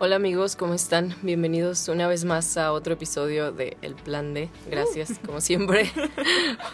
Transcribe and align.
Hola 0.00 0.16
amigos, 0.16 0.56
¿cómo 0.56 0.74
están? 0.74 1.14
Bienvenidos 1.22 1.88
una 1.88 2.08
vez 2.08 2.24
más 2.24 2.56
a 2.56 2.72
otro 2.72 2.94
episodio 2.94 3.52
de 3.52 3.76
El 3.80 3.94
Plan 3.94 4.34
D. 4.34 4.50
Gracias, 4.68 5.10
Uh. 5.10 5.26
como 5.26 5.40
siempre, 5.40 5.90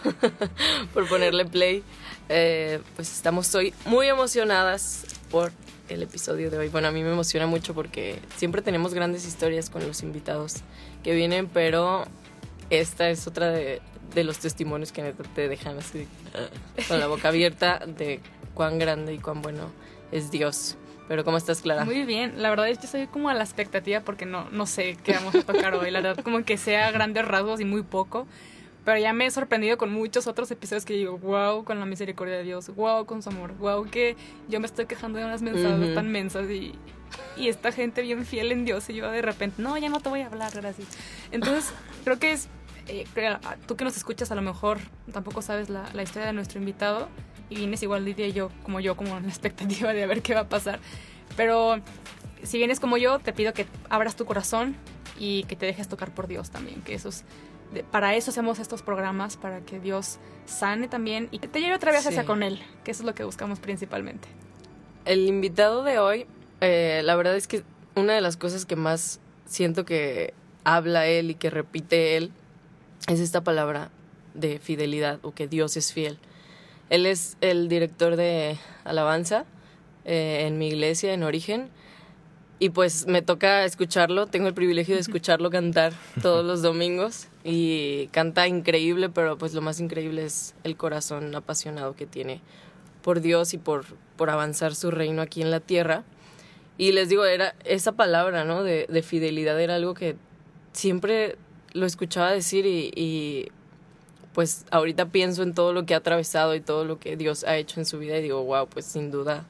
por 0.94 1.06
ponerle 1.08 1.44
play. 1.44 1.82
Eh, 2.28 2.80
pues 2.96 3.12
estamos 3.12 3.54
hoy 3.54 3.74
muy 3.84 4.06
emocionadas 4.08 5.04
por 5.30 5.52
el 5.90 6.02
episodio 6.02 6.50
de 6.50 6.58
hoy. 6.58 6.68
Bueno, 6.70 6.88
a 6.88 6.92
mí 6.92 7.02
me 7.02 7.12
emociona 7.12 7.46
mucho 7.46 7.74
porque 7.74 8.18
siempre 8.36 8.62
tenemos 8.62 8.94
grandes 8.94 9.26
historias 9.26 9.68
con 9.68 9.86
los 9.86 10.02
invitados 10.02 10.56
que 11.04 11.14
vienen, 11.14 11.46
pero 11.46 12.04
esta 12.70 13.10
es 13.10 13.26
otra 13.26 13.50
de, 13.50 13.82
de 14.14 14.24
los 14.24 14.38
testimonios 14.38 14.92
que 14.92 15.14
te 15.34 15.48
dejan 15.48 15.76
así 15.78 16.08
con 16.88 16.98
la 16.98 17.06
boca 17.06 17.28
abierta 17.28 17.80
de 17.86 18.20
cuán 18.54 18.78
grande 18.78 19.12
y 19.12 19.18
cuán 19.18 19.42
bueno 19.42 19.70
es 20.10 20.30
Dios. 20.30 20.76
Pero 21.10 21.24
¿cómo 21.24 21.38
estás, 21.38 21.60
Clara? 21.60 21.84
Muy 21.84 22.04
bien, 22.04 22.40
la 22.40 22.50
verdad 22.50 22.68
es 22.68 22.78
que 22.78 22.86
estoy 22.86 23.08
como 23.08 23.30
a 23.30 23.34
la 23.34 23.42
expectativa 23.42 23.98
porque 23.98 24.26
no, 24.26 24.48
no 24.50 24.64
sé 24.64 24.96
qué 25.02 25.12
vamos 25.14 25.34
a 25.34 25.42
tocar 25.42 25.74
hoy. 25.74 25.90
La 25.90 26.00
verdad, 26.00 26.22
como 26.22 26.44
que 26.44 26.56
sea 26.56 26.92
grandes 26.92 27.24
rasgos 27.26 27.60
y 27.60 27.64
muy 27.64 27.82
poco. 27.82 28.28
Pero 28.84 28.96
ya 28.96 29.12
me 29.12 29.26
he 29.26 29.30
sorprendido 29.32 29.76
con 29.76 29.90
muchos 29.92 30.28
otros 30.28 30.48
episodios 30.52 30.84
que 30.84 30.92
digo, 30.94 31.18
wow, 31.18 31.64
con 31.64 31.80
la 31.80 31.84
misericordia 31.84 32.36
de 32.36 32.44
Dios, 32.44 32.72
wow, 32.76 33.06
con 33.06 33.24
su 33.24 33.30
amor, 33.30 33.54
wow, 33.58 33.90
que 33.90 34.14
yo 34.46 34.60
me 34.60 34.66
estoy 34.66 34.86
quejando 34.86 35.18
de 35.18 35.24
unas 35.24 35.42
mensajes 35.42 35.82
Ujú. 35.86 35.94
tan 35.94 36.12
mensas 36.12 36.48
y, 36.48 36.76
y 37.36 37.48
esta 37.48 37.72
gente 37.72 38.02
bien 38.02 38.24
fiel 38.24 38.52
en 38.52 38.64
Dios 38.64 38.88
y 38.88 38.94
yo 38.94 39.10
de 39.10 39.20
repente, 39.20 39.60
no, 39.60 39.76
ya 39.78 39.88
no 39.88 39.98
te 39.98 40.10
voy 40.10 40.20
a 40.20 40.26
hablar, 40.28 40.52
gracias. 40.54 40.86
Entonces, 41.32 41.72
creo 42.04 42.20
que 42.20 42.30
es, 42.30 42.46
eh, 42.86 43.04
creo- 43.14 43.40
tú 43.66 43.74
que 43.74 43.82
nos 43.84 43.96
escuchas 43.96 44.30
a 44.30 44.36
lo 44.36 44.42
mejor 44.42 44.78
tampoco 45.12 45.42
sabes 45.42 45.70
la, 45.70 45.90
la 45.92 46.04
historia 46.04 46.26
de 46.28 46.32
nuestro 46.34 46.60
invitado 46.60 47.08
y 47.50 47.56
vienes 47.56 47.82
igual 47.82 48.04
Lidia 48.04 48.28
y 48.28 48.32
yo, 48.32 48.50
como 48.62 48.78
yo, 48.78 48.96
como 48.96 49.16
en 49.16 49.24
la 49.24 49.28
expectativa 49.28 49.92
de 49.92 50.04
a 50.04 50.06
ver 50.06 50.22
qué 50.22 50.34
va 50.34 50.42
a 50.42 50.48
pasar. 50.48 50.78
Pero 51.36 51.80
si 52.42 52.58
vienes 52.58 52.80
como 52.80 52.96
yo, 52.96 53.18
te 53.18 53.32
pido 53.32 53.52
que 53.52 53.66
abras 53.88 54.16
tu 54.16 54.24
corazón 54.24 54.76
y 55.18 55.44
que 55.44 55.56
te 55.56 55.66
dejes 55.66 55.88
tocar 55.88 56.14
por 56.14 56.26
Dios 56.26 56.50
también, 56.50 56.82
que 56.82 56.94
eso 56.94 57.10
es, 57.10 57.24
para 57.90 58.14
eso 58.14 58.30
hacemos 58.30 58.58
estos 58.58 58.82
programas, 58.82 59.36
para 59.36 59.60
que 59.60 59.78
Dios 59.78 60.18
sane 60.46 60.88
también 60.88 61.28
y 61.30 61.38
te 61.38 61.60
lleve 61.60 61.74
otra 61.74 61.92
vez 61.92 62.06
hacia 62.06 62.24
con 62.24 62.42
Él, 62.42 62.60
que 62.84 62.90
eso 62.90 63.02
es 63.02 63.06
lo 63.06 63.14
que 63.14 63.24
buscamos 63.24 63.60
principalmente. 63.60 64.28
El 65.04 65.26
invitado 65.26 65.82
de 65.82 65.98
hoy, 65.98 66.26
eh, 66.60 67.02
la 67.04 67.16
verdad 67.16 67.36
es 67.36 67.46
que 67.46 67.62
una 67.94 68.14
de 68.14 68.20
las 68.20 68.36
cosas 68.36 68.66
que 68.66 68.76
más 68.76 69.20
siento 69.46 69.84
que 69.84 70.34
habla 70.64 71.06
él 71.06 71.30
y 71.30 71.34
que 71.34 71.50
repite 71.50 72.16
él 72.16 72.32
es 73.08 73.20
esta 73.20 73.42
palabra 73.42 73.90
de 74.34 74.58
fidelidad 74.58 75.18
o 75.22 75.32
que 75.32 75.48
Dios 75.48 75.76
es 75.76 75.92
fiel. 75.92 76.18
Él 76.88 77.06
es 77.06 77.36
el 77.40 77.68
director 77.68 78.16
de 78.16 78.58
alabanza 78.84 79.44
eh, 80.04 80.46
en 80.46 80.58
mi 80.58 80.68
iglesia, 80.68 81.12
en 81.12 81.22
Origen, 81.22 81.70
y 82.58 82.68
pues 82.68 83.06
me 83.06 83.22
toca 83.22 83.64
escucharlo, 83.64 84.26
tengo 84.26 84.46
el 84.46 84.54
privilegio 84.54 84.94
de 84.94 85.00
escucharlo 85.00 85.50
cantar 85.50 85.92
todos 86.22 86.44
los 86.44 86.62
domingos 86.62 87.28
y 87.42 88.08
canta 88.08 88.46
increíble, 88.46 89.08
pero 89.08 89.38
pues 89.38 89.54
lo 89.54 89.62
más 89.62 89.80
increíble 89.80 90.24
es 90.24 90.54
el 90.62 90.76
corazón 90.76 91.34
apasionado 91.34 91.96
que 91.96 92.06
tiene 92.06 92.40
por 93.02 93.20
Dios 93.22 93.54
y 93.54 93.58
por, 93.58 93.86
por 94.16 94.28
avanzar 94.28 94.74
su 94.74 94.90
reino 94.90 95.22
aquí 95.22 95.40
en 95.40 95.50
la 95.50 95.60
tierra. 95.60 96.04
Y 96.76 96.92
les 96.92 97.08
digo, 97.08 97.24
era 97.24 97.54
esa 97.64 97.92
palabra, 97.92 98.44
¿no? 98.44 98.62
De, 98.62 98.86
de 98.88 99.02
fidelidad 99.02 99.58
era 99.60 99.74
algo 99.74 99.94
que 99.94 100.16
siempre 100.72 101.36
lo 101.72 101.86
escuchaba 101.86 102.30
decir 102.30 102.66
y, 102.66 102.90
y, 102.94 103.48
pues 104.32 104.64
ahorita 104.70 105.06
pienso 105.06 105.42
en 105.42 105.54
todo 105.54 105.72
lo 105.72 105.86
que 105.86 105.94
ha 105.94 105.98
atravesado 105.98 106.54
y 106.54 106.60
todo 106.60 106.84
lo 106.84 106.98
que 106.98 107.16
Dios 107.16 107.44
ha 107.44 107.56
hecho 107.56 107.80
en 107.80 107.86
su 107.86 107.98
vida 107.98 108.18
y 108.18 108.22
digo, 108.22 108.44
wow, 108.44 108.66
pues 108.68 108.84
sin 108.84 109.10
duda 109.10 109.44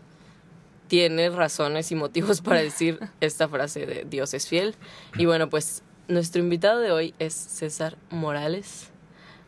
tiene 0.91 1.31
razones 1.31 1.93
y 1.93 1.95
motivos 1.95 2.41
para 2.43 2.61
decir 2.61 2.99
esta 3.21 3.49
frase 3.49 3.87
de 3.87 4.05
Dios 4.05 4.35
es 4.35 4.49
fiel. 4.49 4.75
Y 5.17 5.25
bueno, 5.25 5.49
pues 5.49 5.83
nuestro 6.09 6.43
invitado 6.43 6.81
de 6.81 6.91
hoy 6.91 7.15
es 7.21 7.33
César 7.33 7.97
Morales. 8.11 8.89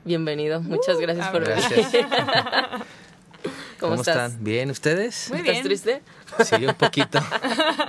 Bienvenido, 0.04 0.60
muchas 0.62 0.98
gracias 0.98 1.26
a 1.26 1.32
por 1.32 1.46
venir. 1.46 1.64
Gracias. 1.68 2.06
¿Cómo, 3.78 3.94
estás? 3.94 4.30
están? 4.32 4.44
¿Bien? 4.44 4.70
¿Ustedes? 4.70 5.28
Muy 5.30 5.40
¿Estás 5.40 5.52
bien. 5.52 5.64
triste? 5.64 6.02
Sí, 6.44 6.64
un 6.64 6.74
poquito. 6.74 7.20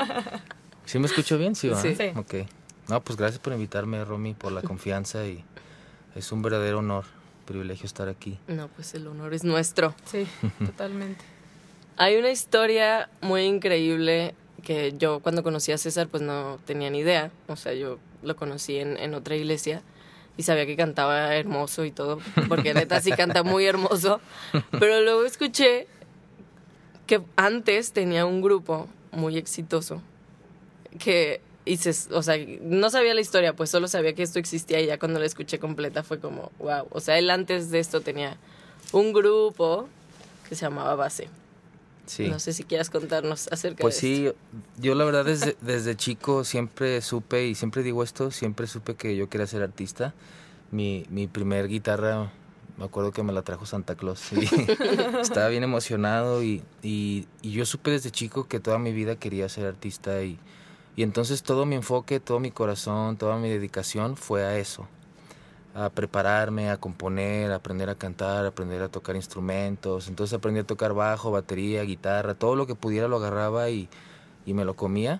¿Sí 0.85 0.97
me 0.97 1.05
escucho 1.05 1.37
bien? 1.37 1.55
Sí, 1.55 1.69
¿va? 1.69 1.79
Sí. 1.79 1.95
Sí. 1.95 2.11
Ok. 2.15 2.47
No, 2.87 3.03
pues 3.03 3.17
gracias 3.17 3.39
por 3.39 3.53
invitarme, 3.53 4.03
Romy, 4.03 4.33
por 4.33 4.51
la 4.51 4.61
confianza 4.63 5.25
y 5.25 5.43
es 6.15 6.31
un 6.31 6.41
verdadero 6.41 6.79
honor, 6.79 7.05
privilegio 7.45 7.85
estar 7.85 8.09
aquí. 8.09 8.39
No, 8.47 8.67
pues 8.69 8.95
el 8.95 9.07
honor 9.07 9.33
es 9.35 9.43
nuestro. 9.43 9.93
Sí, 10.05 10.27
totalmente. 10.65 11.23
Hay 11.97 12.15
una 12.17 12.31
historia 12.31 13.09
muy 13.21 13.43
increíble 13.43 14.33
que 14.63 14.93
yo 14.97 15.19
cuando 15.19 15.43
conocí 15.43 15.71
a 15.71 15.77
César 15.77 16.07
pues 16.07 16.23
no 16.23 16.59
tenía 16.65 16.89
ni 16.89 16.99
idea. 16.99 17.31
O 17.47 17.55
sea, 17.55 17.73
yo 17.73 17.99
lo 18.23 18.35
conocí 18.35 18.77
en, 18.77 18.97
en 18.97 19.13
otra 19.13 19.35
iglesia 19.35 19.81
y 20.37 20.43
sabía 20.43 20.65
que 20.65 20.75
cantaba 20.75 21.35
hermoso 21.35 21.85
y 21.85 21.91
todo, 21.91 22.19
porque 22.47 22.73
neta 22.73 22.99
sí 23.01 23.11
canta 23.11 23.43
muy 23.43 23.65
hermoso. 23.65 24.19
Pero 24.79 25.01
luego 25.01 25.25
escuché 25.25 25.87
que 27.05 27.21
antes 27.35 27.91
tenía 27.91 28.25
un 28.25 28.41
grupo 28.41 28.87
muy 29.11 29.37
exitoso 29.37 30.01
que 30.99 31.41
y 31.65 31.77
se- 31.77 32.13
o 32.13 32.21
sea, 32.23 32.35
no 32.61 32.89
sabía 32.89 33.13
la 33.13 33.21
historia, 33.21 33.53
pues 33.55 33.69
solo 33.69 33.87
sabía 33.87 34.13
que 34.13 34.23
esto 34.23 34.37
existía 34.39 34.81
y 34.81 34.87
ya 34.87 34.99
cuando 34.99 35.19
la 35.19 35.25
escuché 35.25 35.59
completa 35.59 36.03
fue 36.03 36.19
como, 36.19 36.51
wow. 36.59 36.87
O 36.91 36.99
sea, 36.99 37.17
él 37.17 37.29
antes 37.29 37.69
de 37.71 37.79
esto 37.79 38.01
tenía 38.01 38.35
un 38.91 39.13
grupo 39.13 39.87
que 40.49 40.55
se 40.55 40.61
llamaba 40.65 40.95
Base. 40.95 41.29
Sí. 42.05 42.27
No 42.27 42.39
sé 42.39 42.53
si 42.53 42.63
quieras 42.63 42.89
contarnos 42.89 43.47
acerca 43.51 43.81
Pues 43.81 43.95
de 43.95 44.01
sí, 44.01 44.31
yo 44.77 44.93
la 44.95 45.05
verdad 45.05 45.25
desde, 45.25 45.55
desde 45.61 45.95
chico 45.95 46.43
siempre 46.43 47.01
supe, 47.01 47.47
y 47.47 47.55
siempre 47.55 47.83
digo 47.83 48.03
esto, 48.03 48.29
siempre 48.31 48.67
supe 48.67 48.95
que 48.95 49.15
yo 49.15 49.29
quería 49.29 49.47
ser 49.47 49.63
artista. 49.63 50.13
Mi, 50.71 51.05
mi 51.09 51.27
primer 51.27 51.67
guitarra, 51.67 52.31
me 52.77 52.85
acuerdo 52.85 53.11
que 53.11 53.23
me 53.23 53.31
la 53.31 53.43
trajo 53.43 53.65
Santa 53.65 53.95
Claus 53.95 54.33
y 54.33 54.39
estaba 55.21 55.47
bien 55.47 55.63
emocionado 55.63 56.43
y, 56.43 56.63
y, 56.81 57.27
y 57.41 57.51
yo 57.51 57.65
supe 57.65 57.91
desde 57.91 58.11
chico 58.11 58.47
que 58.47 58.59
toda 58.59 58.79
mi 58.79 58.91
vida 58.91 59.15
quería 59.15 59.47
ser 59.49 59.67
artista 59.67 60.23
y, 60.23 60.39
y 60.95 61.03
entonces 61.03 61.43
todo 61.43 61.65
mi 61.65 61.75
enfoque, 61.75 62.19
todo 62.19 62.39
mi 62.39 62.51
corazón, 62.51 63.17
toda 63.17 63.37
mi 63.37 63.49
dedicación 63.49 64.17
fue 64.17 64.43
a 64.43 64.57
eso, 64.57 64.87
a 65.75 65.89
prepararme, 65.89 66.69
a 66.69 66.77
componer, 66.77 67.51
a 67.51 67.55
aprender 67.55 67.89
a 67.89 67.95
cantar, 67.95 68.45
a 68.45 68.49
aprender 68.49 68.81
a 68.83 68.89
tocar 68.89 69.15
instrumentos. 69.15 70.07
Entonces 70.07 70.33
aprendí 70.37 70.59
a 70.59 70.63
tocar 70.65 70.93
bajo, 70.93 71.31
batería, 71.31 71.81
guitarra, 71.83 72.35
todo 72.35 72.55
lo 72.55 72.67
que 72.67 72.75
pudiera 72.75 73.07
lo 73.07 73.17
agarraba 73.17 73.69
y, 73.69 73.89
y 74.45 74.53
me 74.53 74.65
lo 74.65 74.75
comía. 74.75 75.19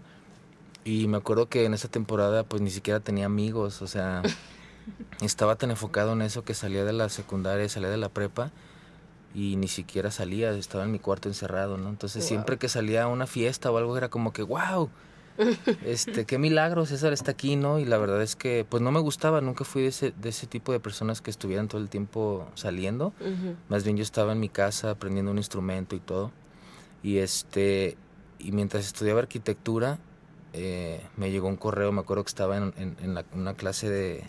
Y 0.83 1.07
me 1.07 1.17
acuerdo 1.17 1.47
que 1.47 1.65
en 1.65 1.73
esa 1.73 1.87
temporada 1.87 2.43
pues 2.43 2.61
ni 2.61 2.69
siquiera 2.69 2.99
tenía 2.99 3.25
amigos, 3.25 3.81
o 3.81 3.87
sea, 3.87 4.21
estaba 5.21 5.55
tan 5.55 5.71
enfocado 5.71 6.13
en 6.13 6.21
eso 6.21 6.43
que 6.43 6.53
salía 6.53 6.83
de 6.85 6.93
la 6.93 7.09
secundaria, 7.09 7.67
salía 7.69 7.89
de 7.89 7.97
la 7.97 8.09
prepa 8.09 8.51
y 9.33 9.55
ni 9.55 9.67
siquiera 9.67 10.11
salía, 10.11 10.51
estaba 10.51 10.83
en 10.83 10.91
mi 10.91 10.99
cuarto 10.99 11.29
encerrado, 11.29 11.77
¿no? 11.77 11.89
Entonces 11.89 12.21
Wow. 12.23 12.27
siempre 12.27 12.57
que 12.57 12.69
salía 12.69 13.03
a 13.03 13.07
una 13.07 13.25
fiesta 13.25 13.71
o 13.71 13.77
algo 13.77 13.97
era 13.97 14.09
como 14.09 14.31
que, 14.33 14.43
wow, 14.43 14.89
este, 15.85 16.25
qué 16.25 16.37
milagro, 16.37 16.85
César 16.85 17.13
está 17.13 17.31
aquí, 17.31 17.55
¿no? 17.55 17.79
Y 17.79 17.85
la 17.85 17.97
verdad 17.97 18.21
es 18.21 18.35
que, 18.35 18.65
pues 18.67 18.81
no 18.81 18.91
me 18.91 18.99
gustaba, 18.99 19.41
nunca 19.41 19.63
fui 19.63 19.81
de 19.83 19.87
ese, 19.89 20.13
de 20.21 20.29
ese 20.29 20.47
tipo 20.47 20.71
de 20.71 20.79
personas 20.79 21.21
que 21.21 21.31
estuvieran 21.31 21.67
todo 21.67 21.81
el 21.81 21.89
tiempo 21.89 22.47
saliendo. 22.55 23.07
Ujú. 23.19 23.55
Más 23.69 23.83
bien 23.83 23.97
yo 23.97 24.03
estaba 24.03 24.31
en 24.33 24.39
mi 24.39 24.49
casa 24.49 24.91
aprendiendo 24.91 25.31
un 25.31 25.37
instrumento 25.37 25.95
y 25.95 25.99
todo. 25.99 26.31
Y 27.01 27.17
este, 27.17 27.97
y 28.39 28.51
mientras 28.51 28.85
estudiaba 28.85 29.19
arquitectura, 29.21 29.99
eh, 30.53 31.01
me 31.17 31.31
llegó 31.31 31.47
un 31.47 31.57
correo, 31.57 31.91
me 31.91 32.01
acuerdo 32.01 32.23
que 32.23 32.29
estaba 32.29 32.57
en, 32.57 32.73
en- 32.77 32.95
en 33.01 33.13
la- 33.15 33.25
una 33.33 33.55
clase 33.55 33.89
de, 33.89 34.23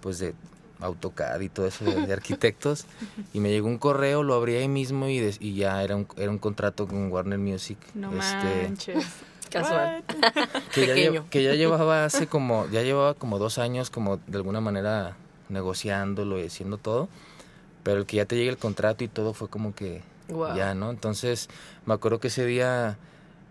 pues 0.00 0.18
de 0.18 0.34
AutoCAD 0.80 1.40
y 1.40 1.48
todo 1.50 1.66
eso 1.66 1.84
de, 1.84 2.06
de 2.06 2.12
arquitectos. 2.12 2.86
Y 3.32 3.40
me 3.40 3.50
llegó 3.50 3.68
un 3.68 3.78
correo, 3.78 4.22
lo 4.22 4.34
abrí 4.34 4.56
ahí 4.56 4.66
mismo 4.68 5.08
y, 5.08 5.18
des- 5.20 5.38
y 5.40 5.54
ya 5.54 5.82
era 5.82 5.94
un, 5.94 6.06
era 6.16 6.30
un 6.30 6.38
contrato 6.38 6.86
con 6.88 7.12
Warner 7.12 7.38
Music. 7.38 7.78
No 7.94 8.12
este, 8.18 8.64
manches. 8.68 9.04
Casual. 9.50 10.02
que 10.72 10.86
ya, 10.86 10.94
Pequeño. 10.94 11.22
lle- 11.24 11.28
que 11.28 11.42
ya 11.42 11.54
llevaba 11.54 12.04
hace 12.04 12.26
como, 12.26 12.66
ya 12.70 12.82
llevaba 12.82 13.14
como 13.14 13.38
dos 13.38 13.58
años 13.58 13.90
como 13.90 14.18
de 14.26 14.36
alguna 14.36 14.60
manera 14.60 15.16
negociándolo 15.48 16.38
y 16.38 16.46
haciendo 16.46 16.78
todo, 16.78 17.08
pero 17.82 17.98
el 17.98 18.06
que 18.06 18.16
ya 18.18 18.24
te 18.26 18.36
llegue 18.36 18.50
el 18.50 18.58
contrato 18.58 19.04
y 19.04 19.08
todo 19.08 19.34
fue 19.34 19.48
como 19.48 19.74
que 19.74 20.02
Wow. 20.28 20.54
ya, 20.54 20.74
¿no? 20.74 20.90
Entonces 20.90 21.48
me 21.86 21.94
acuerdo 21.94 22.20
que 22.20 22.28
ese 22.28 22.46
día 22.46 22.96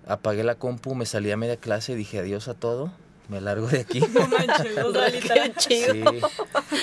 apagué 0.08 0.44
la 0.46 0.56
compu, 0.56 0.96
me 0.96 1.06
salí 1.06 1.30
a 1.32 1.38
media 1.38 1.58
clase 1.58 1.94
dije 1.96 2.20
adiós 2.20 2.48
a 2.48 2.54
todo, 2.54 2.92
me 3.30 3.40
largo 3.42 3.68
de 3.68 3.80
aquí. 3.82 4.00
No 4.14 4.28
manches, 4.28 4.78
o 4.84 4.92
sea, 4.92 5.10
literal. 5.10 5.54
Qué 5.54 5.60
chido. 5.60 5.94
Sí, 5.94 6.22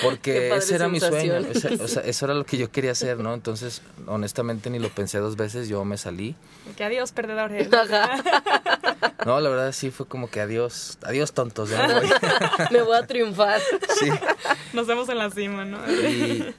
porque 0.01 0.55
ese 0.55 0.75
era 0.75 0.87
mi 0.87 0.99
sueño, 0.99 1.35
ese- 1.37 1.75
o 1.81 1.87
sea, 1.87 2.01
eso 2.05 2.25
era 2.25 2.33
lo 2.33 2.45
que 2.45 2.57
yo 2.57 2.71
quería 2.71 2.91
hacer, 2.91 3.17
¿no? 3.19 3.33
Entonces, 3.33 3.81
honestamente 4.07 4.69
ni 4.69 4.79
lo 4.79 4.89
pensé 4.89 5.19
dos 5.19 5.35
veces, 5.35 5.67
yo 5.67 5.83
me 5.85 5.97
salí. 5.97 6.35
Que 6.75 6.83
adiós, 6.83 7.11
perdedores. 7.11 7.71
Ajá. 7.71 8.21
No, 9.25 9.39
la 9.39 9.49
verdad 9.49 9.71
sí 9.73 9.91
fue 9.91 10.05
como 10.07 10.29
que 10.29 10.39
adiós, 10.41 10.97
adiós 11.03 11.33
tontos, 11.33 11.69
ya 11.69 11.87
me 11.87 11.93
voy. 11.95 12.09
Me 12.71 12.81
voy 12.81 12.97
a 12.97 13.05
triunfar. 13.05 13.59
Sí. 13.99 14.09
Nos 14.73 14.87
vemos 14.87 15.09
en 15.09 15.17
la 15.17 15.29
cima, 15.31 15.65
¿no? 15.65 15.77
Y, 15.91 16.53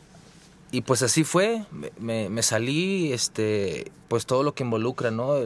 y 0.70 0.80
pues 0.82 1.02
así 1.02 1.24
fue, 1.24 1.64
me, 1.70 1.92
me- 1.98 2.28
me 2.28 2.42
salí, 2.42 3.12
este, 3.12 3.90
pues 4.08 4.26
todo 4.26 4.42
lo 4.42 4.54
que 4.54 4.64
involucra, 4.64 5.10
¿no? 5.10 5.36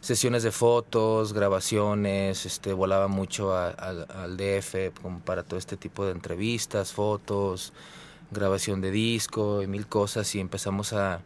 Sesiones 0.00 0.42
de 0.42 0.50
fotos, 0.50 1.34
grabaciones, 1.34 2.46
este, 2.46 2.72
volaba 2.72 3.06
mucho 3.08 3.54
a- 3.54 3.68
al, 3.68 4.06
al 4.08 4.36
DF 4.38 4.92
como 5.02 5.20
para 5.20 5.42
todo 5.42 5.58
este 5.58 5.76
tipo 5.76 6.06
de 6.06 6.12
entrevistas, 6.12 6.92
fotos, 6.92 7.74
grabación 8.30 8.80
de 8.80 8.90
disco 8.90 9.62
y 9.62 9.66
mil 9.66 9.86
cosas 9.86 10.34
y 10.34 10.40
empezamos 10.40 10.94
a, 10.94 11.20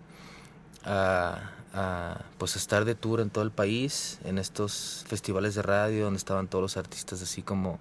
a, 0.85 1.50
a, 1.73 2.21
pues 2.38 2.56
a 2.56 2.59
estar 2.59 2.85
de 2.85 2.97
tour 2.97 3.21
en 3.21 3.31
todo 3.31 3.44
el 3.44 3.53
país, 3.53 4.19
en 4.25 4.38
estos 4.38 5.05
festivales 5.06 5.55
de 5.55 5.62
radio 5.62 6.05
donde 6.06 6.19
estaban 6.19 6.49
todos 6.49 6.62
los 6.62 6.77
artistas 6.77 7.23
así 7.23 7.43
como 7.43 7.79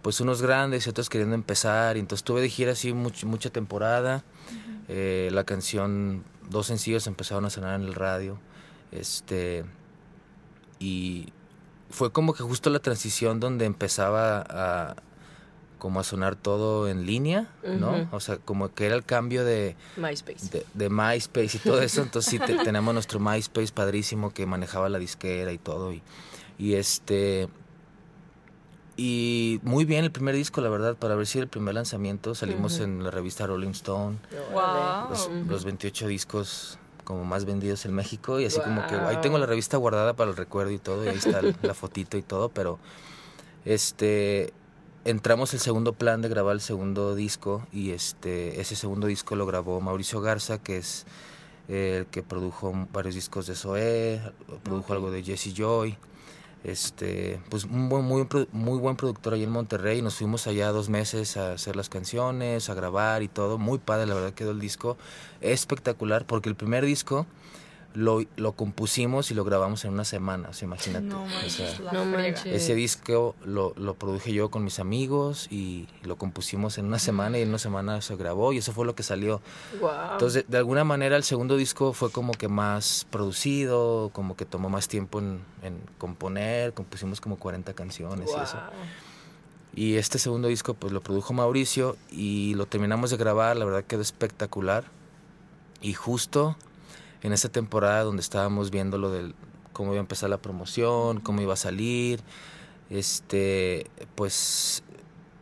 pues 0.00 0.20
unos 0.20 0.40
grandes 0.40 0.86
y 0.86 0.90
otros 0.90 1.10
queriendo 1.10 1.34
empezar 1.34 1.96
y 1.96 2.00
entonces 2.00 2.24
tuve 2.24 2.40
de 2.40 2.48
gira 2.48 2.72
así 2.72 2.92
much- 2.94 3.24
mucha 3.24 3.50
temporada. 3.50 4.24
Eh, 4.88 5.28
la 5.32 5.44
canción 5.44 6.22
dos 6.48 6.68
sencillos 6.68 7.06
empezaron 7.06 7.44
a 7.44 7.50
sonar 7.50 7.78
en 7.78 7.86
el 7.86 7.94
radio 7.94 8.38
este 8.92 9.64
y 10.80 11.28
fue 11.90 12.10
como 12.12 12.34
que 12.34 12.42
justo 12.42 12.68
la 12.70 12.80
transición 12.80 13.40
donde 13.40 13.64
empezaba 13.64 14.44
a 14.48 14.96
como 15.78 16.00
a 16.00 16.04
sonar 16.04 16.36
todo 16.36 16.88
en 16.88 17.04
línea 17.06 17.48
no 17.78 18.08
o 18.10 18.18
sea 18.20 18.38
como 18.38 18.72
que 18.74 18.86
era 18.86 18.94
el 18.96 19.04
cambio 19.04 19.44
de 19.44 19.76
MySpace. 19.96 20.48
de, 20.50 20.66
de 20.74 20.88
MySpace 20.90 21.58
y 21.58 21.60
todo 21.60 21.80
eso. 21.82 22.02
Entonces 22.02 22.30
sí, 22.30 22.38
te- 22.38 22.54
tenemos 22.64 22.92
nuestro 22.94 23.20
MySpace 23.20 23.72
padrísimo 23.72 24.32
que 24.32 24.46
manejaba 24.46 24.88
la 24.88 24.98
disquera 24.98 25.52
y 25.52 25.58
todo. 25.58 25.92
Y, 25.92 26.02
y 26.58 26.74
este... 26.74 27.48
Y 28.98 29.60
muy 29.62 29.84
bien 29.84 30.04
el 30.04 30.10
primer 30.10 30.34
disco, 30.34 30.62
la 30.62 30.70
verdad, 30.70 30.96
para 30.96 31.14
ver 31.16 31.26
si 31.26 31.38
el 31.38 31.48
primer 31.48 31.74
lanzamiento 31.74 32.34
salimos 32.34 32.80
en 32.80 33.04
la 33.04 33.10
revista 33.10 33.46
Rolling 33.46 33.70
Stone, 33.72 34.16
Wow. 34.52 35.10
los, 35.10 35.30
los 35.46 35.64
28 35.66 36.06
discos 36.08 36.78
como 37.06 37.24
más 37.24 37.44
vendidos 37.44 37.86
en 37.86 37.94
México 37.94 38.40
y 38.40 38.46
así 38.46 38.60
como 38.60 38.84
que 38.88 38.96
ahí 38.96 39.16
tengo 39.22 39.38
la 39.38 39.46
revista 39.46 39.76
guardada 39.76 40.14
para 40.14 40.30
el 40.32 40.36
recuerdo 40.36 40.72
y 40.72 40.78
todo 40.78 41.04
y 41.04 41.08
ahí 41.08 41.16
está 41.16 41.40
la 41.62 41.72
fotito 41.72 42.18
y 42.18 42.22
todo, 42.22 42.48
pero 42.48 42.80
este 43.64 44.52
entramos 45.04 45.54
el 45.54 45.60
segundo 45.60 45.92
plan 45.92 46.20
de 46.20 46.28
grabar 46.28 46.54
el 46.54 46.60
segundo 46.60 47.14
disco 47.14 47.64
y 47.72 47.92
este 47.92 48.60
ese 48.60 48.74
segundo 48.74 49.06
disco 49.06 49.36
lo 49.36 49.46
grabó 49.46 49.80
Mauricio 49.80 50.20
Garza 50.20 50.58
que 50.58 50.78
es 50.78 51.06
el 51.68 52.06
que 52.06 52.24
produjo 52.24 52.74
varios 52.92 53.14
discos 53.14 53.46
de 53.46 53.54
Zoé, 53.54 54.20
produjo 54.64 54.92
algo 54.92 55.10
de 55.10 55.22
Jesse 55.22 55.54
Joy. 55.54 55.96
Este, 56.64 57.40
pues 57.48 57.64
un 57.64 57.88
buen, 57.88 58.04
muy, 58.04 58.26
muy 58.52 58.78
buen 58.78 58.96
productor 58.96 59.34
ahí 59.34 59.44
en 59.44 59.50
Monterrey. 59.50 60.02
Nos 60.02 60.16
fuimos 60.16 60.46
allá 60.46 60.72
dos 60.72 60.88
meses 60.88 61.36
a 61.36 61.52
hacer 61.52 61.76
las 61.76 61.88
canciones, 61.88 62.68
a 62.68 62.74
grabar 62.74 63.22
y 63.22 63.28
todo. 63.28 63.58
Muy 63.58 63.78
padre, 63.78 64.06
la 64.06 64.14
verdad 64.14 64.32
quedó 64.32 64.50
el 64.50 64.60
disco 64.60 64.96
espectacular 65.40 66.26
porque 66.26 66.48
el 66.48 66.56
primer 66.56 66.84
disco 66.84 67.26
lo, 67.94 68.22
lo 68.36 68.52
compusimos 68.52 69.30
y 69.30 69.34
lo 69.34 69.44
grabamos 69.44 69.84
en 69.86 69.92
una 69.94 70.04
semana, 70.04 70.50
o 70.50 70.52
sea, 70.52 70.66
imagínate. 70.66 71.06
No 71.06 71.22
O 71.22 71.26
manches, 71.26 71.52
sea, 71.52 71.80
la 71.80 71.92
No 71.92 72.04
manches. 72.04 72.46
ese 72.46 72.74
disco 72.74 73.34
lo, 73.44 73.72
lo 73.76 73.94
produje 73.94 74.32
yo 74.34 74.50
con 74.50 74.64
mis 74.64 74.78
amigos 74.80 75.46
y 75.50 75.88
lo 76.02 76.16
compusimos 76.16 76.76
en 76.76 76.86
una 76.86 76.98
semana 76.98 77.38
y 77.38 77.42
en 77.42 77.48
una 77.48 77.58
semana 77.58 78.02
se 78.02 78.14
grabó 78.16 78.52
y 78.52 78.58
eso 78.58 78.72
fue 78.72 78.84
lo 78.84 78.94
que 78.94 79.02
salió. 79.02 79.40
Wow. 79.80 79.90
Entonces, 80.12 80.44
de, 80.46 80.52
de 80.52 80.58
alguna 80.58 80.84
manera 80.84 81.16
el 81.16 81.24
segundo 81.24 81.56
disco 81.56 81.92
fue 81.94 82.10
como 82.10 82.32
que 82.32 82.48
más 82.48 83.06
producido, 83.10 84.10
como 84.12 84.36
que 84.36 84.44
tomó 84.44 84.68
más 84.68 84.88
tiempo 84.88 85.18
en, 85.20 85.40
en 85.62 85.80
componer, 85.96 86.74
compusimos 86.74 87.20
como 87.20 87.36
40 87.36 87.72
canciones 87.74 88.28
y 88.30 88.40
eso. 88.42 88.58
Y 89.74 89.96
este 89.96 90.18
segundo 90.18 90.48
disco 90.48 90.74
pues 90.74 90.92
lo 90.92 91.02
produjo 91.02 91.34
Mauricio 91.34 91.96
y 92.10 92.54
lo 92.54 92.66
terminamos 92.66 93.10
de 93.10 93.16
grabar, 93.18 93.56
la 93.56 93.64
verdad 93.64 93.84
quedó 93.84 94.00
espectacular. 94.02 94.84
Y 95.82 95.92
justo 95.92 96.56
en 97.26 97.32
esa 97.32 97.48
temporada 97.48 98.04
donde 98.04 98.22
estábamos 98.22 98.70
viendo 98.70 98.98
lo 98.98 99.10
del 99.10 99.34
cómo 99.72 99.90
iba 99.92 99.98
a 99.98 100.00
empezar 100.00 100.30
la 100.30 100.38
promoción, 100.38 101.20
cómo 101.20 101.42
iba 101.42 101.54
a 101.54 101.56
salir, 101.56 102.20
este, 102.88 103.88
pues 104.14 104.82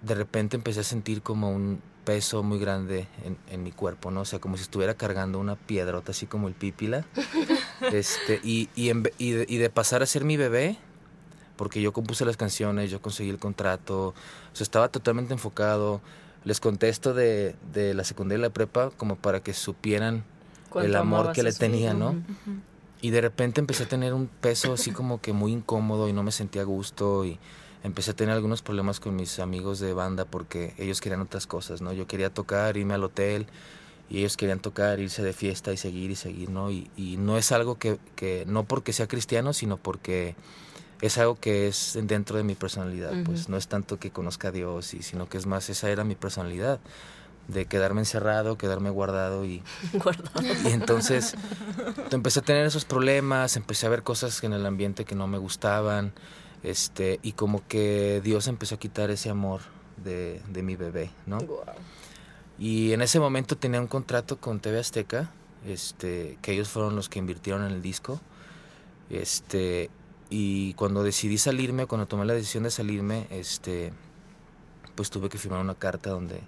de 0.03 0.15
repente 0.15 0.57
empecé 0.57 0.81
a 0.81 0.85
sentir 0.85 1.23
como 1.23 1.51
un 1.51 1.81
peso 2.05 2.43
muy 2.43 2.59
grande 2.59 3.07
en, 3.25 3.37
en 3.49 3.63
mi 3.63 3.71
cuerpo, 3.73 4.11
¿no? 4.11 4.23
O 4.23 4.25
sea, 4.25 4.39
como 4.39 4.57
si 4.57 4.63
estuviera 4.63 4.95
cargando 4.95 5.39
una 5.39 5.57
piedrota, 5.57 6.13
así 6.13 6.27
como 6.27 6.49
el 6.49 6.55
pípila. 6.55 7.05
este, 7.93 8.41
y, 8.43 8.69
y, 8.75 8.91
en 8.91 9.03
ve- 9.05 9.15
y 9.19 9.31
de, 9.33 9.47
y 9.49 9.57
de 9.59 9.71
pasar 9.71 10.03
a 10.03 10.07
ser 10.07 10.25
mi 10.25 10.37
bebé, 10.37 10.77
porque 11.57 11.81
yo 11.81 11.93
compuse 11.93 12.25
las 12.25 12.37
canciones, 12.37 12.91
yo 12.91 13.01
conseguí 13.01 13.31
el 13.31 13.39
contrato, 13.39 14.09
o 14.09 14.15
sea, 14.53 14.65
estaba 14.65 14.89
totalmente 14.89 15.33
enfocado. 15.35 16.01
Les 16.45 16.61
contesto 16.61 17.15
de, 17.15 17.57
de 17.73 17.95
la 17.95 18.05
secundaria 18.05 18.41
y 18.41 18.43
la 18.43 18.51
prepa 18.51 18.91
como 18.91 19.17
para 19.17 19.41
que 19.43 19.55
supieran 19.55 20.25
¿Cuánto 20.75 20.89
el 20.89 20.97
amor 20.97 21.33
que 21.33 21.45
le 21.45 21.53
tenía, 21.53 21.95
¿no? 21.95 22.17
Y 23.01 23.11
de 23.11 23.21
repente 23.21 23.61
empecé 23.61 23.85
a 23.85 23.89
tener 23.89 24.13
un 24.13 24.27
peso 24.27 24.73
así 24.73 24.91
como 24.91 25.21
que 25.21 25.33
muy 25.33 25.53
incómodo 25.53 26.09
y 26.09 26.13
no 26.13 26.25
me 26.25 26.33
sentía 26.33 26.63
a 26.63 26.65
gusto 26.65 27.25
y 27.25 27.39
empecé 27.85 28.11
a 28.11 28.15
tener 28.15 28.35
algunos 28.35 28.61
problemas 28.61 28.99
con 28.99 29.15
mis 29.15 29.39
amigos 29.39 29.79
de 29.79 29.93
banda 29.93 30.25
porque 30.25 30.75
ellos 30.77 31.01
querían 31.01 31.21
otras 31.21 31.47
cosas, 31.47 31.81
¿no? 31.81 31.93
Yo 31.93 32.09
quería 32.09 32.35
tocar, 32.35 32.77
irme 32.77 32.95
al 32.95 33.05
hotel 33.05 33.47
y 34.11 34.19
ellos 34.19 34.37
querían 34.37 34.59
tocar, 34.59 34.99
irse 34.99 35.23
de 35.23 35.33
fiesta 35.33 35.73
y 35.73 35.77
seguir 35.77 36.11
y 36.11 36.17
seguir, 36.17 36.51
¿no? 36.51 36.73
Y, 36.73 36.91
y 36.97 37.19
no 37.19 37.39
es 37.39 37.53
algo 37.53 37.79
que, 37.79 38.01
que, 38.17 38.45
no 38.49 38.65
porque 38.65 38.93
sea 38.93 39.07
cristiano, 39.07 39.53
sino 39.53 39.77
porque 39.77 40.35
es 41.01 41.17
algo 41.19 41.39
que 41.39 41.69
es 41.69 41.97
dentro 42.03 42.37
de 42.37 42.43
mi 42.43 42.57
personalidad, 42.57 43.13
pues 43.25 43.49
no 43.49 43.57
es 43.59 43.69
tanto 43.69 44.01
que 44.01 44.11
conozca 44.11 44.49
a 44.49 44.51
Dios, 44.51 44.93
y, 44.93 45.03
sino 45.03 45.29
que 45.29 45.39
es 45.39 45.47
más, 45.47 45.71
esa 45.71 45.89
era 45.89 46.03
mi 46.03 46.17
personalidad, 46.17 46.81
de 47.49 47.67
quedarme 47.67 48.01
encerrado, 48.01 48.57
quedarme 48.57 48.91
guardado 48.91 49.45
y, 49.45 49.63
Guardado. 49.93 50.43
y 50.43 50.73
entonces 50.73 51.35
empecé 52.11 52.41
a 52.41 52.43
tener 52.43 52.67
esos 52.67 52.85
problemas, 52.85 53.57
empecé 53.57 53.87
a 53.87 53.91
ver 53.91 54.03
cosas 54.03 54.43
en 54.45 54.53
el 54.53 54.65
ambiente 54.67 55.05
que 55.05 55.15
no 55.15 55.27
me 55.27 55.39
gustaban, 55.39 56.13
este, 56.63 57.21
y 57.23 57.33
como 57.33 57.67
que 57.67 58.21
Dios 58.25 58.49
empezó 58.49 58.77
a 58.77 58.79
quitar 58.79 59.11
ese 59.11 59.31
amor 59.31 59.61
de, 60.03 60.41
de 60.49 60.63
mi 60.63 60.77
bebé, 60.77 61.11
¿no? 61.27 61.39
Guau. 61.39 61.65
Y 62.59 62.93
en 62.93 63.03
ese 63.03 63.19
momento 63.19 63.57
tenía 63.57 63.81
un 63.81 63.89
contrato 63.89 64.39
con 64.39 64.61
TV 64.61 64.79
Azteca, 64.79 65.31
este, 65.67 66.39
que 66.41 66.53
ellos 66.53 66.69
fueron 66.69 66.95
los 66.95 67.09
que 67.09 67.19
invirtieron 67.19 67.65
en 67.65 67.73
el 67.73 67.83
disco. 67.83 68.21
Este, 69.11 69.91
y 70.31 70.75
cuando 70.75 71.03
decidí 71.03 71.39
salirme, 71.39 71.87
cuando 71.87 72.07
tomé 72.07 72.25
la 72.25 72.35
decisión 72.35 72.63
de 72.63 72.71
salirme, 72.71 73.27
este, 73.31 73.93
pues 74.95 75.11
tuve 75.11 75.29
que 75.29 75.39
firmar 75.39 75.61
una 75.61 75.75
carta 75.75 76.11
donde 76.11 76.41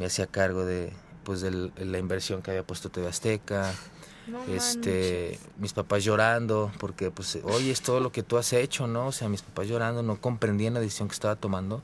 me 0.00 0.06
hacía 0.06 0.26
cargo 0.26 0.64
de 0.64 0.90
pues 1.24 1.42
de 1.42 1.70
la 1.76 1.98
inversión 1.98 2.40
que 2.40 2.50
había 2.50 2.62
puesto 2.62 2.88
TV 2.88 3.06
Azteca, 3.06 3.70
No 4.26 4.42
este, 4.46 5.38
mis 5.58 5.74
papás 5.74 6.02
llorando, 6.02 6.72
porque 6.78 7.10
pues, 7.10 7.38
oye, 7.44 7.70
es 7.70 7.82
todo 7.82 8.00
lo 8.00 8.10
que 8.10 8.22
tú 8.22 8.38
has 8.38 8.54
hecho, 8.54 8.86
¿no? 8.86 9.08
O 9.08 9.12
sea, 9.12 9.28
mis 9.28 9.42
papás 9.42 9.68
llorando, 9.68 10.02
no 10.02 10.18
comprendían 10.18 10.72
la 10.72 10.80
decisión 10.80 11.08
que 11.08 11.12
estaba 11.12 11.36
tomando, 11.36 11.82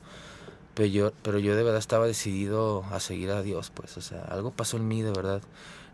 pero 0.73 0.87
yo, 0.87 1.11
pero 1.21 1.37
yo 1.37 1.55
de 1.55 1.61
verdad 1.61 1.77
estaba 1.77 2.07
decidido 2.07 2.83
a 2.91 2.99
seguir 2.99 3.29
a 3.29 3.43
Dios, 3.43 3.71
pues, 3.71 3.95
o 3.97 4.01
sea, 4.01 4.23
algo 4.23 4.49
pasó 4.49 4.77
en 4.77 4.87
mí, 4.87 5.03
de 5.03 5.11
verdad. 5.11 5.43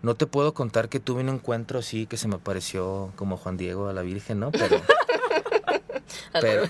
No 0.01 0.15
te 0.15 0.25
puedo 0.25 0.53
contar 0.53 0.87
que 0.87 1.01
tuve 1.01 1.21
un 1.21 1.29
encuentro 1.29 1.79
así 1.79 2.07
que 2.07 2.15
se 2.15 2.29
me 2.29 2.37
pareció 2.37 3.11
como 3.17 3.35
Juan 3.35 3.57
Diego 3.57 3.89
a 3.89 3.93
la 3.93 4.01
Virgen, 4.01 4.39
¿no? 4.39 4.51
Pero, 4.51 4.81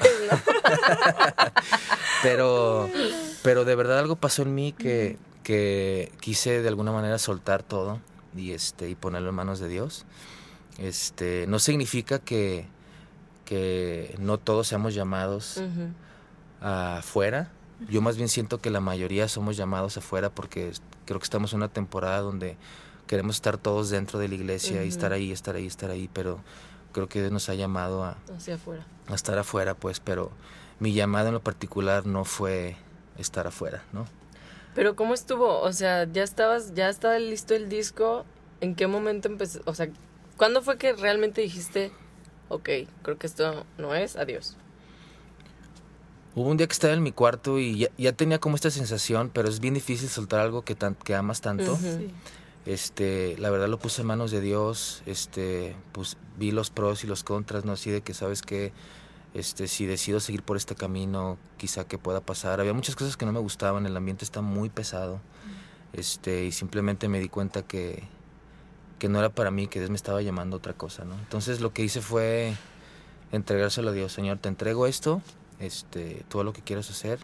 pero, 2.23 2.89
pero 3.43 3.65
de 3.65 3.75
verdad 3.75 3.99
algo 3.99 4.15
pasó 4.15 4.41
en 4.41 4.55
mí 4.55 4.73
que, 4.73 5.17
que 5.43 6.11
quise 6.19 6.61
de 6.61 6.67
alguna 6.67 6.91
manera 6.91 7.19
soltar 7.19 7.63
todo 7.63 7.99
y 8.35 8.51
este 8.51 8.89
y 8.89 8.95
ponerlo 8.95 9.29
en 9.29 9.35
manos 9.35 9.59
de 9.59 9.67
Dios. 9.67 10.05
Este, 10.77 11.45
no 11.47 11.59
significa 11.59 12.19
que, 12.19 12.65
que 13.45 14.15
no 14.19 14.39
todos 14.39 14.67
seamos 14.67 14.93
llamados 14.95 15.61
afuera. 16.61 17.51
Yo 17.89 18.01
más 18.01 18.15
bien 18.15 18.29
siento 18.29 18.59
que 18.59 18.69
la 18.69 18.79
mayoría 18.79 19.27
somos 19.27 19.57
llamados 19.57 19.97
afuera 19.97 20.29
porque 20.29 20.71
creo 21.05 21.19
que 21.19 21.25
estamos 21.25 21.51
en 21.53 21.57
una 21.57 21.67
temporada 21.67 22.21
donde 22.21 22.57
queremos 23.07 23.35
estar 23.35 23.57
todos 23.57 23.89
dentro 23.89 24.19
de 24.19 24.29
la 24.29 24.35
iglesia 24.35 24.83
y 24.83 24.87
estar 24.87 25.11
ahí, 25.11 25.31
estar 25.31 25.55
ahí, 25.55 25.67
estar 25.67 25.91
ahí, 25.91 26.09
pero 26.13 26.39
creo 26.93 27.09
que 27.09 27.19
Dios 27.19 27.31
nos 27.31 27.49
ha 27.49 27.55
llamado 27.55 28.03
a, 28.03 28.17
Hacia 28.35 28.55
afuera. 28.55 28.85
a 29.07 29.15
estar 29.15 29.37
afuera, 29.37 29.75
pues, 29.75 29.99
pero 29.99 30.31
mi 30.79 30.93
llamado 30.93 31.27
en 31.27 31.33
lo 31.33 31.41
particular 31.41 32.05
no 32.05 32.23
fue 32.23 32.77
estar 33.17 33.45
afuera, 33.47 33.83
¿no? 33.91 34.05
Pero 34.75 34.95
¿cómo 34.95 35.13
estuvo? 35.13 35.59
O 35.59 35.71
sea, 35.71 36.07
ya 36.11 36.23
estabas, 36.23 36.73
ya 36.73 36.89
estaba 36.89 37.19
listo 37.19 37.53
el 37.53 37.69
disco. 37.69 38.25
¿En 38.61 38.75
qué 38.75 38.87
momento 38.87 39.27
empezó? 39.27 39.61
O 39.65 39.73
sea, 39.73 39.89
¿cuándo 40.37 40.61
fue 40.61 40.77
que 40.77 40.93
realmente 40.93 41.41
dijiste, 41.41 41.91
ok, 42.49 42.69
creo 43.01 43.17
que 43.17 43.27
esto 43.27 43.65
no 43.77 43.93
es, 43.93 44.15
adiós? 44.15 44.57
Hubo 46.35 46.49
un 46.49 46.57
día 46.57 46.65
que 46.65 46.73
estaba 46.73 46.93
en 46.93 47.03
mi 47.03 47.11
cuarto 47.11 47.59
y 47.59 47.77
ya, 47.77 47.89
ya 47.97 48.13
tenía 48.13 48.39
como 48.39 48.55
esta 48.55 48.71
sensación, 48.71 49.29
pero 49.31 49.49
es 49.49 49.59
bien 49.59 49.75
difícil 49.75 50.09
soltar 50.09 50.39
algo 50.39 50.63
que, 50.63 50.73
tan, 50.73 50.95
que 50.95 51.13
amas 51.13 51.41
tanto. 51.41 51.75
Sí. 51.75 52.11
Este, 52.65 53.35
la 53.39 53.49
verdad 53.49 53.67
lo 53.67 53.77
puse 53.77 54.01
en 54.01 54.07
manos 54.07 54.31
de 54.31 54.39
Dios, 54.39 55.03
este, 55.05 55.75
pues 55.91 56.17
vi 56.37 56.51
los 56.51 56.69
pros 56.69 57.03
y 57.03 57.07
los 57.07 57.23
contras, 57.23 57.65
no 57.65 57.73
así 57.73 57.91
de 57.91 58.01
que 58.01 58.13
sabes 58.13 58.41
que 58.41 58.71
este 59.33 59.67
si 59.67 59.85
decido 59.85 60.19
seguir 60.19 60.43
por 60.43 60.57
este 60.57 60.75
camino, 60.75 61.37
quizá 61.57 61.85
que 61.85 61.97
pueda 61.97 62.21
pasar. 62.21 62.59
Había 62.59 62.73
muchas 62.73 62.95
cosas 62.95 63.17
que 63.17 63.25
no 63.25 63.31
me 63.31 63.39
gustaban, 63.39 63.85
el 63.85 63.97
ambiente 63.97 64.25
está 64.25 64.41
muy 64.41 64.69
pesado. 64.69 65.19
Este, 65.93 66.45
y 66.45 66.51
simplemente 66.51 67.07
me 67.07 67.19
di 67.19 67.29
cuenta 67.29 67.61
que 67.61 68.03
que 69.03 69.09
no 69.09 69.19
era 69.19 69.27
para 69.27 69.51
mí, 69.51 69.67
que 69.67 69.79
Dios 69.79 69.89
me 69.89 69.97
estaba 69.97 70.21
llamando 70.21 70.55
a 70.55 70.59
otra 70.59 70.71
cosa, 70.71 71.03
¿no? 71.03 71.15
Entonces 71.15 71.59
lo 71.59 71.73
que 71.73 71.83
hice 71.83 71.99
fue 71.99 72.53
entregárselo 73.33 73.89
a 73.89 73.91
Dios, 73.91 74.13
Señor, 74.13 74.37
te 74.37 74.47
entrego 74.47 74.87
esto, 74.87 75.21
este, 75.59 76.23
todo 76.29 76.45
lo 76.45 76.53
que 76.53 76.61
quieras 76.61 76.89
hacer, 76.89 77.19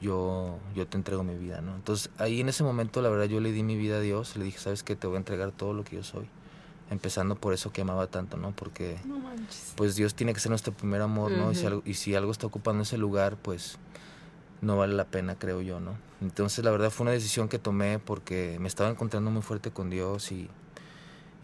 yo, 0.00 0.58
yo 0.74 0.88
te 0.88 0.96
entrego 0.96 1.22
mi 1.22 1.36
vida, 1.36 1.60
¿no? 1.60 1.76
Entonces 1.76 2.10
ahí 2.18 2.40
en 2.40 2.48
ese 2.48 2.64
momento 2.64 3.02
la 3.02 3.08
verdad 3.08 3.26
yo 3.26 3.38
le 3.38 3.52
di 3.52 3.62
mi 3.62 3.76
vida 3.76 3.98
a 3.98 4.00
Dios, 4.00 4.36
le 4.36 4.44
dije, 4.44 4.58
sabes 4.58 4.82
que 4.82 4.96
te 4.96 5.06
voy 5.06 5.14
a 5.14 5.18
entregar 5.18 5.52
todo 5.52 5.74
lo 5.74 5.84
que 5.84 5.94
yo 5.94 6.02
soy, 6.02 6.26
empezando 6.90 7.36
por 7.36 7.54
eso 7.54 7.72
que 7.72 7.82
amaba 7.82 8.06
tanto, 8.06 8.36
¿no? 8.36 8.52
Porque 8.52 8.98
No 9.04 9.20
pues 9.76 9.96
Dios 9.96 10.14
tiene 10.14 10.34
que 10.34 10.40
ser 10.40 10.50
nuestro 10.50 10.72
primer 10.72 11.00
amor, 11.00 11.32
¿no? 11.32 11.50
y, 11.50 11.54
si 11.54 11.60
Ujú. 11.60 11.68
algo, 11.68 11.82
y 11.84 11.94
si 11.94 12.14
algo 12.14 12.32
está 12.32 12.46
ocupando 12.46 12.82
ese 12.82 12.98
lugar, 12.98 13.36
pues 13.36 13.78
no 14.60 14.76
vale 14.76 14.94
la 14.94 15.04
pena, 15.04 15.36
creo 15.36 15.60
yo, 15.60 15.80
¿no? 15.80 15.96
Entonces 16.20 16.64
la 16.64 16.70
verdad 16.70 16.90
fue 16.90 17.04
una 17.04 17.12
decisión 17.12 17.48
que 17.48 17.58
tomé 17.58 17.98
porque 17.98 18.56
me 18.60 18.68
estaba 18.68 18.90
encontrando 18.90 19.30
muy 19.30 19.42
fuerte 19.42 19.70
con 19.70 19.90
Dios 19.90 20.32
y, 20.32 20.48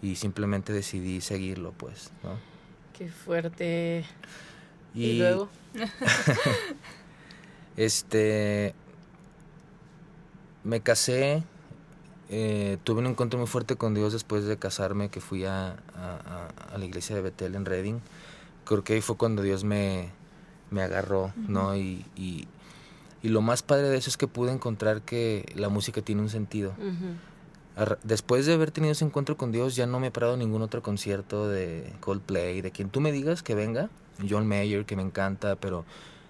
y 0.02 0.16
simplemente 0.16 0.73
decidí 0.73 1.20
seguirlo, 1.20 1.73
pues, 1.73 2.11
¿no? 2.23 2.38
Qué 2.97 3.09
fuerte. 3.09 4.04
Y, 4.94 5.18
luego. 5.18 5.49
Este. 7.76 8.75
Me 10.64 10.80
casé. 10.80 11.44
Eh, 12.31 12.79
tuve 12.85 13.01
un 13.01 13.07
encuentro 13.07 13.39
muy 13.39 13.49
fuerte 13.49 13.77
con 13.77 13.93
Dios 13.95 14.13
después 14.13 14.45
de 14.45 14.57
casarme, 14.57 15.09
que 15.11 15.21
fui 15.21 15.45
a, 15.45 15.71
a- 15.97 16.49
a- 16.73 16.79
la 16.79 16.85
iglesia 16.85 17.15
de 17.17 17.23
Betel 17.23 17.55
en 17.57 17.65
Reading. 17.65 17.99
Creo 18.65 18.85
que 18.85 18.95
ahí 18.95 19.01
fue 19.01 19.17
cuando 19.17 19.43
Dios 19.43 19.65
me, 19.65 20.11
me 20.71 20.83
agarró, 20.83 21.33
¿no? 21.49 21.75
Y, 21.77 22.07
y, 22.17 22.47
y 23.23 23.29
lo 23.29 23.41
más 23.43 23.63
padre 23.63 23.89
de 23.89 23.97
eso 23.99 24.09
es 24.11 24.17
que 24.17 24.29
pude 24.29 24.53
encontrar 24.53 25.03
que 25.03 25.51
la 25.57 25.69
música 25.69 26.01
tiene 26.03 26.23
un 26.23 26.29
sentido. 26.31 26.71
Ujú. 26.79 27.17
Arra- 27.77 27.99
Después 28.05 28.47
de 28.47 28.55
haber 28.55 28.71
tenido 28.71 28.93
ese 28.93 29.05
encuentro 29.05 29.37
con 29.37 29.51
Dios, 29.51 29.75
ya 29.75 29.87
no 29.87 29.99
me 29.99 30.07
he 30.09 30.11
parado 30.13 30.37
ningún 30.37 30.63
otro 30.63 30.83
concierto 30.83 31.49
de 31.49 31.93
Coldplay, 32.01 32.61
de 32.61 32.71
quien 32.71 32.91
tú 32.91 33.01
me 33.01 33.11
digas 33.11 33.43
que 33.43 33.55
venga, 33.57 33.91
John 34.29 34.47
Mayer, 34.47 34.85
que 34.85 34.95
me 34.97 35.03
encanta, 35.03 35.57
pero 35.57 35.85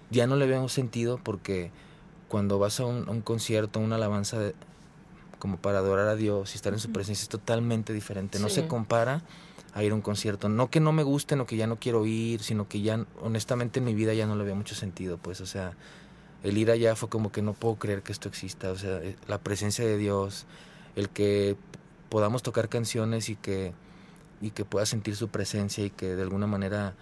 ya 0.09 0.25
no 0.25 0.35
le 0.35 0.47
veo 0.47 0.67
sentido 0.69 1.19
porque 1.23 1.69
cuando 2.27 2.57
vas 2.57 2.79
a 2.79 2.85
un, 2.85 3.07
a 3.07 3.11
un 3.11 3.21
concierto, 3.21 3.79
una 3.79 3.97
alabanza 3.97 4.39
de- 4.39 4.55
como 5.41 5.57
para 5.57 5.79
adorar 5.79 6.07
a 6.07 6.15
Dios 6.15 6.53
y 6.53 6.55
estar 6.55 6.71
en 6.71 6.79
su 6.79 6.91
presencia 6.91 7.23
es 7.23 7.29
totalmente 7.29 7.93
diferente. 7.93 8.37
No 8.39 8.47
Sí. 8.47 8.55
se 8.61 8.67
compara 8.67 9.23
a 9.73 9.83
ir 9.83 9.91
a 9.91 9.95
un 9.95 10.01
concierto. 10.01 10.49
No 10.49 10.69
que 10.69 10.79
no 10.79 10.91
me 10.91 11.01
guste, 11.01 11.35
no 11.35 11.47
que 11.47 11.57
ya 11.57 11.65
no 11.65 11.77
quiero 11.77 12.05
ir, 12.05 12.43
sino 12.43 12.69
que 12.69 12.81
ya 12.81 13.03
honestamente 13.21 13.79
en 13.79 13.85
mi 13.85 13.95
vida 13.95 14.13
ya 14.13 14.27
no 14.27 14.35
le 14.35 14.43
veo 14.43 14.55
mucho 14.55 14.75
sentido. 14.75 15.17
Pues, 15.17 15.41
o 15.41 15.47
sea, 15.47 15.73
el 16.43 16.57
ir 16.59 16.69
allá 16.69 16.95
fue 16.95 17.09
como 17.09 17.31
que 17.31 17.41
no 17.41 17.53
puedo 17.53 17.75
creer 17.75 18.03
que 18.03 18.11
esto 18.11 18.29
exista. 18.29 18.69
O 18.71 18.77
sea, 18.77 18.97
eh, 18.99 19.15
la 19.27 19.39
presencia 19.39 19.83
de 19.83 19.97
Dios, 19.97 20.45
el 20.95 21.09
que 21.09 21.57
podamos 22.09 22.43
tocar 22.43 22.69
canciones 22.69 23.27
y 23.29 23.35
que 23.35 23.73
y 24.41 24.51
que 24.51 24.63
pueda 24.65 24.85
sentir 24.85 25.15
su 25.15 25.27
presencia 25.29 25.83
y 25.85 25.89
que 25.89 26.15
de 26.15 26.21
alguna 26.21 26.45
manera 26.47 26.93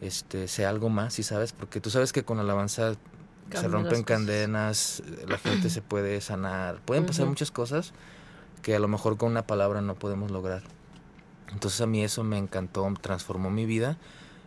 este 0.00 0.46
sea 0.48 0.68
algo 0.68 0.88
más, 0.88 1.14
¿sí 1.14 1.22
sabes? 1.24 1.52
Porque 1.52 1.80
tú 1.80 1.90
sabes 1.90 2.12
que 2.12 2.24
con 2.24 2.38
alabanza 2.38 2.94
se 3.52 3.68
rompen 3.68 4.02
cadenas, 4.02 5.02
la 5.26 5.38
gente 5.38 5.70
se 5.70 5.82
puede 5.82 6.20
sanar, 6.20 6.80
pueden 6.80 7.06
pasar 7.06 7.26
muchas 7.26 7.50
cosas 7.50 7.92
que 8.62 8.74
a 8.74 8.78
lo 8.78 8.88
mejor 8.88 9.16
con 9.16 9.30
una 9.30 9.46
palabra 9.46 9.80
no 9.80 9.94
podemos 9.94 10.30
lograr. 10.30 10.62
Entonces 11.52 11.80
a 11.80 11.86
mí 11.86 12.02
eso 12.02 12.24
me 12.24 12.38
encantó, 12.38 12.86
transformó 13.00 13.50
mi 13.50 13.64
vida 13.64 13.96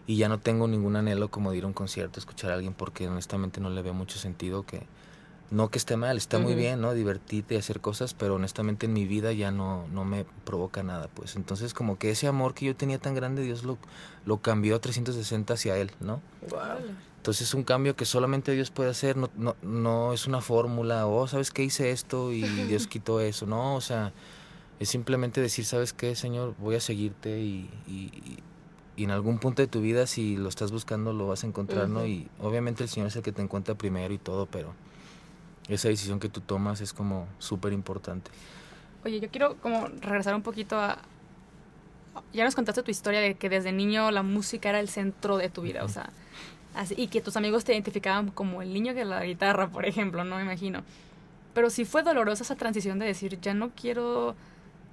y 0.05 0.17
ya 0.17 0.29
no 0.29 0.39
tengo 0.39 0.67
ningún 0.67 0.96
anhelo 0.96 1.31
como 1.31 1.51
de 1.51 1.58
ir 1.58 1.63
a 1.63 1.67
un 1.67 1.74
concierto, 1.74 2.20
escuchar 2.20 2.51
a 2.51 2.55
alguien 2.55 2.74
porque 2.74 3.08
honestamente 3.08 3.60
no 3.60 3.70
le 3.70 3.81
veo 3.81 3.93
mucho 3.93 4.20
sentido 4.20 4.63
que 4.63 4.84
no 5.50 5.70
que 5.70 5.77
esté 5.77 5.98
mal, 5.98 6.15
está 6.15 6.39
muy 6.39 6.55
bien, 6.55 6.79
¿no? 6.79 6.93
Divertirte 6.93 7.55
y 7.55 7.58
hacer 7.58 7.81
cosas, 7.81 8.13
pero 8.13 8.36
honestamente 8.36 8.86
en 8.86 8.93
mi 8.93 9.05
vida 9.05 9.34
ya 9.34 9.51
no, 9.51 9.86
no 9.89 10.05
me 10.05 10.25
provoca 10.46 10.81
nada, 10.81 11.10
pues. 11.13 11.36
Entonces 11.36 11.74
como 11.74 12.00
que 12.00 12.10
ese 12.10 12.27
amor 12.27 12.53
que 12.53 12.65
yo 12.65 12.75
tenía 12.75 13.00
tan 13.00 13.15
grande, 13.15 13.43
Dios 13.43 13.63
lo, 13.63 13.77
lo 14.25 14.38
cambió 14.38 14.77
a 14.77 14.79
360 14.79 15.53
hacia 15.53 15.75
Él, 15.77 15.91
¿no? 16.00 16.22
Guau. 16.50 16.77
Entonces 17.21 17.49
es 17.49 17.53
un 17.53 17.61
cambio 17.61 17.95
que 17.95 18.05
solamente 18.05 18.51
Dios 18.53 18.71
puede 18.71 18.89
hacer, 18.89 19.15
no, 19.15 19.29
no, 19.35 19.55
no 19.61 20.11
es 20.11 20.25
una 20.25 20.41
fórmula, 20.41 21.05
o 21.05 21.27
¿sabes 21.27 21.51
qué? 21.51 21.61
Hice 21.61 21.91
esto 21.91 22.31
y 22.31 22.41
Dios 22.67 22.87
quitó 22.87 23.19
eso, 23.19 23.45
no, 23.45 23.75
o 23.75 23.81
sea, 23.81 24.11
es 24.79 24.89
simplemente 24.89 25.39
decir, 25.39 25.63
¿sabes 25.63 25.93
qué, 25.93 26.15
Señor? 26.15 26.55
Voy 26.57 26.73
a 26.73 26.79
seguirte 26.79 27.39
y, 27.39 27.69
y, 27.85 28.39
y 28.95 29.03
en 29.03 29.11
algún 29.11 29.37
punto 29.37 29.61
de 29.61 29.67
tu 29.67 29.81
vida, 29.81 30.07
si 30.07 30.35
lo 30.35 30.49
estás 30.49 30.71
buscando, 30.71 31.13
lo 31.13 31.27
vas 31.27 31.43
a 31.43 31.47
encontrar, 31.47 31.87
¿no? 31.89 32.07
Y 32.07 32.27
obviamente 32.39 32.81
el 32.81 32.89
Señor 32.89 33.09
es 33.09 33.15
el 33.15 33.21
que 33.21 33.31
te 33.31 33.43
encuentra 33.43 33.75
primero 33.75 34.11
y 34.11 34.17
todo, 34.17 34.47
pero 34.47 34.73
esa 35.67 35.89
decisión 35.89 36.19
que 36.19 36.27
tú 36.27 36.41
tomas 36.41 36.81
es 36.81 36.91
como 36.91 37.27
súper 37.37 37.71
importante. 37.71 38.31
Oye, 39.05 39.19
yo 39.19 39.29
quiero 39.29 39.57
como 39.57 39.89
regresar 40.01 40.33
un 40.33 40.41
poquito 40.41 40.79
a... 40.79 40.97
Ya 42.33 42.45
nos 42.45 42.55
contaste 42.55 42.81
tu 42.81 42.89
historia 42.89 43.21
de 43.21 43.35
que 43.35 43.47
desde 43.47 43.71
niño 43.71 44.09
la 44.09 44.23
música 44.23 44.69
era 44.69 44.79
el 44.79 44.89
centro 44.89 45.37
de 45.37 45.49
tu 45.49 45.61
vida, 45.61 45.83
o 45.83 45.87
sea, 45.87 46.09
así, 46.75 46.95
y 46.97 47.07
que 47.07 47.21
tus 47.21 47.37
amigos 47.37 47.63
te 47.63 47.73
identificaban 47.73 48.29
como 48.31 48.61
el 48.61 48.73
niño 48.73 48.93
de 48.93 49.05
la 49.05 49.23
guitarra, 49.23 49.69
por 49.69 49.85
ejemplo, 49.85 50.23
no 50.23 50.37
me 50.37 50.43
imagino. 50.43 50.83
Pero 51.53 51.69
sí 51.69 51.85
fue 51.85 52.03
dolorosa 52.03 52.43
esa 52.43 52.55
transición 52.55 52.99
de 52.99 53.05
decir, 53.05 53.39
ya 53.41 53.53
no 53.53 53.71
quiero 53.71 54.35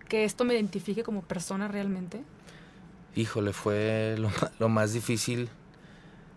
que 0.09 0.25
esto 0.25 0.45
me 0.45 0.55
identifique 0.55 1.03
como 1.03 1.23
persona 1.23 1.69
realmente. 1.69 2.23
Híjole, 3.15 3.53
fue 3.53 4.17
lo, 4.59 4.69
más 4.69 4.93
difícil 4.93 5.49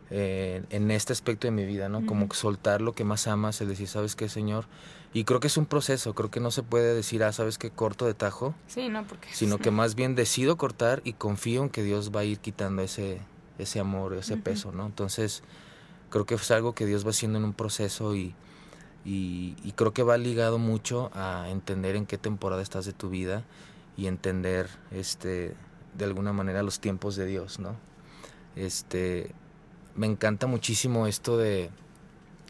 eh, 0.10 0.64
en 0.70 0.92
este 0.92 1.14
aspecto 1.14 1.48
de 1.48 1.52
mi 1.52 1.66
vida, 1.66 1.90
¿no? 1.90 2.06
Como 2.06 2.32
soltar 2.34 2.82
lo 2.82 2.94
que 2.94 3.04
más 3.04 3.28
amas, 3.28 3.62
el 3.62 3.68
decir, 3.68 3.88
¿sabes 3.88 4.16
qué, 4.16 4.30
Señor? 4.30 4.66
Y 5.14 5.26
creo 5.26 5.40
que 5.40 5.48
es 5.48 5.58
un 5.58 5.66
proceso, 5.66 6.16
creo 6.16 6.32
que 6.32 6.40
no 6.40 6.52
se 6.52 6.64
puede 6.64 6.94
decir, 6.96 7.24
ah, 7.24 7.34
¿sabes 7.34 7.58
qué? 7.58 7.70
Corto 7.70 8.06
de 8.06 8.14
tajo, 8.14 8.56
Sí, 8.68 8.90
no, 8.90 9.04
porque... 9.04 9.28
sino 9.32 9.58
que 9.60 9.72
más 9.72 9.96
bien 9.96 10.16
decido 10.16 10.58
cortar 10.58 11.02
y 11.04 11.14
confío 11.14 11.64
en 11.64 11.70
que 11.70 11.84
Dios 11.84 12.12
va 12.16 12.22
a 12.22 12.24
ir 12.24 12.40
quitando 12.40 12.82
ese, 12.82 13.20
ese 13.62 13.80
amor, 13.80 14.14
ese 14.14 14.38
peso, 14.38 14.72
¿no? 14.72 14.86
Entonces, 14.86 15.44
creo 16.10 16.26
que 16.26 16.36
es 16.36 16.52
algo 16.52 16.74
que 16.74 16.86
Dios 16.86 17.06
va 17.06 17.12
haciendo 17.12 17.38
en 17.40 17.46
un 17.46 17.54
proceso 17.54 18.16
y, 18.16 18.36
y, 19.06 19.56
y 19.64 19.72
creo 19.74 19.94
que 19.94 20.04
va 20.04 20.18
ligado 20.18 20.58
mucho 20.58 21.12
a 21.14 21.48
entender 21.50 21.96
en 21.96 22.06
qué 22.06 22.18
temporada 22.18 22.62
estás 22.62 22.86
de 22.86 22.94
tu 22.94 23.10
vida 23.10 23.44
y 23.98 24.08
entender, 24.08 24.70
este, 24.92 25.56
de 25.98 26.06
alguna 26.06 26.34
manera 26.34 26.64
los 26.64 26.80
tiempos 26.80 27.16
de 27.16 27.26
Dios, 27.26 27.60
¿no? 27.60 27.76
Este, 28.56 29.34
me 29.96 30.08
encanta 30.08 30.48
muchísimo 30.48 31.08
esto 31.08 31.38
de 31.38 31.70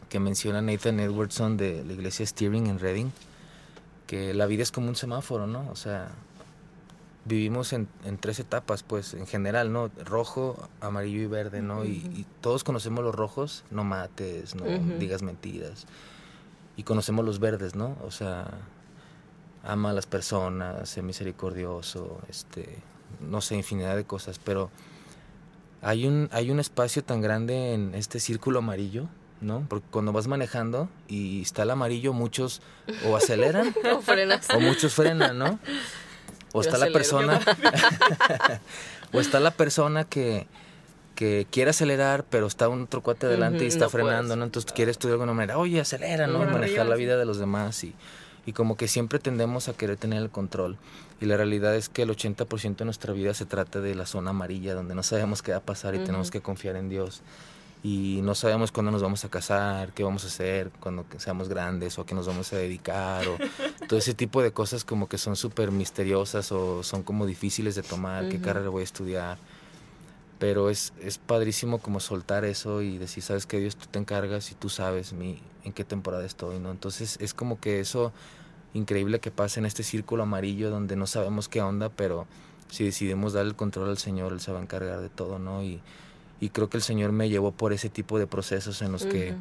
que 0.08 0.20
menciona 0.20 0.60
Nathan 0.60 1.00
Edwardson 1.00 1.56
de 1.56 1.84
la 1.84 1.92
iglesia 1.92 2.26
Steering 2.26 2.66
en 2.66 2.78
Reading, 2.78 3.10
que 4.06 4.34
la 4.34 4.46
vida 4.46 4.62
es 4.62 4.70
como 4.70 4.88
un 4.88 4.96
semáforo, 4.96 5.46
¿no? 5.46 5.68
O 5.70 5.76
sea, 5.76 6.10
vivimos 7.24 7.72
en, 7.72 7.88
en 8.04 8.18
tres 8.18 8.40
etapas, 8.40 8.82
pues, 8.82 9.14
en 9.14 9.26
general, 9.26 9.72
¿no? 9.72 9.90
Rojo, 10.04 10.68
amarillo 10.80 11.22
y 11.22 11.26
verde, 11.26 11.62
¿no? 11.62 11.84
y, 11.84 11.90
y 12.14 12.26
todos 12.40 12.64
conocemos 12.64 13.04
los 13.04 13.14
rojos, 13.14 13.64
no 13.70 13.84
mates, 13.84 14.54
no 14.54 14.64
digas 14.98 15.22
mentiras. 15.22 15.86
Y 16.76 16.84
conocemos 16.84 17.24
los 17.24 17.38
verdes, 17.38 17.74
¿no? 17.74 17.96
O 18.04 18.10
sea, 18.10 18.46
ama 19.62 19.90
a 19.90 19.92
las 19.92 20.06
personas, 20.06 20.88
sé 20.88 21.02
misericordioso, 21.02 22.20
este, 22.28 22.78
no 23.20 23.40
sé, 23.40 23.56
infinidad 23.56 23.96
de 23.96 24.04
cosas, 24.04 24.38
pero 24.38 24.70
hay 25.82 26.06
un, 26.06 26.28
hay 26.32 26.50
un 26.50 26.60
espacio 26.60 27.04
tan 27.04 27.20
grande 27.20 27.74
en 27.74 27.94
este 27.94 28.20
círculo 28.20 28.60
amarillo, 28.60 29.08
¿no? 29.40 29.66
Porque 29.68 29.86
cuando 29.90 30.12
vas 30.12 30.28
manejando 30.28 30.88
y 31.08 31.42
está 31.42 31.64
el 31.64 31.70
amarillo, 31.70 32.12
muchos 32.12 32.62
o 33.06 33.16
aceleran 33.16 33.74
frenas. 34.02 34.48
o 34.50 34.60
muchos 34.60 34.94
frenan, 34.94 35.38
¿no? 35.38 35.58
O 36.52 36.60
está 36.60 36.78
la 36.78 36.88
persona, 36.88 37.40
o 39.12 39.20
está 39.20 39.40
la 39.40 39.50
persona 39.52 40.04
que, 40.04 40.46
que 41.14 41.46
quiere 41.50 41.70
acelerar, 41.70 42.24
pero 42.28 42.46
está 42.46 42.68
un 42.68 42.82
otro 42.82 43.02
cuate 43.02 43.26
adelante 43.26 43.64
y 43.64 43.68
está 43.68 43.86
no 43.86 43.90
frenando, 43.90 44.22
puedes. 44.22 44.36
¿no? 44.38 44.44
Entonces 44.44 44.72
quieres 44.72 44.98
tú 44.98 45.08
de 45.08 45.14
alguna 45.14 45.32
manera, 45.32 45.58
oye, 45.58 45.80
acelera, 45.80 46.26
¿no? 46.26 46.40
Manejar 46.44 46.86
la 46.86 46.96
vida 46.96 47.16
de 47.16 47.24
los 47.24 47.38
demás 47.38 47.82
y, 47.84 47.94
y 48.46 48.52
como 48.52 48.76
que 48.76 48.88
siempre 48.88 49.18
tendemos 49.18 49.68
a 49.68 49.72
querer 49.74 49.96
tener 49.96 50.22
el 50.22 50.30
control. 50.30 50.76
Y 51.20 51.26
la 51.26 51.36
realidad 51.36 51.76
es 51.76 51.88
que 51.88 52.02
el 52.02 52.10
80% 52.10 52.76
de 52.76 52.84
nuestra 52.84 53.12
vida 53.12 53.32
se 53.34 53.46
trata 53.46 53.80
de 53.80 53.94
la 53.94 54.06
zona 54.06 54.30
amarilla, 54.30 54.74
donde 54.74 54.94
no 54.94 55.02
sabemos 55.02 55.42
qué 55.42 55.52
va 55.52 55.58
a 55.58 55.62
pasar 55.62 55.94
y 55.94 56.00
tenemos 56.00 56.30
que 56.30 56.40
confiar 56.40 56.76
en 56.76 56.88
Dios. 56.88 57.22
Y 57.84 58.20
no 58.22 58.34
sabemos 58.34 58.70
cuándo 58.70 58.92
nos 58.92 59.02
vamos 59.02 59.24
a 59.24 59.28
casar, 59.28 59.92
qué 59.92 60.04
vamos 60.04 60.24
a 60.24 60.28
hacer 60.28 60.70
cuando 60.80 61.04
seamos 61.18 61.48
grandes 61.48 61.98
o 61.98 62.02
a 62.02 62.06
qué 62.06 62.14
nos 62.14 62.26
vamos 62.26 62.52
a 62.52 62.56
dedicar 62.56 63.26
o 63.28 63.36
todo 63.92 63.98
ese 63.98 64.14
tipo 64.14 64.40
de 64.40 64.52
cosas 64.52 64.84
como 64.86 65.06
que 65.06 65.18
son 65.18 65.36
súper 65.36 65.70
misteriosas 65.70 66.50
o 66.50 66.82
son 66.82 67.02
como 67.02 67.26
difíciles 67.26 67.74
de 67.74 67.82
tomar, 67.82 68.26
qué 68.30 68.40
carrera 68.40 68.70
voy 68.70 68.80
a 68.80 68.84
estudiar. 68.84 69.36
pero 70.38 70.70
es, 70.70 70.94
es 71.02 71.18
padrísimo 71.18 71.76
como 71.76 72.00
soltar 72.00 72.46
eso 72.46 72.80
y 72.80 72.96
decir, 72.96 73.22
sabes 73.22 73.44
que 73.44 73.60
Dios 73.60 73.76
tú 73.76 73.88
te 73.90 73.98
encargas 73.98 74.50
y 74.50 74.54
tú 74.54 74.70
sabes 74.70 75.12
mi, 75.12 75.42
en 75.64 75.74
qué 75.74 75.84
temporada 75.84 76.24
estoy, 76.24 76.58
¿no? 76.58 76.70
Entonces 76.70 77.18
es 77.20 77.34
como 77.34 77.60
que 77.60 77.80
eso 77.80 78.14
increíble 78.72 79.20
que 79.20 79.30
pasa 79.30 79.60
en 79.60 79.66
este 79.66 79.82
círculo 79.82 80.22
amarillo 80.22 80.70
donde 80.70 80.96
no 80.96 81.06
sabemos 81.06 81.50
qué 81.50 81.60
onda, 81.60 81.90
pero 81.90 82.26
si 82.70 82.84
decidimos 82.84 83.34
dar 83.34 83.44
el 83.44 83.56
control 83.56 83.90
al 83.90 83.98
Señor, 83.98 84.32
Él 84.32 84.40
se 84.40 84.52
va 84.52 84.58
a 84.60 84.62
encargar 84.62 85.02
de 85.02 85.10
todo, 85.10 85.38
¿no? 85.38 85.62
Y, 85.62 85.82
y 86.40 86.48
creo 86.48 86.70
que 86.70 86.78
el 86.78 86.82
Señor 86.82 87.12
me 87.12 87.28
llevó 87.28 87.52
por 87.52 87.74
ese 87.74 87.90
tipo 87.90 88.18
de 88.18 88.26
procesos 88.26 88.80
en 88.80 88.90
los 88.90 89.04
que, 89.04 89.36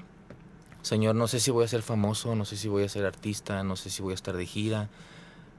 Señor, 0.82 1.16
no 1.16 1.28
sé 1.28 1.40
si 1.40 1.52
voy 1.52 1.66
a 1.66 1.68
ser 1.68 1.82
famoso, 1.82 2.36
no 2.36 2.46
sé 2.46 2.58
si 2.58 2.68
voy 2.68 2.84
a 2.84 2.90
ser 2.90 3.06
artista, 3.06 3.64
no 3.64 3.76
sé 3.76 3.90
si 3.90 4.02
voy 4.02 4.12
a 4.12 4.16
estar 4.16 4.36
de 4.36 4.46
gira, 4.46 4.90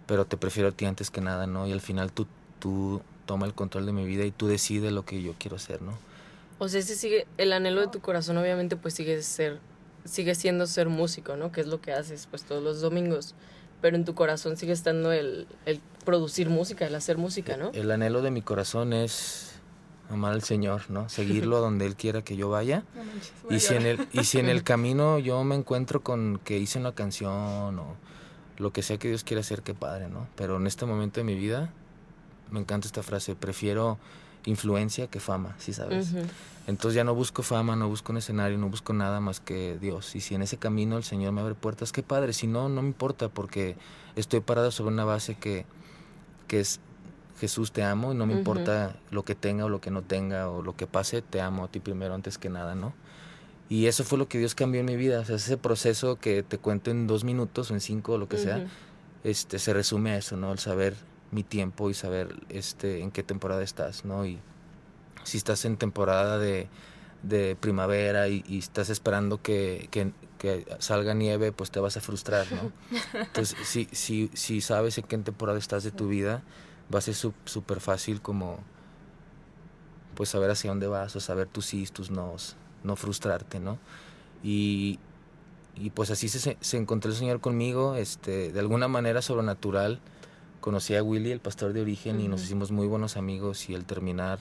pero 0.07 0.25
te 0.25 0.37
prefiero 0.37 0.71
a 0.71 0.73
ti 0.73 0.85
antes 0.85 1.11
que 1.11 1.21
nada, 1.21 1.47
¿no? 1.47 1.67
Y 1.67 1.73
al 1.73 1.81
final 1.81 2.13
tú, 2.13 2.27
tú 2.59 3.03
toma 3.27 3.47
el 3.47 3.55
control 3.55 3.87
de 3.87 3.93
mi 3.93 4.05
vida 4.05 4.25
y 4.25 4.33
tú 4.33 4.49
decides 4.49 4.93
lo 4.93 5.05
que 5.05 5.23
yo 5.23 5.35
quiero 5.39 5.57
hacer, 5.57 5.81
¿no? 5.81 5.93
O 6.59 6.69
sea, 6.69 6.81
ese 6.81 6.97
sigue, 6.97 7.27
el 7.39 7.53
anhelo 7.53 7.81
de 7.81 7.89
tu 7.89 8.01
corazón 8.01 8.37
obviamente 8.37 8.77
pues 8.77 8.95
sigue 8.95 9.21
ser, 9.23 9.59
sigue 10.05 10.35
siendo 10.35 10.67
ser 10.67 10.89
músico, 10.89 11.37
¿no? 11.37 11.53
Que 11.53 11.61
es 11.61 11.67
lo 11.67 11.81
que 11.81 11.93
haces 11.93 12.27
pues 12.31 12.45
todos 12.45 12.63
los 12.63 12.81
domingos. 12.81 13.35
Pero 13.81 13.97
en 13.97 14.05
tu 14.05 14.15
corazón 14.15 14.57
sigue 14.57 14.73
estando 14.73 15.11
el, 15.11 15.49
el 15.67 15.81
producir 16.05 16.49
música, 16.51 16.87
el 16.87 16.95
hacer 16.95 17.19
música, 17.19 17.57
¿no? 17.57 17.71
El 17.73 17.91
anhelo 17.91 18.23
de 18.23 18.31
mi 18.31 18.43
corazón 18.43 18.93
es 18.93 19.52
amar 20.13 20.33
al 20.33 20.43
Señor, 20.43 20.83
¿no? 20.89 21.09
Seguirlo 21.11 21.61
donde 21.61 21.87
Él 21.87 21.97
quiera 21.97 22.23
que 22.23 22.37
yo 22.37 22.49
vaya. 22.49 22.85
y, 23.51 23.61
si 23.61 23.75
en 23.75 23.87
el, 23.87 24.09
y 24.13 24.25
si 24.25 24.39
en 24.39 24.49
el 24.49 24.63
camino 24.65 25.19
yo 25.19 25.43
me 25.45 25.55
encuentro 25.55 26.03
con 26.03 26.41
que 26.45 26.59
hice 26.59 26.79
una 26.79 26.93
canción 26.93 27.79
o 27.79 27.97
lo 28.59 28.73
que 28.73 28.83
sea 28.83 28.99
que 28.99 29.09
Dios 29.09 29.25
quiera 29.25 29.41
hacer, 29.41 29.63
qué 29.63 29.75
padre, 29.75 30.09
¿no? 30.09 30.29
Pero 30.37 30.57
en 30.57 30.67
este 30.67 30.87
momento 30.87 31.21
de 31.21 31.25
mi 31.25 31.35
vida 31.35 31.73
me 32.51 32.61
encanta 32.61 32.87
esta 32.87 33.03
frase, 33.03 33.35
prefiero 33.35 33.99
influencia 34.45 35.07
que 35.07 35.21
fama, 35.21 35.55
¿sí 35.59 35.73
sabes? 35.73 36.13
Entonces 36.67 36.95
ya 36.95 37.05
no 37.05 37.15
busco 37.15 37.43
fama, 37.43 37.77
no 37.77 37.89
busco 37.89 38.13
un 38.13 38.19
escenario, 38.19 38.59
no 38.59 38.69
busco 38.69 38.93
nada 38.93 39.21
más 39.21 39.41
que 39.41 39.79
Dios. 39.81 40.15
Y 40.15 40.21
si 40.21 40.35
en 40.35 40.43
ese 40.43 40.59
camino 40.59 40.97
el 40.97 41.05
Señor 41.05 41.33
me 41.33 41.41
abre 41.41 41.55
puertas, 41.55 41.93
qué 41.93 42.03
padre. 42.03 42.33
Si 42.33 42.47
no, 42.47 42.69
no 42.69 42.83
me 42.83 42.89
importa 42.89 43.29
porque 43.29 43.77
estoy 44.17 44.41
parado 44.41 44.71
sobre 44.71 44.93
una 44.93 45.05
base 45.05 45.35
que, 45.35 45.65
que 46.47 46.61
es 46.61 46.81
Jesús 47.39 47.73
te 47.73 47.83
amo 47.83 48.13
y 48.13 48.17
no 48.17 48.27
me 48.27 48.35
importa 48.35 48.97
lo 49.11 49.25
que 49.25 49.35
tenga 49.35 49.65
o 49.65 49.69
lo 49.69 49.81
que 49.81 49.91
no 49.91 50.03
tenga 50.03 50.49
o 50.49 50.63
lo 50.63 50.77
que 50.77 50.87
pase, 50.87 51.23
te 51.23 51.41
amo 51.41 51.65
a 51.65 51.69
ti 51.69 51.81
primero 51.81 52.15
antes 52.15 52.39
que 52.39 52.49
nada, 52.49 52.75
¿no? 52.75 52.93
Y 53.69 53.87
eso 53.87 54.05
fue 54.05 54.19
lo 54.19 54.29
que 54.29 54.39
Dios 54.39 54.55
cambió 54.55 54.81
en 54.81 54.87
mi 54.87 54.97
vida. 54.97 55.21
O 55.21 55.25
sea, 55.25 55.37
ese 55.37 55.57
proceso 55.57 56.17
que 56.17 56.43
te 56.43 56.59
cuento 56.59 56.91
en 56.91 57.07
dos 57.07 57.25
minutos 57.25 57.71
o 57.71 57.75
en 57.75 57.81
cinco 57.81 58.13
o 58.13 58.19
lo 58.19 58.29
que 58.29 58.37
sea, 58.37 58.67
este, 59.25 59.59
se 59.59 59.73
resume 59.73 60.11
a 60.11 60.19
eso, 60.19 60.37
¿no? 60.37 60.53
El 60.53 60.59
saber 60.59 60.95
mi 61.31 61.43
tiempo 61.43 61.89
y 61.89 61.95
saber 61.95 62.37
este 62.51 63.01
en 63.01 63.11
qué 63.11 63.23
temporada 63.23 63.63
estás, 63.63 64.05
¿no? 64.05 64.27
Y 64.27 64.39
si 65.25 65.39
estás 65.39 65.65
en 65.65 65.79
temporada 65.79 66.39
de, 66.39 66.69
de 67.23 67.57
primavera 67.57 68.29
y, 68.29 68.45
estás 68.59 68.91
esperando 68.91 69.41
que, 69.41 69.89
que, 69.91 70.13
salga 70.81 71.15
nieve, 71.15 71.53
pues 71.53 71.71
te 71.71 71.81
vas 71.81 71.97
a 71.97 72.01
frustrar, 72.01 72.47
¿no? 72.53 72.73
Entonces, 73.21 73.57
si, 73.67 73.89
si, 73.93 74.29
si 74.35 74.61
sabes 74.61 74.99
en 74.99 75.05
qué 75.05 75.17
temporada 75.19 75.59
estás 75.59 75.85
de 75.85 75.93
tu 75.93 76.09
vida, 76.09 76.43
va 76.93 76.99
a 76.99 77.03
ser 77.03 77.15
súper 77.15 77.81
fácil 77.81 78.21
como 78.21 78.59
pues 80.15 80.29
saber 80.29 80.51
hacia 80.51 80.71
dónde 80.71 80.87
vas 80.87 81.17
o 81.17 81.21
saber 81.21 81.47
tus 81.47 81.67
sí, 81.67 81.87
tus 81.87 82.11
no, 82.11 82.37
no 82.85 82.97
frustrarte, 82.97 83.61
¿no? 83.61 83.79
Y, 84.43 84.99
y 85.75 85.91
pues 85.91 86.11
así 86.11 86.29
se, 86.29 86.57
se 86.61 86.77
encontró 86.77 87.11
el 87.11 87.17
Señor 87.17 87.41
conmigo, 87.41 87.95
este, 87.95 88.53
de 88.53 88.61
alguna 88.61 88.89
manera 88.89 89.23
sobrenatural, 89.23 90.01
conocí 90.61 90.95
a 90.95 91.03
Willy, 91.03 91.31
el 91.31 91.41
pastor 91.41 91.73
de 91.73 91.81
origen, 91.81 92.21
y 92.21 92.29
nos 92.29 92.43
hicimos 92.43 92.71
muy 92.71 92.87
buenos 92.87 93.17
amigos 93.17 93.69
y 93.71 93.75
al 93.75 93.85
terminar, 93.85 94.39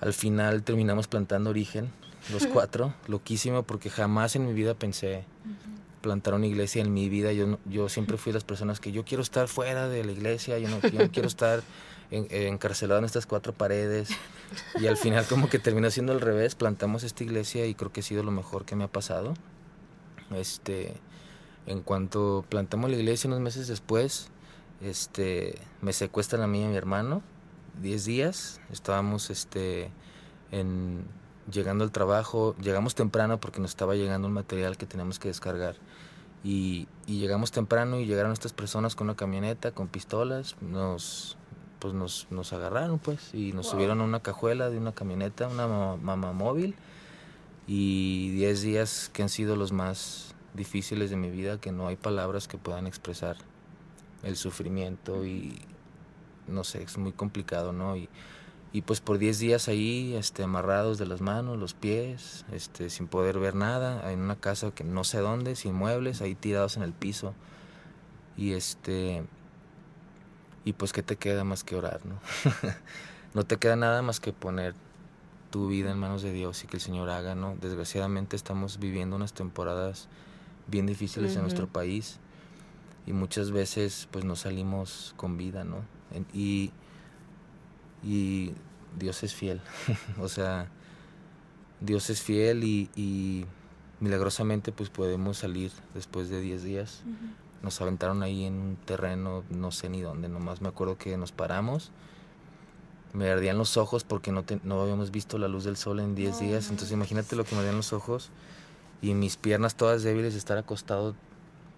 al 0.00 0.12
final 0.14 0.62
terminamos 0.62 1.06
plantando 1.06 1.50
origen, 1.50 1.90
los 2.32 2.46
cuatro, 2.52 2.94
loquísimo, 3.06 3.62
porque 3.62 3.90
jamás 3.90 4.36
en 4.36 4.46
mi 4.46 4.52
vida 4.54 4.74
pensé 4.74 5.24
plantar 6.06 6.34
una 6.34 6.46
iglesia 6.46 6.82
en 6.82 6.94
mi 6.94 7.08
vida. 7.08 7.32
Yo, 7.32 7.58
yo 7.64 7.88
siempre 7.88 8.16
fui 8.16 8.30
de 8.30 8.34
las 8.34 8.44
personas 8.44 8.78
que 8.78 8.92
yo 8.92 9.04
quiero 9.04 9.22
estar 9.24 9.48
fuera 9.48 9.88
de 9.88 10.04
la 10.04 10.12
iglesia, 10.12 10.56
yo 10.60 10.68
no, 10.68 10.78
quiero 10.80 11.26
estar 11.26 11.64
encarcelado 12.12 13.00
en 13.00 13.04
estas 13.04 13.26
cuatro 13.26 13.52
paredes. 13.52 14.10
Y 14.80 14.86
al 14.86 14.96
final 14.96 15.26
como 15.26 15.48
que 15.48 15.58
terminó 15.58 15.90
siendo 15.90 16.12
al 16.12 16.20
revés, 16.20 16.54
plantamos 16.54 17.02
esta 17.02 17.24
iglesia 17.24 17.66
y 17.66 17.74
creo 17.74 17.90
que 17.90 18.00
ha 18.00 18.04
sido 18.04 18.22
lo 18.22 18.30
mejor 18.30 18.64
que 18.64 18.76
me 18.76 18.84
ha 18.84 18.88
pasado. 18.88 19.34
Este, 20.32 20.94
en 21.66 21.82
cuanto 21.82 22.44
plantamos 22.48 22.88
la 22.88 22.96
iglesia 22.96 23.26
unos 23.26 23.40
meses 23.40 23.66
después, 23.66 24.28
este, 24.80 25.58
me 25.80 25.92
secuestran 25.92 26.42
a 26.42 26.46
mí 26.46 26.60
y 26.60 26.64
a 26.66 26.68
mi 26.68 26.76
hermano, 26.76 27.22
10 27.82 28.04
días, 28.04 28.60
estábamos 28.70 29.28
este, 29.30 29.90
en, 30.52 31.04
llegando 31.50 31.84
al 31.84 31.92
trabajo, 31.92 32.54
llegamos 32.60 32.94
temprano 32.94 33.38
porque 33.40 33.60
nos 33.60 33.70
estaba 33.70 33.94
llegando 33.94 34.28
un 34.28 34.34
material 34.34 34.76
que 34.76 34.86
teníamos 34.86 35.18
que 35.18 35.28
descargar. 35.28 35.76
Y, 36.44 36.86
llegamos 37.06 37.50
temprano 37.50 37.98
y 37.98 38.06
llegaron 38.06 38.32
estas 38.32 38.52
personas 38.52 38.94
con 38.94 39.08
una 39.08 39.16
camioneta, 39.16 39.72
con 39.72 39.88
pistolas, 39.88 40.56
nos 40.60 41.36
pues 41.78 41.92
nos, 41.92 42.26
nos 42.30 42.52
agarraron 42.52 42.98
pues 42.98 43.34
y 43.34 43.52
nos 43.52 43.68
subieron 43.68 44.00
a 44.00 44.04
una 44.04 44.20
cajuela 44.20 44.70
de 44.70 44.78
una 44.78 44.92
camioneta, 44.92 45.46
una 45.46 45.66
mamá 45.66 46.32
móvil 46.32 46.74
y 47.66 48.30
10 48.30 48.62
días 48.62 49.10
que 49.12 49.22
han 49.22 49.28
sido 49.28 49.56
los 49.56 49.72
más 49.72 50.34
difíciles 50.54 51.10
de 51.10 51.16
mi 51.16 51.30
vida, 51.30 51.60
que 51.60 51.72
no 51.72 51.86
hay 51.86 51.96
palabras 51.96 52.48
que 52.48 52.58
puedan 52.58 52.86
expresar 52.86 53.36
el 54.22 54.36
sufrimiento 54.36 55.24
y 55.26 55.58
no 56.48 56.64
sé, 56.64 56.82
es 56.82 56.96
muy 56.96 57.12
complicado, 57.12 57.72
¿no? 57.72 57.96
Y, 57.96 58.08
y 58.72 58.82
pues 58.82 59.00
por 59.00 59.18
10 59.18 59.38
días 59.38 59.68
ahí 59.68 60.14
este, 60.14 60.42
amarrados 60.42 60.98
de 60.98 61.06
las 61.06 61.20
manos, 61.20 61.58
los 61.58 61.74
pies, 61.74 62.44
este, 62.52 62.90
sin 62.90 63.06
poder 63.06 63.38
ver 63.38 63.54
nada, 63.54 64.12
en 64.12 64.20
una 64.20 64.36
casa 64.36 64.70
que 64.72 64.84
no 64.84 65.04
sé 65.04 65.18
dónde, 65.18 65.56
sin 65.56 65.74
muebles, 65.74 66.20
ahí 66.20 66.34
tirados 66.34 66.76
en 66.76 66.82
el 66.82 66.92
piso. 66.92 67.34
Y 68.36 68.52
este 68.52 69.24
y 70.66 70.72
pues 70.72 70.92
qué 70.92 71.02
te 71.02 71.16
queda 71.16 71.44
más 71.44 71.62
que 71.62 71.76
orar, 71.76 72.00
¿no? 72.04 72.18
no 73.34 73.44
te 73.44 73.56
queda 73.56 73.76
nada 73.76 74.02
más 74.02 74.18
que 74.18 74.32
poner 74.32 74.74
tu 75.50 75.68
vida 75.68 75.92
en 75.92 75.98
manos 75.98 76.22
de 76.22 76.32
Dios 76.32 76.64
y 76.64 76.66
que 76.66 76.76
el 76.76 76.82
Señor 76.82 77.08
haga, 77.08 77.36
¿no? 77.36 77.56
Desgraciadamente 77.60 78.34
estamos 78.34 78.80
viviendo 78.80 79.14
unas 79.14 79.32
temporadas 79.32 80.08
bien 80.66 80.86
difíciles 80.86 81.36
en 81.36 81.42
nuestro 81.42 81.68
país 81.68 82.18
y 83.06 83.12
muchas 83.12 83.52
veces 83.52 84.08
pues 84.10 84.24
no 84.24 84.34
salimos 84.34 85.14
con 85.16 85.36
vida, 85.36 85.62
¿no? 85.62 85.84
Y, 86.34 86.72
y 88.06 88.52
Dios 88.98 89.22
es 89.22 89.34
fiel, 89.34 89.60
o 90.20 90.28
sea, 90.28 90.68
Dios 91.80 92.08
es 92.10 92.22
fiel 92.22 92.64
y, 92.64 93.46
milagrosamente 93.98 94.72
pues 94.72 94.90
podemos 94.90 95.38
salir 95.38 95.72
después 95.94 96.28
de 96.28 96.40
10 96.40 96.62
días. 96.62 97.02
Nos 97.62 97.80
aventaron 97.80 98.22
ahí 98.22 98.44
en 98.44 98.54
un 98.54 98.76
terreno, 98.76 99.42
no 99.48 99.72
sé 99.72 99.88
ni 99.88 100.02
dónde, 100.02 100.28
nomás 100.28 100.60
me 100.60 100.68
acuerdo 100.68 100.98
que 100.98 101.16
nos 101.16 101.32
paramos. 101.32 101.90
Me 103.14 103.30
ardían 103.30 103.56
los 103.56 103.78
ojos 103.78 104.04
porque 104.04 104.32
no, 104.32 104.44
no 104.64 104.82
habíamos 104.82 105.10
visto 105.10 105.38
la 105.38 105.48
luz 105.48 105.64
del 105.64 105.78
sol 105.78 106.00
en 106.00 106.14
10 106.14 106.38
días, 106.38 106.68
entonces 106.68 106.92
imagínate 106.92 107.36
lo 107.36 107.44
que 107.44 107.54
me 107.54 107.60
ardían 107.60 107.76
los 107.76 107.92
ojos. 107.92 108.30
Y 109.00 109.14
mis 109.14 109.36
piernas 109.36 109.74
todas 109.74 110.02
débiles 110.02 110.34
de 110.34 110.38
estar 110.38 110.58
acostado 110.58 111.14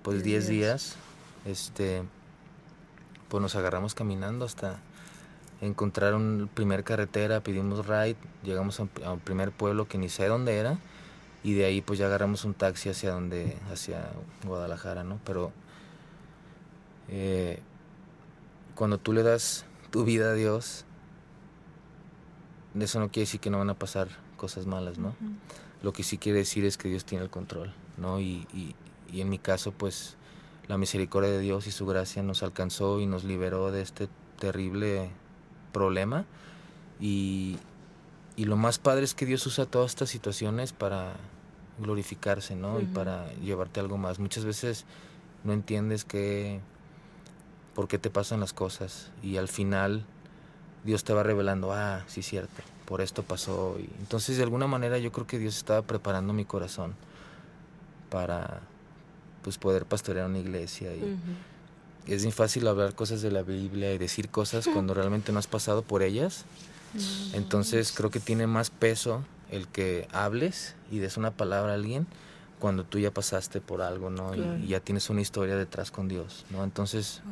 pues 0.02 0.24
10 0.24 0.48
días 0.48 0.96
este, 1.44 2.02
pues 3.28 3.40
nos 3.40 3.56
agarramos 3.56 3.94
caminando 3.94 4.44
hasta 4.44 4.78
encontrar 5.60 6.14
una 6.14 6.46
primer 6.46 6.84
carretera, 6.84 7.40
pedimos 7.40 7.86
ride, 7.86 8.16
llegamos 8.42 8.80
a 8.80 8.84
un, 8.84 9.20
primer 9.20 9.52
pueblo 9.52 9.88
que 9.88 9.98
ni 9.98 10.08
sé 10.08 10.26
dónde 10.26 10.56
era 10.56 10.78
y 11.42 11.54
de 11.54 11.64
ahí 11.64 11.80
pues 11.80 11.98
ya 11.98 12.06
agarramos 12.06 12.44
un 12.44 12.54
taxi 12.54 12.88
hacia 12.88 13.12
donde, 13.12 13.56
hacia 13.72 14.10
Guadalajara, 14.44 15.04
¿no? 15.04 15.20
Pero 15.24 15.52
eh, 17.08 17.60
cuando 18.74 18.98
tú 18.98 19.12
le 19.12 19.22
das 19.22 19.64
tu 19.90 20.04
vida 20.04 20.30
a 20.30 20.34
Dios, 20.34 20.84
eso 22.78 23.00
no 23.00 23.08
quiere 23.08 23.24
decir 23.24 23.40
que 23.40 23.50
no 23.50 23.58
van 23.58 23.70
a 23.70 23.78
pasar 23.78 24.08
cosas 24.36 24.66
malas, 24.66 24.98
¿no? 24.98 25.16
Lo 25.82 25.92
que 25.92 26.02
sí 26.02 26.18
quiere 26.18 26.38
decir 26.38 26.64
es 26.64 26.76
que 26.76 26.88
Dios 26.88 27.04
tiene 27.04 27.24
el 27.24 27.30
control, 27.30 27.72
¿no? 27.96 28.20
Y, 28.20 28.46
y, 28.52 28.74
y 29.10 29.20
en 29.20 29.28
mi 29.28 29.38
caso, 29.38 29.72
pues 29.72 30.16
la 30.68 30.76
misericordia 30.76 31.30
de 31.30 31.40
Dios 31.40 31.66
y 31.66 31.70
su 31.70 31.86
gracia 31.86 32.22
nos 32.22 32.42
alcanzó 32.42 33.00
y 33.00 33.06
nos 33.06 33.24
liberó 33.24 33.72
de 33.72 33.82
este 33.82 34.08
terrible 34.38 35.10
problema. 35.72 36.24
Y, 37.00 37.58
y 38.36 38.44
lo 38.44 38.56
más 38.56 38.78
padre 38.78 39.04
es 39.04 39.14
que 39.14 39.26
Dios 39.26 39.46
usa 39.46 39.66
todas 39.66 39.90
estas 39.90 40.10
situaciones 40.10 40.72
para 40.72 41.12
glorificarse, 41.78 42.56
¿no? 42.56 42.80
Y 42.80 42.84
para 42.84 43.32
llevarte 43.34 43.80
algo 43.80 43.98
más. 43.98 44.18
Muchas 44.18 44.44
veces 44.44 44.84
no 45.44 45.52
entiendes 45.52 46.04
que 46.04 46.60
por 47.74 47.88
qué 47.88 47.98
te 47.98 48.10
pasan 48.10 48.40
las 48.40 48.52
cosas 48.52 49.12
y 49.22 49.36
al 49.36 49.48
final 49.48 50.04
Dios 50.84 51.04
te 51.04 51.12
va 51.12 51.22
revelando, 51.22 51.72
ah, 51.72 52.02
sí 52.06 52.22
cierto, 52.22 52.62
por 52.86 53.00
esto 53.00 53.22
pasó. 53.22 53.76
Y 53.78 53.88
entonces 54.00 54.36
de 54.36 54.42
alguna 54.42 54.66
manera 54.66 54.98
yo 54.98 55.12
creo 55.12 55.26
que 55.26 55.38
Dios 55.38 55.56
estaba 55.56 55.82
preparando 55.82 56.32
mi 56.32 56.44
corazón 56.44 56.94
para 58.10 58.60
pues 59.42 59.58
poder 59.58 59.86
pastorear 59.86 60.26
una 60.26 60.38
iglesia 60.38 60.94
y 60.94 61.18
es 62.06 62.22
muy 62.22 62.32
fácil 62.32 62.66
hablar 62.68 62.94
cosas 62.94 63.20
de 63.22 63.30
la 63.30 63.42
Biblia 63.42 63.92
y 63.92 63.98
decir 63.98 64.28
cosas 64.28 64.66
cuando 64.66 64.94
realmente 64.94 65.32
no 65.32 65.38
has 65.38 65.46
pasado 65.46 65.82
por 65.82 66.02
ellas 66.02 66.44
Entonces 67.32 67.92
creo 67.92 68.10
que 68.10 68.20
tiene 68.20 68.46
más 68.46 68.70
peso 68.70 69.22
el 69.50 69.66
que 69.68 70.08
hables 70.12 70.74
y 70.90 70.98
des 70.98 71.16
una 71.16 71.30
palabra 71.30 71.72
a 71.72 71.74
alguien 71.74 72.06
cuando 72.58 72.84
tú 72.84 72.98
ya 72.98 73.10
pasaste 73.12 73.60
por 73.60 73.82
algo, 73.82 74.10
¿no? 74.10 74.34
Y- 74.34 74.38
Claro. 74.38 74.58
Y, 74.58 74.66
ya 74.68 74.80
tienes 74.80 75.10
una 75.10 75.20
historia 75.20 75.56
detrás 75.56 75.90
con 75.90 76.08
Dios, 76.08 76.44
¿no? 76.50 76.64
Entonces, 76.64 77.22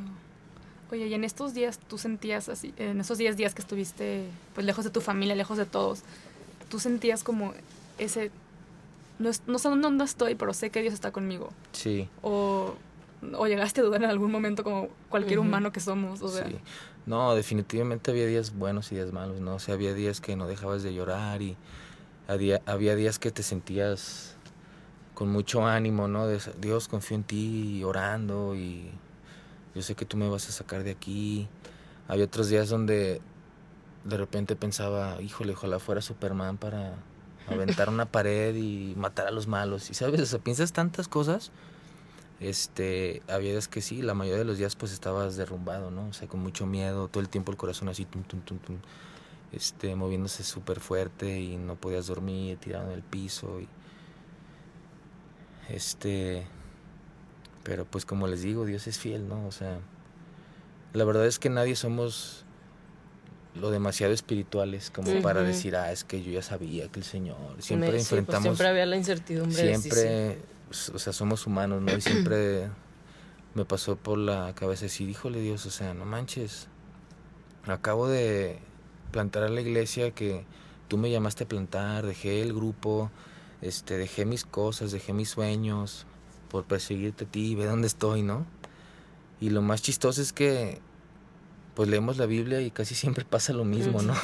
Oye, 0.93 1.09
y 1.09 1.15
en 1.15 1.25
estos 1.25 1.53
días 1.53 1.81
tú 1.89 1.99
sentías 1.99 2.49
así, 2.49 2.73
en 2.77 3.01
esos 3.01 3.19
10 3.19 3.37
días 3.37 3.55
que 3.55 3.61
estuviste 3.63 4.25
pues 4.55 4.65
lejos 4.65 4.85
de 4.85 4.91
tu 4.93 5.01
familia, 5.01 5.35
lejos 5.35 5.59
de 5.59 5.67
todos, 5.67 6.03
tú 6.71 6.79
sentías 6.79 7.25
como 7.25 7.55
ese, 7.99 8.31
no, 9.19 9.29
es- 9.29 9.43
no 9.49 9.59
sé 9.59 9.69
dónde 9.69 10.05
estoy, 10.05 10.37
pero 10.37 10.55
sé 10.55 10.71
que 10.71 10.83
Dios 10.83 10.95
está 10.95 11.11
conmigo. 11.11 11.51
sí, 11.73 12.09
O, 12.23 12.75
o 13.35 13.47
llegaste 13.47 13.81
a 13.81 13.85
dudar 13.85 14.03
en 14.03 14.11
algún 14.11 14.31
momento 14.31 14.65
como 14.65 14.89
cualquier 15.09 15.39
humano 15.39 15.73
que 15.73 15.81
somos. 15.81 16.23
O 16.23 16.29
sea, 16.29 16.47
sí. 16.47 16.59
No, 17.07 17.35
definitivamente 17.35 18.11
había 18.11 18.27
días 18.27 18.55
buenos 18.55 18.91
y 18.93 18.97
días 18.97 19.13
malos, 19.13 19.41
¿no? 19.41 19.55
O 19.55 19.59
sea, 19.59 19.75
había 19.75 19.95
días 19.95 20.21
que 20.21 20.37
no 20.37 20.47
dejabas 20.47 20.83
de 20.83 20.93
llorar 20.93 21.41
y 21.43 21.57
había, 22.29 22.61
había 22.67 22.97
días 22.97 23.19
que 23.19 23.31
te 23.31 23.43
sentías 23.43 24.37
con 25.15 25.31
mucho 25.31 25.67
ánimo, 25.67 26.09
¿no? 26.09 26.27
De, 26.27 26.41
Dios, 26.61 26.89
confío 26.89 27.17
en 27.17 27.25
ti, 27.25 27.79
y 27.79 27.85
orando 27.85 28.55
y 28.55 28.91
yo 29.75 29.83
sé 29.83 29.95
que 29.95 30.05
tú 30.05 30.17
me 30.17 30.29
vas 30.29 30.49
a 30.49 30.53
sacar 30.53 30.83
de 30.83 30.91
aquí. 30.91 31.49
Había 32.09 32.25
otros 32.25 32.49
días 32.49 32.69
donde 32.69 33.21
de 34.05 34.17
repente 34.17 34.57
pensaba, 34.57 35.21
híjole, 35.21 35.53
ojalá 35.53 35.79
fuera 35.79 36.01
Superman 36.01 36.57
para 36.57 36.95
aventar 37.49 37.89
una 37.89 38.07
pared 38.11 38.55
y 38.57 38.95
matar 38.97 39.27
a 39.27 39.31
los 39.31 39.47
malos. 39.47 39.91
Y 39.91 39.95
sabes, 39.95 40.21
o 40.21 40.27
sea, 40.27 40.39
piensas 40.39 40.73
tantas 40.73 41.09
cosas. 41.09 41.51
Este, 42.39 43.23
había 43.29 43.53
días 43.53 43.69
que 43.69 43.81
sí, 43.81 44.03
la 44.03 44.15
mayoría 44.15 44.39
de 44.41 44.45
los 44.45 44.59
días 44.59 44.77
pues 44.77 44.93
estabas 44.93 45.37
derrumbado, 45.37 45.91
¿no? 45.91 46.09
O 46.09 46.13
sea, 46.13 46.29
con 46.29 46.41
mucho 46.41 46.67
miedo, 46.67 47.09
todo 47.09 47.23
el 47.23 47.29
tiempo 47.29 47.51
el 47.51 47.57
corazón 47.57 47.89
así, 47.89 48.05
tum, 48.05 48.23
tum, 48.25 48.41
tum, 48.41 48.59
tum, 48.59 48.77
este, 49.53 49.95
moviéndose 49.97 50.45
súper 50.45 50.81
fuerte 50.81 51.41
y 51.41 51.57
no 51.57 51.77
podías 51.77 52.07
dormir, 52.09 52.59
tirado 52.59 52.87
en 52.89 52.93
el 52.93 53.03
piso 53.03 53.61
y 53.61 53.69
este, 55.69 56.47
pero 57.65 57.85
pues 57.85 58.05
como 58.05 58.27
les 58.29 58.43
digo, 58.43 58.65
Dios 58.65 58.87
es 58.87 58.99
fiel, 58.99 59.29
¿no? 59.29 59.47
O 59.47 59.53
sea, 59.53 59.79
la 60.93 61.05
verdad 61.05 61.27
es 61.27 61.39
que 61.39 61.51
nadie 61.51 61.75
somos 61.75 62.45
lo 63.55 63.71
demasiado 63.71 64.13
espirituales 64.13 64.91
como 64.91 65.23
para 65.23 65.43
decir, 65.43 65.77
ah, 65.77 65.91
es 65.91 66.05
que 66.05 66.23
yo 66.23 66.31
ya 66.31 66.43
sabía 66.43 66.89
que 66.89 67.01
el 67.01 67.05
Señor. 67.05 67.37
Siempre 67.59 67.89
Sí, 67.89 67.93
pues, 67.93 68.03
enfrentamos 68.03 68.43
siempre 68.43 68.69
había 68.69 68.87
la 68.87 68.97
incertidumbre. 68.97 69.77
siempre, 69.79 70.39
o 70.71 70.99
sea, 70.99 71.13
somos 71.13 71.47
humanos, 71.47 71.83
¿no? 71.83 71.97
Y 71.97 72.01
siempre 72.01 72.69
me 73.55 73.65
pasó 73.65 73.97
por 73.97 74.19
la 74.19 74.55
cabeza 74.55 74.85
decir, 74.85 75.09
híjole 75.09 75.41
Dios, 75.41 75.65
o 75.67 75.71
sea, 75.71 75.95
no 75.95 76.05
manches, 76.05 76.69
acabo 77.67 78.09
de 78.09 78.59
plantar 79.13 79.45
a 79.45 79.49
la 79.49 79.61
iglesia 79.61 80.11
que 80.11 80.45
tú 80.89 80.99
me 80.99 81.11
llamaste 81.11 81.45
a 81.45 81.49
plantar, 81.49 82.05
dejé 82.05 82.43
el 82.43 82.53
grupo, 82.53 83.11
este, 83.63 83.97
dejé 83.97 84.25
mis 84.25 84.45
cosas, 84.45 84.93
dejé 84.93 85.13
mis 85.13 85.31
sueños 85.31 86.07
por 86.51 86.65
perseguirte 86.65 87.25
a 87.25 87.29
ti, 87.29 87.55
ve 87.55 87.65
dónde 87.65 87.87
estoy, 87.87 88.23
¿no? 88.23 88.47
Y 89.41 89.51
lo 89.51 89.63
más 89.63 89.83
chistoso 89.83 90.23
es 90.23 90.33
que, 90.33 90.81
pues 91.75 91.89
leemos 91.89 92.17
la 92.17 92.27
Biblia 92.27 92.61
y 92.61 92.71
casi 92.71 92.95
siempre 92.95 93.25
pasa 93.29 93.53
lo 93.53 93.65
mismo, 93.65 94.03
¿no? 94.03 94.15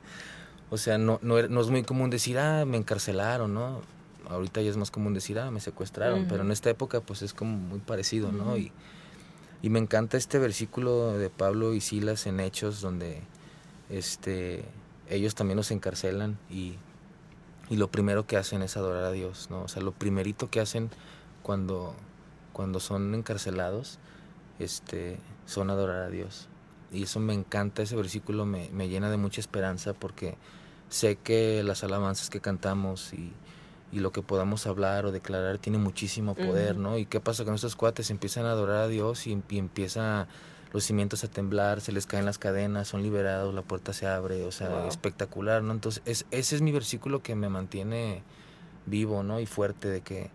o 0.70 0.76
sea, 0.76 0.98
no, 0.98 1.18
no, 1.22 1.40
no 1.48 1.60
es 1.60 1.68
muy 1.68 1.82
común 1.82 2.10
decir, 2.10 2.38
ah, 2.38 2.64
me 2.64 2.76
encarcelaron, 2.76 3.54
¿no? 3.54 3.80
Ahorita 4.28 4.62
ya 4.62 4.70
es 4.70 4.76
más 4.76 4.90
común 4.90 5.14
decir, 5.14 5.38
ah, 5.38 5.50
me 5.50 5.60
secuestraron, 5.60 6.26
pero 6.28 6.42
en 6.42 6.50
esta 6.50 6.70
época 6.70 7.00
pues 7.00 7.22
es 7.22 7.34
como 7.34 7.56
muy 7.56 7.80
parecido, 7.80 8.32
¿no? 8.32 8.56
Y, 8.56 8.72
y 9.62 9.70
me 9.70 9.78
encanta 9.78 10.16
este 10.16 10.38
versículo 10.38 11.16
de 11.16 11.30
Pablo 11.30 11.74
y 11.74 11.80
Silas 11.80 12.26
en 12.26 12.40
Hechos 12.40 12.80
donde 12.80 13.22
este 13.90 14.64
ellos 15.08 15.34
también 15.34 15.56
los 15.56 15.70
encarcelan 15.70 16.38
y, 16.50 16.74
y 17.68 17.76
lo 17.76 17.90
primero 17.90 18.26
que 18.26 18.36
hacen 18.36 18.62
es 18.62 18.76
adorar 18.76 19.04
a 19.04 19.12
Dios, 19.12 19.48
¿no? 19.50 19.62
O 19.62 19.68
sea, 19.68 19.82
lo 19.82 19.92
primerito 19.92 20.50
que 20.50 20.60
hacen 20.60 20.90
cuando, 21.42 21.94
cuando 22.52 22.80
son 22.80 23.14
encarcelados 23.14 23.98
este, 24.58 25.18
son 25.46 25.70
adorar 25.70 26.02
a 26.02 26.08
Dios. 26.08 26.48
Y 26.90 27.04
eso 27.04 27.20
me 27.20 27.34
encanta, 27.34 27.82
ese 27.82 27.96
versículo 27.96 28.46
me, 28.46 28.68
me 28.70 28.88
llena 28.88 29.10
de 29.10 29.16
mucha 29.16 29.40
esperanza 29.40 29.94
porque 29.94 30.36
sé 30.88 31.16
que 31.16 31.62
las 31.62 31.84
alabanzas 31.84 32.30
que 32.30 32.40
cantamos 32.40 33.12
y, 33.12 33.32
y 33.92 34.00
lo 34.00 34.10
que 34.10 34.22
podamos 34.22 34.66
hablar 34.66 35.04
o 35.04 35.12
declarar 35.12 35.58
tiene 35.58 35.78
muchísimo 35.78 36.34
poder. 36.34 36.76
¿no? 36.76 36.96
¿Y 36.98 37.04
qué 37.06 37.20
pasa 37.20 37.44
con 37.44 37.54
estos 37.54 37.76
cuates? 37.76 38.10
Empiezan 38.10 38.46
a 38.46 38.52
adorar 38.52 38.78
a 38.78 38.88
Dios 38.88 39.26
y, 39.26 39.40
y 39.50 39.58
empieza 39.58 40.26
los 40.72 40.84
cimientos 40.84 41.22
a 41.22 41.28
temblar, 41.28 41.82
se 41.82 41.92
les 41.92 42.06
caen 42.06 42.24
las 42.24 42.38
cadenas, 42.38 42.88
son 42.88 43.02
liberados, 43.02 43.54
la 43.54 43.60
puerta 43.60 43.92
se 43.92 44.06
abre, 44.06 44.44
o 44.44 44.50
sea, 44.52 44.70
Wow. 44.70 44.88
espectacular, 44.88 45.62
¿no? 45.62 45.74
Entonces, 45.74 46.02
es, 46.06 46.24
ese 46.30 46.56
es 46.56 46.62
mi 46.62 46.72
versículo 46.72 47.22
que 47.22 47.34
me 47.34 47.50
mantiene 47.50 48.22
vivo, 48.86 49.22
¿no? 49.22 49.38
Y 49.38 49.44
fuerte 49.46 49.88
de 49.88 50.00
que 50.00 50.30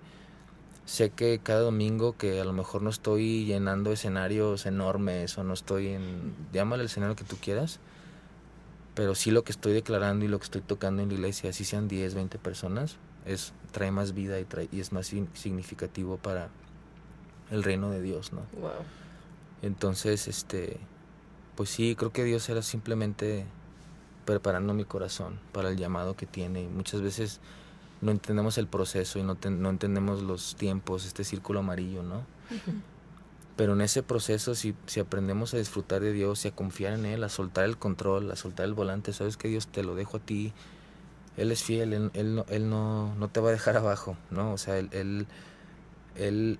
sé 0.86 1.10
que 1.10 1.39
cada 1.41 1.62
domingo 1.62 2.15
que 2.15 2.39
a 2.39 2.46
lo 2.46 2.54
mejor 2.54 2.84
no 2.84 2.91
estoy 2.91 3.46
llenando 3.46 3.91
escenarios 3.91 4.67
enormes 4.67 5.36
o 5.39 5.43
no 5.43 5.56
estoy 5.56 5.88
en, 5.88 6.36
llámale 6.54 6.84
el 6.84 6.88
escenario 6.89 7.15
que 7.15 7.24
tú 7.24 7.38
quieras, 7.41 7.80
pero 8.93 9.15
sí 9.15 9.32
lo 9.32 9.43
que 9.43 9.52
estoy 9.52 9.74
declarando 9.74 10.24
y 10.24 10.28
lo 10.28 10.38
que 10.39 10.46
estoy 10.46 10.62
tocando 10.62 11.02
en 11.02 11.10
la 11.10 11.15
iglesia, 11.15 11.50
así 11.50 11.65
sean 11.65 11.88
10, 11.88 12.13
20 12.13 12.38
personas, 12.38 12.98
es 13.28 13.54
trae 13.72 13.92
más 13.92 14.13
vida 14.13 14.40
y, 14.40 14.46
trae, 14.46 14.70
y 14.72 14.80
es 14.80 14.92
más 14.92 15.08
significativo 15.34 16.18
para 16.18 16.50
el 17.52 17.63
reino 17.63 17.92
de 17.92 18.02
Dios, 18.02 18.34
¿no? 18.34 18.42
Wow. 18.60 18.72
Entonces, 19.62 20.28
este, 20.28 20.80
pues 21.56 21.70
sí, 21.70 21.96
creo 21.96 22.12
que 22.12 22.24
Dios 22.24 22.48
era 22.50 22.62
simplemente 22.62 23.46
preparando 24.26 24.74
mi 24.74 24.86
corazón 24.86 25.40
para 25.52 25.70
el 25.70 25.78
llamado 25.78 26.16
que 26.16 26.26
tiene. 26.26 26.63
Y 26.63 26.68
muchas 26.68 27.02
veces 27.02 27.40
no 28.02 28.12
entendemos 28.12 28.58
el 28.58 28.68
proceso 28.68 29.20
y 29.20 29.24
no 29.24 29.38
entendemos 29.70 30.22
los 30.22 30.56
tiempos, 30.56 31.06
este 31.06 31.24
círculo 31.24 31.60
amarillo, 31.60 32.04
¿no? 32.04 32.24
Pero 33.56 33.74
en 33.74 33.82
ese 33.82 34.04
proceso, 34.04 34.54
si, 34.54 34.76
si 34.86 35.00
aprendemos 35.00 35.54
a 35.56 35.58
disfrutar 35.58 36.02
de 36.02 36.13
Dios 36.13 36.46
y 36.46 36.50
a 36.50 36.52
confiar 36.52 36.94
en 36.94 37.06
Él, 37.06 37.24
a 37.24 37.30
soltar 37.30 37.66
el 37.66 37.78
control, 37.78 38.30
a 38.30 38.36
soltar 38.36 38.66
el 38.66 38.76
volante, 38.76 39.13
sabes 39.13 39.36
que 39.36 39.48
Dios 39.48 39.68
te 39.68 39.84
lo 39.84 39.96
dejo 39.96 40.18
a 40.18 40.20
ti, 40.20 40.54
Él 41.38 41.52
es 41.52 41.63
fiel, 41.63 41.93
Él, 41.93 42.12
él 42.13 42.36
no, 42.36 42.45
él 42.50 42.69
no, 42.69 43.15
no 43.15 43.30
te 43.30 43.39
va 43.39 43.50
a 43.50 43.52
dejar 43.52 43.78
abajo, 43.78 44.17
¿no? 44.32 44.54
O 44.54 44.58
sea, 44.58 44.78
Él, 44.78 44.89
él, 44.91 45.28
él, 46.15 46.60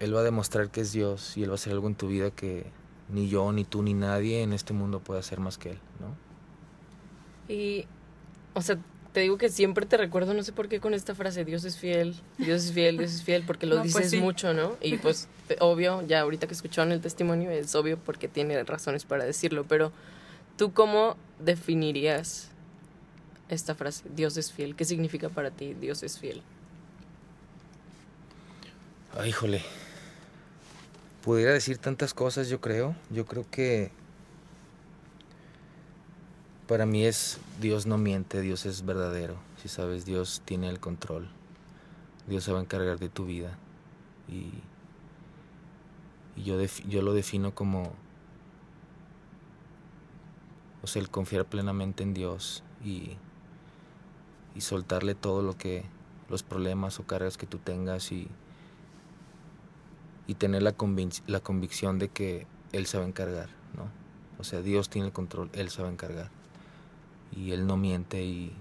él 0.00 0.14
va 0.14 0.20
a 0.20 0.24
demostrar 0.24 0.70
que 0.70 0.80
es 0.80 0.92
Dios 0.92 1.36
y 1.36 1.44
Él 1.44 1.50
va 1.50 1.52
a 1.52 1.54
hacer 1.54 1.72
algo 1.72 1.86
en 1.86 1.94
tu 1.94 2.08
vida 2.08 2.30
que 2.32 2.66
ni 3.08 3.28
yo, 3.28 3.52
ni 3.52 3.64
tú, 3.64 3.82
ni 3.82 3.94
nadie 3.94 4.42
en 4.42 4.52
este 4.52 4.72
mundo 4.72 5.00
puede 5.00 5.20
hacer 5.20 5.38
más 5.38 5.58
que 5.58 5.70
Él, 5.70 5.78
¿no? 6.00 7.52
Y, 7.52 7.86
o 8.54 8.62
sea, 8.62 8.78
te 9.12 9.20
digo 9.20 9.36
que 9.36 9.50
siempre 9.50 9.84
te 9.84 9.96
recuerdo, 9.96 10.32
no 10.34 10.42
sé 10.42 10.52
por 10.52 10.68
qué 10.68 10.80
con 10.80 10.94
esta 10.94 11.14
frase, 11.14 11.44
Dios 11.44 11.64
es 11.64 11.76
fiel, 11.76 12.16
Dios 12.38 12.64
es 12.64 12.72
fiel, 12.72 12.96
Dios 12.96 13.12
es 13.12 13.22
fiel, 13.22 13.44
porque 13.46 13.66
lo 13.66 13.74
No, 13.76 13.82
pues 13.82 13.94
dices 13.94 14.10
sí. 14.10 14.20
mucho, 14.20 14.54
¿no? 14.54 14.76
Y 14.80 14.96
pues, 14.96 15.28
obvio, 15.60 16.02
ya 16.06 16.20
ahorita 16.20 16.46
que 16.46 16.54
escucharon 16.54 16.92
el 16.92 17.00
testimonio, 17.00 17.50
es 17.50 17.74
obvio 17.74 17.98
porque 17.98 18.28
tiene 18.28 18.62
razones 18.64 19.04
para 19.04 19.24
decirlo, 19.24 19.64
pero 19.68 19.92
¿tú 20.56 20.72
cómo 20.72 21.16
definirías 21.38 22.51
esta 23.54 23.74
frase, 23.74 24.04
Dios 24.14 24.36
es 24.36 24.52
fiel? 24.52 24.74
¿Qué 24.74 24.84
significa 24.84 25.28
para 25.28 25.50
ti 25.50 25.74
Dios 25.74 26.02
es 26.02 26.18
fiel? 26.18 26.42
Ay, 29.16 29.30
híjole. 29.30 29.62
Pudiera 31.22 31.52
decir 31.52 31.78
tantas 31.78 32.14
cosas, 32.14 32.48
yo 32.48 32.60
creo. 32.60 32.96
Yo 33.10 33.26
creo 33.26 33.44
que 33.50 33.90
para 36.66 36.86
mí 36.86 37.04
es 37.04 37.38
Dios 37.60 37.86
no 37.86 37.98
miente, 37.98 38.40
Dios 38.40 38.64
es 38.64 38.84
verdadero. 38.84 39.36
Si 39.62 39.68
sabes, 39.68 40.04
Dios 40.04 40.42
tiene 40.44 40.68
el 40.68 40.80
control. 40.80 41.28
Dios 42.26 42.44
se 42.44 42.52
va 42.52 42.58
a 42.58 42.62
encargar 42.62 42.98
de 42.98 43.08
tu 43.08 43.26
vida. 43.26 43.58
Y, 44.28 44.52
y 46.40 46.44
yo, 46.44 46.58
yo 46.88 47.02
lo 47.02 47.12
defino 47.12 47.54
como, 47.54 47.92
o 50.82 50.86
sea, 50.86 51.02
el 51.02 51.10
confiar 51.10 51.44
plenamente 51.44 52.02
en 52.02 52.14
Dios 52.14 52.64
y, 52.84 53.16
y 54.54 54.60
soltarle 54.60 55.14
todo 55.14 55.42
lo 55.42 55.56
que, 55.56 55.84
los 56.28 56.42
problemas 56.42 56.98
o 56.98 57.06
cargas 57.06 57.36
que 57.36 57.46
tú 57.46 57.58
tengas 57.58 58.12
y, 58.12 58.28
y 60.26 60.34
tener 60.34 60.62
la, 60.62 60.74
la 61.26 61.40
convicción 61.40 61.98
de 61.98 62.08
que 62.08 62.46
Él 62.72 62.86
se 62.86 62.98
va 62.98 63.04
a 63.04 63.08
encargar, 63.08 63.48
¿no? 63.76 63.88
O 64.38 64.44
sea, 64.44 64.62
Dios 64.62 64.88
tiene 64.88 65.08
el 65.08 65.12
control, 65.12 65.50
Él 65.52 65.70
se 65.70 65.82
va 65.82 65.88
a 65.88 65.92
encargar. 65.92 66.30
Y 67.34 67.52
Él 67.52 67.66
no 67.66 67.76
miente 67.76 68.24
y, 68.24 68.52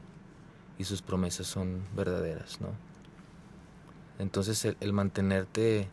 y 0.77 0.83
sus 0.83 1.01
promesas 1.01 1.47
son 1.47 1.83
verdaderas, 1.95 2.61
¿no? 2.61 2.69
Entonces 4.19 4.63
el, 4.65 4.77
el 4.79 4.93
mantenerte 4.93 5.87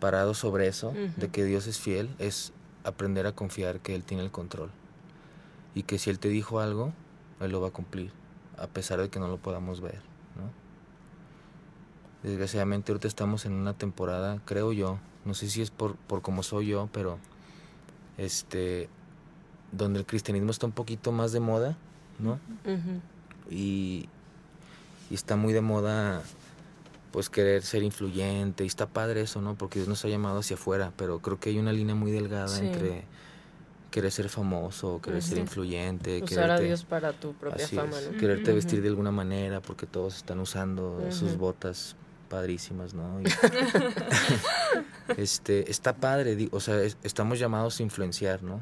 parado 0.00 0.34
sobre 0.34 0.68
eso, 0.68 0.92
de 1.16 1.28
que 1.28 1.44
Dios 1.44 1.66
es 1.66 1.78
fiel, 1.78 2.14
es 2.18 2.52
aprender 2.84 3.26
a 3.26 3.32
confiar 3.32 3.80
que 3.80 3.94
Él 3.94 4.04
tiene 4.04 4.22
el 4.22 4.30
control. 4.30 4.70
Y 5.74 5.82
que 5.82 5.98
si 5.98 6.10
Él 6.10 6.18
te 6.18 6.28
dijo 6.28 6.60
algo, 6.60 6.92
Él 7.40 7.50
lo 7.50 7.60
va 7.60 7.68
a 7.68 7.72
cumplir, 7.72 8.12
a 8.58 8.66
pesar 8.66 9.00
de 9.00 9.08
que 9.08 9.18
no 9.18 9.28
lo 9.28 9.36
podamos 9.38 9.80
ver, 9.80 10.00
¿no? 10.36 10.50
Desgraciadamente 12.22 12.90
ahorita 12.92 13.06
estamos 13.08 13.44
en 13.46 13.52
una 13.52 13.74
temporada, 13.74 14.40
creo 14.44 14.72
yo, 14.72 14.98
no 15.24 15.34
sé 15.34 15.48
si 15.48 15.62
es 15.62 15.70
por, 15.70 15.96
por 15.96 16.22
cómo 16.22 16.42
soy 16.42 16.68
yo, 16.68 16.88
pero 16.92 17.18
este 18.18 18.88
donde 19.72 19.98
el 19.98 20.06
cristianismo 20.06 20.50
está 20.50 20.66
un 20.66 20.72
poquito 20.72 21.12
más 21.12 21.32
de 21.32 21.40
moda, 21.40 21.76
¿no? 22.18 22.38
Y, 23.50 24.08
y 25.10 25.14
está 25.14 25.36
muy 25.36 25.52
de 25.52 25.60
moda 25.60 26.22
pues 27.12 27.30
querer 27.30 27.62
ser 27.62 27.82
influyente 27.82 28.64
y 28.64 28.66
está 28.66 28.86
padre 28.86 29.20
eso, 29.22 29.40
¿no? 29.40 29.54
Porque 29.54 29.78
Dios 29.78 29.88
nos 29.88 30.04
ha 30.04 30.08
llamado 30.08 30.38
hacia 30.40 30.56
afuera, 30.56 30.92
pero 30.96 31.20
creo 31.20 31.38
que 31.38 31.50
hay 31.50 31.58
una 31.58 31.72
línea 31.72 31.94
muy 31.94 32.10
delgada 32.10 32.48
Sí. 32.48 32.66
entre 32.66 33.04
querer 33.96 34.12
ser 34.12 34.28
famoso, 34.28 35.00
querer 35.00 35.22
ser 35.22 35.38
influyente, 35.38 36.22
Usar 36.22 36.50
a 36.50 36.56
quererte- 36.58 36.64
Dios 36.66 36.84
para 36.84 37.14
tu 37.14 37.32
propia 37.32 37.64
así 37.64 37.76
fama, 37.76 37.96
quererte 38.20 38.52
vestir 38.52 38.82
de 38.82 38.88
alguna 38.88 39.10
manera 39.10 39.62
porque 39.62 39.86
todos 39.86 40.16
están 40.18 40.38
usando 40.38 41.10
sus 41.10 41.38
botas 41.38 41.96
padrísimas, 42.28 42.92
¿no? 42.92 43.22
Y- 43.22 43.24
este, 45.16 45.70
está 45.70 45.96
padre, 45.96 46.48
o 46.52 46.60
sea, 46.60 46.82
es- 46.82 46.98
estamos 47.04 47.38
llamados 47.38 47.80
a 47.80 47.82
influenciar, 47.84 48.42
¿no? 48.42 48.60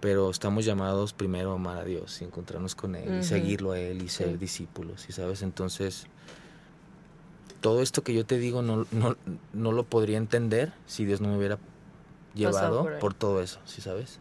Pero 0.00 0.28
estamos 0.30 0.64
llamados 0.64 1.12
primero 1.12 1.52
a 1.52 1.54
amar 1.54 1.78
a 1.78 1.84
Dios 1.84 2.20
y 2.20 2.24
encontrarnos 2.24 2.74
con 2.74 2.96
Él 2.96 3.20
y 3.20 3.22
seguirlo 3.22 3.70
a 3.70 3.78
Él 3.78 4.02
y 4.02 4.08
ser 4.08 4.30
Sí. 4.30 4.36
discípulos, 4.38 5.02
¿sí 5.02 5.12
sabes? 5.12 5.42
Entonces, 5.42 6.06
todo 7.60 7.80
esto 7.80 8.02
que 8.02 8.12
yo 8.12 8.26
te 8.26 8.38
digo 8.38 8.60
no, 8.62 8.86
no, 8.90 9.16
no 9.52 9.70
lo 9.70 9.84
podría 9.84 10.18
entender 10.18 10.72
si 10.86 11.04
Dios 11.04 11.20
no 11.20 11.28
me 11.28 11.36
hubiera 11.36 11.58
llevado 12.34 12.88
por 13.00 13.14
todo 13.14 13.42
eso, 13.42 13.60
¿sí 13.64 13.80
sabes? 13.80 14.18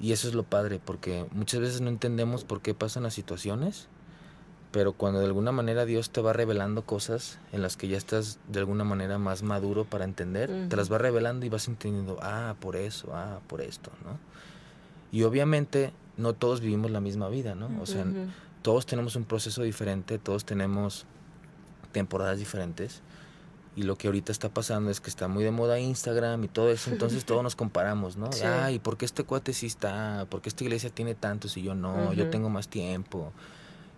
Y 0.00 0.12
eso 0.12 0.28
es 0.28 0.34
lo 0.34 0.42
padre, 0.42 0.80
porque 0.84 1.26
muchas 1.32 1.60
veces 1.60 1.80
no 1.80 1.88
entendemos 1.88 2.44
por 2.44 2.60
qué 2.60 2.74
pasan 2.74 3.04
las 3.04 3.14
situaciones, 3.14 3.86
pero 4.72 4.92
cuando 4.92 5.20
de 5.20 5.26
alguna 5.26 5.52
manera 5.52 5.84
Dios 5.84 6.10
te 6.10 6.20
va 6.20 6.32
revelando 6.32 6.82
cosas 6.82 7.38
en 7.52 7.62
las 7.62 7.76
que 7.76 7.86
ya 7.86 7.96
estás 7.96 8.38
de 8.48 8.58
alguna 8.58 8.82
manera 8.82 9.18
más 9.18 9.42
maduro 9.42 9.84
para 9.84 10.04
entender, 10.04 10.48
te 10.48 10.66
Ujú. 10.66 10.76
las 10.76 10.92
va 10.92 10.98
revelando 10.98 11.46
y 11.46 11.48
vas 11.48 11.68
entendiendo, 11.68 12.18
ah, 12.22 12.56
por 12.60 12.74
eso, 12.74 13.14
ah, 13.14 13.38
por 13.46 13.60
esto, 13.60 13.90
¿no? 14.04 14.18
Y 15.12 15.22
obviamente 15.22 15.92
no 16.16 16.32
todos 16.32 16.60
vivimos 16.60 16.90
la 16.90 17.00
misma 17.00 17.28
vida, 17.28 17.54
¿no? 17.54 17.70
O 17.80 17.86
sea, 17.86 18.04
todos 18.62 18.84
tenemos 18.84 19.14
un 19.14 19.24
proceso 19.24 19.62
diferente, 19.62 20.18
todos 20.18 20.44
tenemos 20.44 21.06
temporadas 21.92 22.38
diferentes. 22.38 23.00
Y 23.76 23.82
lo 23.82 23.96
que 23.96 24.06
ahorita 24.06 24.30
está 24.30 24.48
pasando 24.48 24.90
es 24.90 25.00
que 25.00 25.10
está 25.10 25.26
muy 25.26 25.42
de 25.42 25.50
moda 25.50 25.80
Instagram 25.80 26.44
y 26.44 26.48
todo 26.48 26.70
eso, 26.70 26.90
entonces 26.90 27.24
todos 27.26 27.42
nos 27.42 27.56
comparamos, 27.56 28.16
¿no? 28.16 28.30
Sí. 28.32 28.44
Ay, 28.44 28.78
¿por 28.78 28.96
qué 28.96 29.04
este 29.04 29.24
cuate 29.24 29.52
sí 29.52 29.66
está? 29.66 30.26
¿Por 30.30 30.42
qué 30.42 30.48
esta 30.48 30.62
iglesia 30.64 30.90
tiene 30.90 31.14
tantos 31.14 31.56
y 31.56 31.62
yo 31.62 31.74
no? 31.74 32.12
Yo 32.12 32.30
tengo 32.30 32.48
más 32.50 32.68
tiempo. 32.68 33.32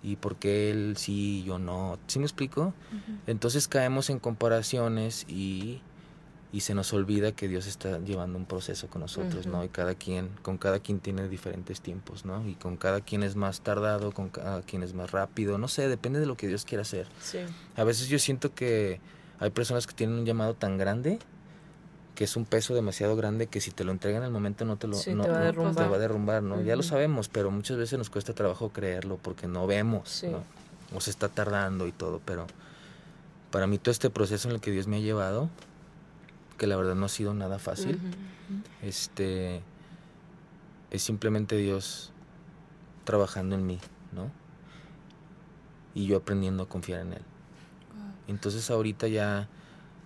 ¿Y 0.03 0.17
por 0.17 0.37
qué 0.37 0.71
él 0.71 0.97
sí 0.97 1.41
y 1.41 1.45
yo 1.45 1.59
no? 1.59 1.99
¿Sí 2.07 2.19
me 2.19 2.25
explico? 2.25 2.73
Entonces 3.27 3.67
caemos 3.67 4.09
en 4.09 4.19
comparaciones 4.19 5.27
y, 5.29 5.81
y 6.53 6.61
se 6.61 6.75
nos 6.75 6.93
olvida 6.93 7.33
que 7.33 7.49
Dios 7.49 7.67
está 7.67 7.99
llevando 7.99 8.39
un 8.39 8.47
proceso 8.47 8.89
con 8.89 9.03
nosotros, 9.03 9.47
¿no? 9.47 9.65
Y 9.65 9.69
cada 9.69 9.95
quien, 9.95 10.31
con 10.43 10.59
cada 10.59 10.79
quien 10.79 11.01
tiene 11.01 11.29
diferentes 11.29 11.81
tiempos, 11.81 12.25
¿no? 12.25 12.47
Y 12.49 12.55
con 12.55 12.77
cada 12.77 13.01
quien 13.01 13.23
es 13.23 13.37
más 13.37 13.63
tardado, 13.63 14.13
con 14.13 14.29
cada 14.29 14.63
quien 14.63 14.83
es 14.83 14.95
más 14.95 15.11
rápido, 15.11 15.59
no 15.59 15.69
sé, 15.69 15.89
depende 15.89 16.21
de 16.21 16.27
lo 16.27 16.37
que 16.37 16.47
Dios 16.47 16.65
quiera 16.65 16.83
hacer. 16.83 17.09
Sí. 17.21 17.39
A 17.75 17.85
veces 17.85 18.09
yo 18.09 18.19
siento 18.19 18.55
que 18.55 19.01
hay 19.39 19.51
personas 19.51 19.87
que 19.87 19.95
tienen 19.95 20.19
un 20.19 20.25
llamado 20.27 20.55
tan 20.55 20.79
grande 20.79 21.19
que 22.15 22.25
es 22.25 22.35
un 22.37 22.47
peso 22.47 22.75
demasiado 22.75 23.15
grande 23.17 23.47
que 23.47 23.61
si 23.61 23.71
te 23.71 23.85
lo 23.85 23.93
entregan 23.93 24.23
al 24.23 24.31
momento 24.31 24.65
no 24.65 24.77
te 24.77 24.87
lo 24.87 24.95
Sí, 24.97 25.13
no- 25.15 25.25
te 25.25 25.29
va 25.31 25.37
a 25.37 25.39
no- 25.41 25.45
derrumbar. 25.45 25.75
te 25.85 25.91
va 25.91 25.97
a 25.97 25.99
derrumbar, 25.99 26.43
¿no? 26.43 26.63
Ya 26.63 26.75
lo 26.75 26.83
sabemos, 26.83 27.29
pero 27.29 27.51
muchas 27.51 27.77
veces 27.77 27.99
nos 27.99 28.09
cuesta 28.09 28.33
trabajo 28.33 28.71
creerlo 28.71 29.19
porque 29.21 29.47
no 29.47 29.67
vemos, 29.67 30.09
Sí. 30.09 30.29
¿no? 30.29 30.43
O 30.97 31.01
se 31.03 31.11
está 31.11 31.29
tardando 31.29 31.87
y 31.87 31.93
todo, 31.93 32.23
pero 32.25 32.47
para 33.51 33.67
mí 33.67 33.77
todo 33.77 33.91
este 33.93 34.09
proceso 34.09 34.49
en 34.49 34.55
el 34.55 34.61
que 34.63 34.71
Dios 34.71 34.87
me 34.87 34.97
ha 34.97 35.01
llevado, 35.01 35.51
que 36.57 36.67
la 36.67 36.77
verdad 36.77 36.95
no 36.95 37.05
ha 37.05 37.09
sido 37.11 37.35
nada 37.35 37.59
fácil, 37.59 38.01
este 38.83 39.61
es 40.91 41.03
simplemente 41.03 41.57
Dios 41.57 42.13
trabajando 43.05 43.57
en 43.57 43.67
mí, 43.67 43.79
¿no? 44.13 44.31
Y 45.95 46.07
yo 46.07 46.17
aprendiendo 46.17 46.63
a 46.63 46.69
confiar 46.69 47.01
en 47.01 47.13
él. 47.15 47.23
Entonces 48.29 48.71
ahorita 48.71 49.09
ya 49.09 49.49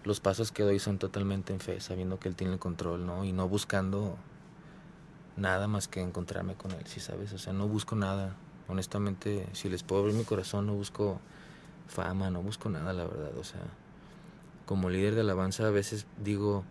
los 0.05 0.21
pasos 0.21 0.53
que 0.53 0.63
doy 0.63 0.79
son 0.79 0.99
totalmente 0.99 1.53
en 1.53 1.61
fe, 1.61 1.81
sabiendo 1.81 2.19
que 2.19 2.29
Él 2.29 2.37
tiene 2.37 2.55
el 2.55 2.59
control, 2.59 3.07
¿no? 3.07 3.25
Y 3.25 3.33
no 3.33 3.49
buscando 3.49 4.17
nada 5.37 5.69
más 5.69 5.89
que 5.89 6.01
encontrarme 6.01 6.55
con 6.55 6.73
Él, 6.73 6.87
¿sí 6.87 7.01
sabes? 7.01 7.33
O 7.33 7.39
sea, 7.39 7.53
no 7.53 7.69
busco 7.69 7.97
nada. 7.97 8.37
Honestamente, 8.69 9.47
si 9.53 9.69
les 9.69 9.83
puedo 9.83 10.03
abrir 10.03 10.17
mi 10.17 10.25
corazón, 10.25 10.67
no 10.67 10.75
busco 10.75 11.21
fama, 11.89 12.31
no 12.31 12.43
busco 12.43 12.69
nada, 12.69 12.93
la 12.93 13.05
verdad. 13.05 13.37
O 13.39 13.45
sea, 13.45 13.61
como 14.67 14.91
líder 14.91 15.15
de 15.15 15.23
alabanza 15.23 15.67
a 15.67 15.71
veces 15.71 16.07
digo, 16.23 16.65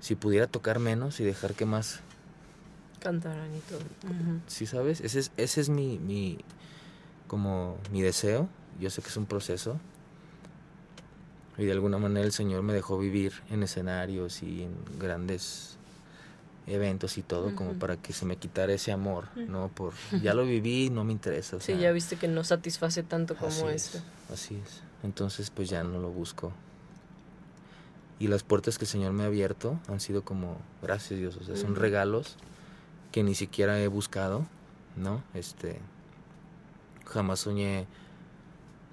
si 0.00 0.14
pudiera 0.14 0.46
tocar 0.46 0.78
menos 0.78 1.20
y 1.20 1.24
dejar 1.24 1.54
que 1.54 1.66
más, 1.66 2.00
Cantarán 3.00 3.54
y 3.54 3.60
todo. 3.60 3.78
Ujú. 3.78 4.40
¿sí 4.46 4.66
sabes? 4.66 5.00
Ese 5.00 5.20
es, 5.20 5.32
ese 5.36 5.60
es 5.60 5.68
mi, 5.68 5.98
mi, 5.98 6.38
como 7.26 7.78
mi 7.92 8.02
deseo. 8.02 8.48
Yo 8.80 8.90
sé 8.90 9.00
que 9.02 9.08
es 9.08 9.16
un 9.16 9.26
proceso, 9.26 9.78
y 11.58 11.64
de 11.64 11.72
alguna 11.72 11.98
manera 11.98 12.26
el 12.26 12.32
Señor 12.32 12.62
me 12.62 12.72
dejó 12.72 12.98
vivir 12.98 13.32
en 13.50 13.62
escenarios 13.62 14.42
y 14.42 14.62
en 14.64 14.74
grandes 14.98 15.76
eventos 16.66 17.16
y 17.16 17.22
todo 17.22 17.54
como 17.54 17.74
para 17.74 17.96
que 17.96 18.12
se 18.12 18.26
me 18.26 18.36
quitara 18.36 18.72
ese 18.72 18.92
amor, 18.92 19.28
¿no? 19.36 19.68
Por 19.68 19.94
ya 20.22 20.34
lo 20.34 20.44
viví, 20.44 20.90
no 20.90 21.04
me 21.04 21.12
interesa. 21.12 21.56
o 21.56 21.60
Sí, 21.60 21.76
ya 21.76 21.92
viste 21.92 22.16
que 22.16 22.28
no 22.28 22.44
satisface 22.44 23.02
tanto 23.02 23.36
como 23.36 23.50
eso. 23.50 23.68
es, 23.68 24.02
así 24.32 24.60
es. 24.64 24.82
Entonces 25.02 25.50
pues 25.50 25.68
ya 25.68 25.84
no 25.84 26.00
lo 26.00 26.10
busco. 26.10 26.52
Y 28.18 28.28
las 28.28 28.42
puertas 28.42 28.78
que 28.78 28.84
el 28.84 28.90
Señor 28.90 29.12
me 29.12 29.24
ha 29.24 29.26
abierto 29.26 29.78
han 29.88 30.00
sido 30.00 30.22
como, 30.22 30.56
gracias 30.82 31.20
Dios, 31.20 31.36
o 31.36 31.44
sea, 31.44 31.54
son 31.56 31.76
regalos 31.76 32.36
que 33.12 33.22
ni 33.22 33.34
siquiera 33.34 33.78
he 33.78 33.88
buscado, 33.88 34.46
¿no? 34.96 35.22
Este, 35.34 35.78
jamás 37.04 37.40
soñé 37.40 37.86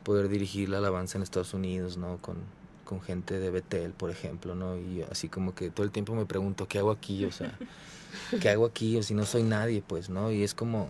poder 0.04 0.30
dirigir 0.30 0.70
la 0.70 0.78
alabanza 0.78 1.18
en 1.18 1.24
Estados 1.24 1.54
Unidos, 1.54 1.98
¿no? 1.98 2.18
Con, 2.18 2.38
con 2.86 3.02
gente 3.02 3.40
de 3.40 3.50
Betel, 3.50 3.92
por 3.92 4.10
ejemplo, 4.10 4.56
¿no? 4.56 4.78
Y 4.78 5.04
así 5.10 5.30
como 5.30 5.56
que 5.56 5.70
todo 5.70 5.86
el 5.86 5.92
tiempo 5.92 6.14
me 6.16 6.26
pregunto, 6.26 6.68
¿qué 6.68 6.80
hago 6.80 6.92
aquí? 6.92 7.26
O 7.26 7.32
sea, 7.32 7.58
¿qué 8.42 8.50
hago 8.50 8.66
aquí? 8.66 8.98
O 8.98 9.04
si 9.04 9.14
no 9.14 9.26
soy 9.26 9.44
nadie, 9.44 9.84
pues, 9.86 10.10
¿no? 10.10 10.32
Y 10.32 10.44
es 10.44 10.54
como 10.54 10.88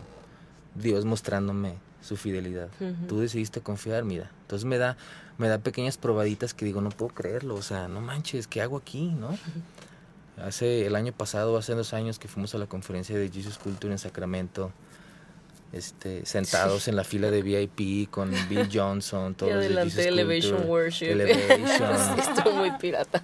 Dios 0.76 1.06
mostrándome 1.06 1.76
su 2.02 2.18
fidelidad. 2.18 2.70
Tú 3.08 3.20
decidiste 3.20 3.62
confiar, 3.62 4.04
mira. 4.04 4.30
Entonces 4.42 4.66
me 4.66 4.78
da, 4.78 4.98
me 5.38 5.48
da 5.48 5.60
pequeñas 5.60 5.98
probaditas 5.98 6.54
que 6.54 6.66
digo, 6.66 6.82
no 6.82 6.90
puedo 6.90 7.14
creerlo, 7.14 7.56
o 7.56 7.62
sea, 7.62 7.88
no 7.88 8.02
manches, 8.02 8.48
¿qué 8.48 8.62
hago 8.62 8.78
aquí, 8.78 9.08
no? 9.08 9.30
Hace 10.38 10.86
el 10.86 10.96
año 10.96 11.14
pasado, 11.14 11.58
hace 11.58 11.76
dos 11.76 11.94
años 11.94 12.20
que 12.20 12.28
fuimos 12.28 12.54
a 12.56 12.58
la 12.58 12.68
conferencia 12.68 13.18
de 13.18 13.30
Jesus 13.30 13.58
Culture 13.58 13.94
en 13.94 14.00
Sacramento, 14.00 14.72
este, 15.74 16.26
sentados 16.26 16.88
en 16.88 16.96
la 16.96 17.04
fila 17.04 17.30
de 17.32 17.42
VIP 17.42 18.10
con 18.10 18.32
Bill 18.48 18.70
Johnson, 18.74 19.32
Y 19.32 19.36
todos 19.36 19.52
de 19.52 19.58
adelante 19.58 19.92
Jesus 19.92 20.06
Elevation 20.06 20.52
Culture, 20.54 20.70
Worship. 20.70 21.06
Elevation. 21.12 22.20
Estuvo 22.20 22.54
muy 22.54 22.72
pirata. 22.72 23.22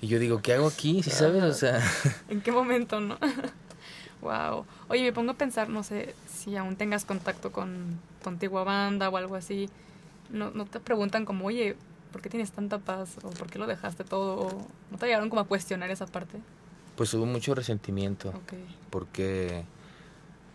Y 0.00 0.06
yo 0.06 0.18
digo, 0.18 0.40
¿qué 0.40 0.54
hago 0.54 0.68
aquí? 0.68 1.02
¿Sí 1.02 1.10
sabes? 1.10 1.42
O 1.42 1.52
sea, 1.52 1.82
¿En 2.28 2.40
qué 2.40 2.52
momento, 2.52 3.00
no? 3.00 3.18
wow. 4.20 4.64
Oye, 4.88 5.02
me 5.02 5.12
pongo 5.12 5.32
a 5.32 5.34
pensar, 5.34 5.68
no 5.68 5.82
sé, 5.82 6.14
si 6.32 6.56
aún 6.56 6.76
tengas 6.76 7.04
contacto 7.04 7.50
con 7.52 7.98
tu 8.22 8.28
antigua 8.28 8.64
banda 8.64 9.08
o 9.08 9.16
algo 9.16 9.34
así. 9.34 9.68
No, 10.30 10.50
no 10.50 10.66
te 10.66 10.78
preguntan 10.78 11.24
como, 11.24 11.46
oye, 11.46 11.74
¿por 12.12 12.22
qué 12.22 12.28
tienes 12.28 12.52
tanta 12.52 12.78
paz? 12.78 13.16
¿O 13.22 13.30
por 13.30 13.50
qué 13.50 13.58
lo 13.58 13.66
dejaste 13.66 14.04
todo? 14.04 14.40
¿O 14.40 14.66
¿No 14.90 14.98
te 14.98 15.06
llegaron 15.06 15.30
como 15.30 15.40
a 15.42 15.46
cuestionar 15.46 15.90
esa 15.90 16.06
parte? 16.06 16.38
pues 16.96 17.14
hubo 17.14 17.26
mucho 17.26 17.54
resentimiento. 17.54 18.30
Ok. 18.30 18.54
porque 18.90 19.62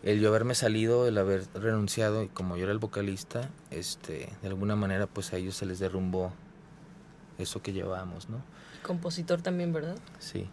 el 0.03 0.19
yo 0.19 0.29
haberme 0.29 0.53
salido, 0.55 1.07
el 1.07 1.17
haber 1.17 1.45
renunciado 1.53 2.23
y 2.23 2.27
como 2.27 2.57
yo 2.57 2.63
era 2.63 2.71
el 2.73 2.79
vocalista, 2.79 3.49
este, 3.71 4.29
de 4.41 4.47
alguna 4.47 4.75
manera 4.75 5.07
pues 5.07 5.33
a 5.33 5.37
ellos 5.37 5.55
se 5.55 5.65
les 5.65 5.79
derrumbó 5.79 6.31
eso 7.37 7.61
que 7.61 7.73
llevábamos, 7.73 8.29
¿no? 8.29 8.41
Compositor 8.83 9.41
también, 9.41 9.71
¿verdad? 9.73 9.95
Sí. 10.19 10.47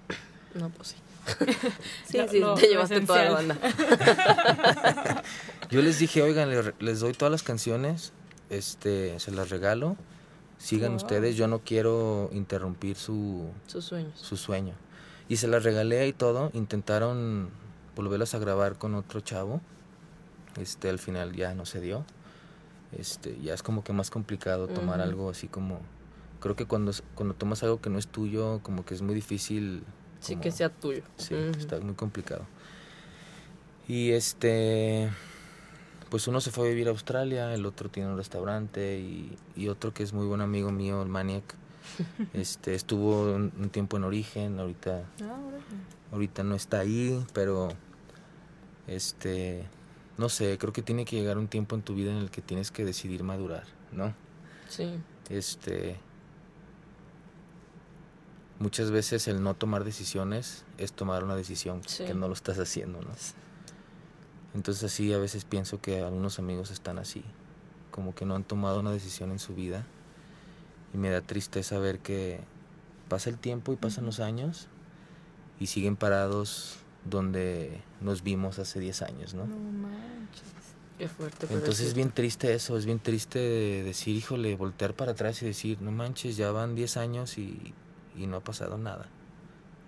No, 0.54 0.70
pues 0.70 0.88
sí. 0.88 0.96
sí, 2.06 2.18
sí, 2.30 2.42
te 2.56 2.66
llevaste 2.68 3.00
toda 3.02 3.24
la 3.24 3.30
banda. 3.32 3.58
Yo 5.70 5.82
les 5.82 5.98
dije, 5.98 6.22
oigan, 6.22 6.50
le- 6.50 6.74
les 6.78 7.00
doy 7.00 7.12
todas 7.12 7.30
las 7.30 7.42
canciones, 7.42 8.12
este, 8.48 9.18
se 9.20 9.30
las 9.30 9.50
regalo, 9.50 9.96
sigan 10.58 10.94
ustedes, 10.94 11.36
yo 11.36 11.46
no 11.46 11.60
quiero 11.60 12.28
interrumpir 12.32 12.96
su, 12.96 13.48
Sus 13.66 13.84
sueños. 13.84 14.18
su 14.18 14.36
sueño. 14.36 14.74
Y 15.28 15.36
se 15.36 15.46
las 15.46 15.62
regalé 15.62 16.08
y 16.08 16.12
todo, 16.12 16.50
intentaron 16.54 17.50
volverlas 17.96 18.35
a 18.35 18.38
grabar 18.38 18.76
con 18.79 18.94
otro 18.94 19.20
chavo, 19.20 19.61
este, 20.61 20.88
al 20.90 20.98
final 20.98 21.33
ya 21.35 21.55
no 21.55 21.66
se 21.66 21.81
dio. 21.81 22.05
Este, 22.96 23.38
ya 23.40 23.55
es 23.55 23.62
como 23.62 23.85
que 23.85 23.92
más 23.92 24.11
complicado 24.11 24.66
tomar 24.68 25.00
algo 25.00 25.31
así 25.31 25.46
como 25.46 25.79
creo 26.40 26.57
que 26.57 26.64
cuando 26.66 26.90
cuando 27.14 27.35
tomas 27.35 27.62
algo 27.62 27.81
que 27.81 27.88
no 27.90 27.98
es 27.98 28.09
tuyo, 28.09 28.61
como 28.64 28.85
que 28.85 28.94
es 28.94 29.03
muy 29.03 29.14
difícil 29.14 29.85
Sí, 30.20 30.33
como- 30.33 30.42
que 30.42 30.50
sea 30.50 30.70
tuyo. 30.70 31.03
Sí, 31.16 31.35
está 31.57 31.79
muy 31.81 31.94
complicado. 31.94 32.46
Y 33.87 34.11
este, 34.12 35.09
pues 36.11 36.26
uno 36.29 36.40
se 36.40 36.50
fue 36.50 36.66
a 36.66 36.68
vivir 36.70 36.88
a 36.88 36.90
Australia, 36.90 37.55
el 37.55 37.64
otro 37.66 37.88
tiene 37.90 38.11
un 38.11 38.16
restaurante 38.16 38.98
y, 38.98 39.37
y 39.57 39.68
otro 39.68 39.92
que 39.94 40.03
es 40.03 40.12
muy 40.12 40.26
buen 40.26 40.40
amigo 40.40 40.70
mío, 40.72 41.03
el 41.03 41.09
Maniac, 41.09 41.55
este, 42.35 42.74
estuvo 42.74 43.22
un, 43.35 43.53
un 43.59 43.70
tiempo 43.70 43.96
en 43.96 44.05
Origen, 44.05 44.59
ahorita, 44.59 45.05
Ah, 45.22 45.38
ahorita 46.12 46.42
no 46.44 46.55
está 46.55 46.81
ahí, 46.81 47.24
pero 47.33 47.68
Este, 48.87 49.64
no 50.18 50.29
sé, 50.29 50.59
creo 50.59 50.72
que 50.72 50.83
tiene 50.83 51.05
que 51.05 51.16
llegar 51.16 51.38
un 51.38 51.46
tiempo 51.48 51.76
en 51.76 51.83
tu 51.83 51.94
vida 51.94 52.11
en 52.11 52.18
el 52.18 52.31
que 52.31 52.42
tienes 52.42 52.70
que 52.70 52.85
decidir 52.85 53.22
madurar, 53.22 53.64
¿no? 53.92 54.14
Sí. 54.68 54.98
Este, 55.29 55.98
muchas 58.59 58.90
veces 58.90 59.29
el 59.29 59.42
no 59.42 59.55
tomar 59.55 59.85
decisiones 59.85 60.64
es 60.79 60.92
tomar 60.92 61.24
una 61.24 61.37
decisión 61.37 61.83
Sí. 61.87 62.05
que 62.05 62.14
no 62.14 62.26
lo 62.29 62.35
estás 62.35 62.59
haciendo, 62.59 63.00
¿no? 63.00 63.11
Entonces 64.55 64.83
así 64.85 65.12
a 65.12 65.18
veces 65.18 65.44
pienso 65.44 65.81
que 65.81 66.00
algunos 66.03 66.38
amigos 66.40 66.70
están 66.72 66.98
así, 66.98 67.22
como 67.92 68.14
que 68.14 68.24
no 68.24 68.35
han 68.35 68.42
tomado 68.44 68.81
una 68.81 68.90
decisión 68.90 69.31
en 69.31 69.38
su 69.38 69.55
vida 69.55 69.87
y 70.92 70.98
me 70.98 71.11
da 71.11 71.20
tristeza 71.20 71.79
ver 71.79 71.98
que 71.98 72.40
pasa 73.09 73.31
el 73.31 73.38
tiempo 73.38 73.72
y 73.72 73.76
pasan 73.76 74.07
los 74.07 74.20
años 74.20 74.68
y 75.59 75.66
siguen 75.66 75.96
parados 75.96 76.79
donde 77.05 77.81
nos 78.00 78.22
vimos 78.22 78.59
hace 78.59 78.81
10 78.81 79.03
años, 79.03 79.35
¿no? 79.35 79.46
No 79.46 79.57
manches. 79.57 80.42
Qué 80.98 81.09
fuerte. 81.09 81.46
Entonces 81.50 81.88
es 81.88 81.94
bien 81.94 82.11
triste 82.11 82.53
eso, 82.53 82.76
es 82.76 82.85
bien 82.85 83.00
triste 83.00 83.38
de 83.38 83.83
decir, 83.83 84.14
híjole, 84.14 84.55
voltear 84.57 84.94
para 84.94 85.12
atrás 85.12 85.40
y 85.42 85.46
decir, 85.46 85.81
no 85.81 85.92
manches, 85.92 86.37
ya 86.37 86.50
van 86.50 86.74
10 86.74 86.96
años 86.98 87.38
y, 87.38 87.74
y 88.16 88.26
no 88.26 88.37
ha 88.37 88.44
pasado 88.44 88.76
nada, 88.76 89.09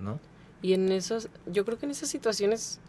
¿no? 0.01 0.19
Y 0.62 0.75
en 0.75 0.91
esos, 0.91 1.29
yo 1.47 1.65
creo 1.65 1.79
que 1.79 1.87
en 1.87 1.93
esas 1.93 2.09
situaciones 2.09 2.81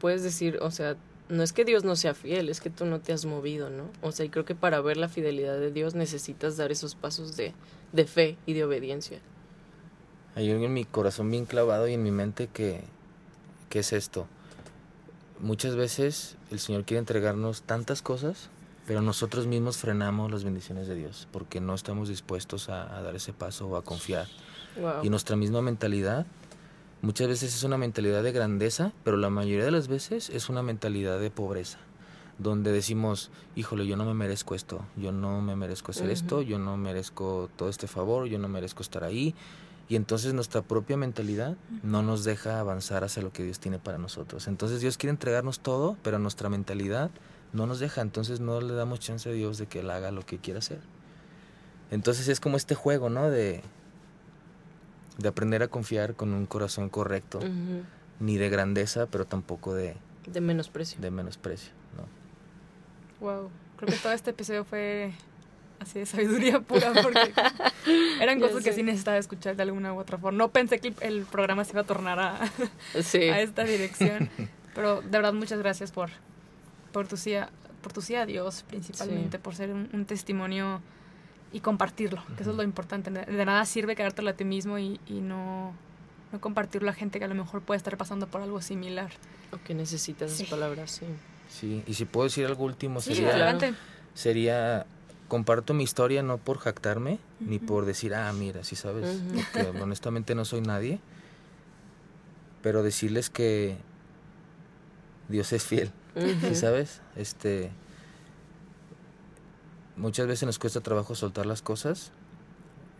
puedes 0.00 0.22
decir, 0.22 0.58
o 0.60 0.70
sea, 0.70 0.96
no 1.30 1.44
es 1.44 1.52
que 1.52 1.64
Dios 1.64 1.84
no 1.84 1.96
sea 1.96 2.12
fiel, 2.12 2.48
es 2.48 2.60
que 2.60 2.70
tú 2.70 2.84
no 2.84 3.00
te 3.00 3.12
has 3.12 3.24
movido, 3.24 3.70
¿no? 3.70 3.84
O 4.02 4.12
sea, 4.12 4.26
y 4.26 4.28
creo 4.28 4.44
que 4.44 4.56
para 4.56 4.80
ver 4.80 4.96
la 4.96 5.08
fidelidad 5.08 5.58
de 5.58 5.70
Dios 5.70 5.94
necesitas 5.94 6.56
dar 6.56 6.72
esos 6.72 6.96
pasos 6.96 7.36
de, 7.36 7.54
de 7.92 8.04
fe 8.04 8.36
y 8.46 8.52
de 8.52 8.64
obediencia. 8.64 9.20
Hay 10.34 10.50
algo 10.50 10.66
en 10.66 10.74
mi 10.74 10.84
corazón 10.84 11.30
bien 11.30 11.46
clavado 11.46 11.88
y 11.88 11.94
en 11.94 12.02
mi 12.02 12.10
mente 12.10 12.48
que, 12.48 12.82
que 13.68 13.78
es 13.78 13.92
esto. 13.92 14.26
Muchas 15.38 15.76
veces 15.76 16.36
el 16.50 16.58
Señor 16.58 16.84
quiere 16.84 16.98
entregarnos 16.98 17.62
tantas 17.62 18.02
cosas, 18.02 18.48
pero 18.86 19.00
nosotros 19.00 19.46
mismos 19.46 19.76
frenamos 19.76 20.32
las 20.32 20.42
bendiciones 20.42 20.88
de 20.88 20.96
Dios 20.96 21.28
porque 21.30 21.60
no 21.60 21.74
estamos 21.74 22.08
dispuestos 22.08 22.68
a, 22.68 22.96
a 22.96 23.02
dar 23.02 23.14
ese 23.14 23.32
paso 23.32 23.68
o 23.68 23.76
a 23.76 23.82
confiar. 23.82 24.26
Wow. 24.80 25.04
Y 25.04 25.10
nuestra 25.10 25.36
misma 25.36 25.62
mentalidad 25.62 26.26
muchas 27.02 27.28
veces 27.28 27.54
es 27.54 27.64
una 27.64 27.78
mentalidad 27.78 28.22
de 28.22 28.32
grandeza, 28.32 28.92
pero 29.04 29.16
la 29.16 29.30
mayoría 29.30 29.64
de 29.64 29.70
las 29.70 29.88
veces 29.88 30.30
es 30.30 30.48
una 30.48 30.62
mentalidad 30.62 31.18
de 31.18 31.30
pobreza, 31.30 31.78
donde 32.38 32.72
decimos, 32.72 33.30
híjole, 33.56 33.86
yo 33.86 33.96
no 33.96 34.04
me 34.04 34.14
merezco 34.14 34.54
esto, 34.54 34.84
yo 34.96 35.12
no 35.12 35.40
me 35.40 35.56
merezco 35.56 35.92
hacer 35.92 36.10
esto, 36.10 36.42
yo 36.42 36.58
no 36.58 36.76
merezco 36.76 37.48
todo 37.56 37.68
este 37.68 37.86
favor, 37.86 38.26
yo 38.26 38.38
no 38.38 38.48
merezco 38.48 38.82
estar 38.82 39.04
ahí. 39.04 39.34
Y 39.88 39.96
entonces 39.96 40.34
nuestra 40.34 40.62
propia 40.62 40.96
mentalidad 40.96 41.56
no 41.82 42.02
nos 42.02 42.22
deja 42.22 42.60
avanzar 42.60 43.02
hacia 43.02 43.24
lo 43.24 43.32
que 43.32 43.42
Dios 43.42 43.58
tiene 43.58 43.80
para 43.80 43.98
nosotros. 43.98 44.46
Entonces 44.46 44.80
Dios 44.80 44.96
quiere 44.96 45.10
entregarnos 45.10 45.58
todo, 45.58 45.96
pero 46.04 46.20
nuestra 46.20 46.48
mentalidad 46.48 47.10
no 47.52 47.66
nos 47.66 47.80
deja. 47.80 48.00
Entonces 48.00 48.38
no 48.38 48.60
le 48.60 48.72
damos 48.74 49.00
chance 49.00 49.28
a 49.28 49.32
Dios 49.32 49.58
de 49.58 49.66
que 49.66 49.80
Él 49.80 49.90
haga 49.90 50.12
lo 50.12 50.24
que 50.24 50.38
quiera 50.38 50.60
hacer. 50.60 50.78
Entonces 51.90 52.28
es 52.28 52.38
como 52.38 52.56
este 52.56 52.76
juego, 52.76 53.10
¿no? 53.10 53.30
De, 53.30 53.62
de 55.20 55.28
aprender 55.28 55.62
a 55.62 55.68
confiar 55.68 56.14
con 56.14 56.32
un 56.32 56.46
corazón 56.46 56.88
correcto, 56.88 57.40
ni 58.18 58.36
de 58.36 58.48
grandeza, 58.48 59.06
pero 59.06 59.26
tampoco 59.26 59.74
de, 59.74 59.94
De 60.26 60.40
menosprecio. 60.40 61.00
de 61.00 61.10
menosprecio, 61.10 61.72
¿no? 61.96 63.26
Wow. 63.26 63.50
Creo 63.76 63.88
que 63.90 63.96
todo 63.96 64.12
este 64.12 64.30
episodio 64.30 64.64
fue 64.64 65.12
así 65.78 65.98
de 66.00 66.06
sabiduría 66.06 66.60
pura 66.68 66.92
porque 67.02 67.32
eran 68.20 68.40
cosas 68.40 68.62
que 68.62 68.72
sí 68.72 68.82
necesitaba 68.82 69.16
escuchar 69.16 69.56
de 69.56 69.62
alguna 69.62 69.92
u 69.94 69.98
otra 69.98 70.18
forma. 70.18 70.36
No 70.36 70.50
pensé 70.50 70.78
que 70.78 70.94
el, 71.00 71.22
programa 71.24 71.64
se 71.64 71.72
iba 71.72 71.80
a 71.82 71.84
tornar 71.84 72.18
a, 72.18 72.40
Sí. 73.02 73.22
a 73.22 73.40
esta 73.40 73.64
dirección. 73.64 74.28
Pero 74.74 75.00
de 75.00 75.08
verdad, 75.08 75.32
muchas 75.32 75.58
gracias 75.58 75.90
por, 75.92 76.10
por, 76.92 77.06
tu, 77.08 77.16
sí 77.16 77.34
a, 77.34 77.48
por 77.82 77.92
tu 77.92 78.02
sí 78.02 78.14
a 78.14 78.26
Dios, 78.26 78.64
principalmente, 78.68 79.38
Sí. 79.38 79.42
por 79.42 79.54
ser 79.54 79.70
un, 79.70 79.88
un 79.92 80.04
testimonio 80.04 80.80
y 81.52 81.60
compartirlo, 81.60 82.22
que 82.36 82.42
eso 82.42 82.50
es 82.52 82.56
lo 82.56 82.62
importante. 82.62 83.10
De, 83.10 83.44
nada 83.44 83.64
sirve 83.64 83.96
quedártelo 83.96 84.30
a 84.30 84.34
ti 84.34 84.44
mismo 84.44 84.78
y, 84.78 85.00
y 85.06 85.20
no, 85.20 85.72
no 86.32 86.40
compartirlo 86.40 86.90
a 86.90 86.92
gente 86.92 87.18
que 87.18 87.24
a 87.24 87.28
lo 87.28 87.34
mejor 87.34 87.62
puede 87.62 87.78
estar 87.78 87.96
pasando 87.96 88.26
por 88.28 88.40
algo 88.42 88.60
similar. 88.62 89.10
O 89.52 89.58
que 89.64 89.74
necesitas 89.74 90.30
Sí. 90.30 90.44
esas 90.44 90.50
palabras, 90.50 90.90
sí. 90.92 91.06
Sí, 91.48 91.82
y 91.86 91.94
si 91.94 92.04
puedo 92.04 92.24
decir 92.24 92.46
algo 92.46 92.64
último, 92.64 93.00
Sí, 93.00 93.14
sería, 93.16 93.30
adelante. 93.30 93.74
sería, 94.14 94.86
comparto 95.26 95.74
mi 95.74 95.82
historia 95.82 96.22
no 96.22 96.38
por 96.38 96.58
jactarme, 96.58 97.18
ni 97.40 97.58
por 97.58 97.84
decir, 97.86 98.14
ah, 98.14 98.32
mira, 98.32 98.62
sí 98.62 98.76
sabes, 98.76 99.22
porque 99.34 99.62
honestamente 99.82 100.36
no 100.36 100.44
soy 100.44 100.60
nadie, 100.60 101.00
pero 102.62 102.82
decirles 102.84 103.30
que 103.30 103.76
Dios 105.28 105.52
es 105.52 105.64
fiel, 105.64 105.90
¿sí 106.42 106.54
sabes? 106.54 107.00
Este, 107.16 107.70
muchas 109.96 110.26
veces 110.26 110.46
nos 110.46 110.58
cuesta 110.58 110.80
trabajo 110.80 111.14
soltar 111.14 111.46
las 111.46 111.62
cosas, 111.62 112.12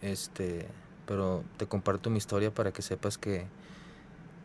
este, 0.03 0.69
pero 1.07 1.45
te 1.57 1.67
comparto 1.67 2.11
mi 2.11 2.19
historia 2.19 2.53
para 2.53 2.73
que 2.73 2.83
sepas 2.83 3.19
que 3.19 3.47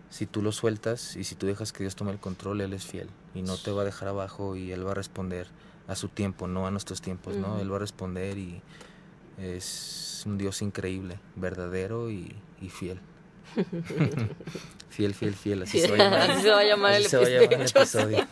si 0.09 0.25
tú 0.25 0.41
lo 0.41 0.51
sueltas 0.51 1.15
y 1.15 1.23
si 1.23 1.35
tú 1.35 1.45
dejas 1.45 1.73
que 1.73 1.83
Dios 1.83 1.95
tome 1.95 2.11
el 2.11 2.19
control, 2.19 2.61
Él 2.61 2.73
es 2.73 2.85
fiel 2.85 3.09
y 3.33 3.41
no 3.41 3.57
te 3.57 3.71
va 3.71 3.81
a 3.81 3.85
dejar 3.85 4.07
abajo 4.07 4.55
y 4.55 4.71
Él 4.71 4.85
va 4.85 4.91
a 4.91 4.95
responder 4.95 5.47
a 5.87 5.95
su 5.95 6.07
tiempo, 6.07 6.47
no 6.47 6.65
a 6.65 6.71
nuestros 6.71 7.01
tiempos, 7.01 7.35
¿no? 7.35 7.59
Él 7.59 7.71
va 7.71 7.75
a 7.75 7.79
responder 7.79 8.37
y 8.37 8.61
es 9.37 10.23
un 10.25 10.37
Dios 10.37 10.61
increíble, 10.61 11.19
verdadero 11.35 12.09
y, 12.09 12.35
y 12.61 12.69
fiel. 12.69 12.99
fiel, 14.89 15.13
fiel, 15.13 15.33
fiel, 15.35 15.63
así 15.63 15.79
se 15.81 15.87
va 15.89 15.95
a 15.95 15.97
llamar. 15.97 16.31
Así 16.31 16.41
se 16.41 16.49
va 16.49 16.59
a 16.59 16.63
llamar 16.63 16.91
Así 16.93 17.03
el 17.03 17.09
se 17.09 17.17
va 17.17 17.23
a 17.23 17.29
llamar 17.29 17.53
el 17.53 17.61
episodio. 17.61 18.19
episodio. 18.19 18.27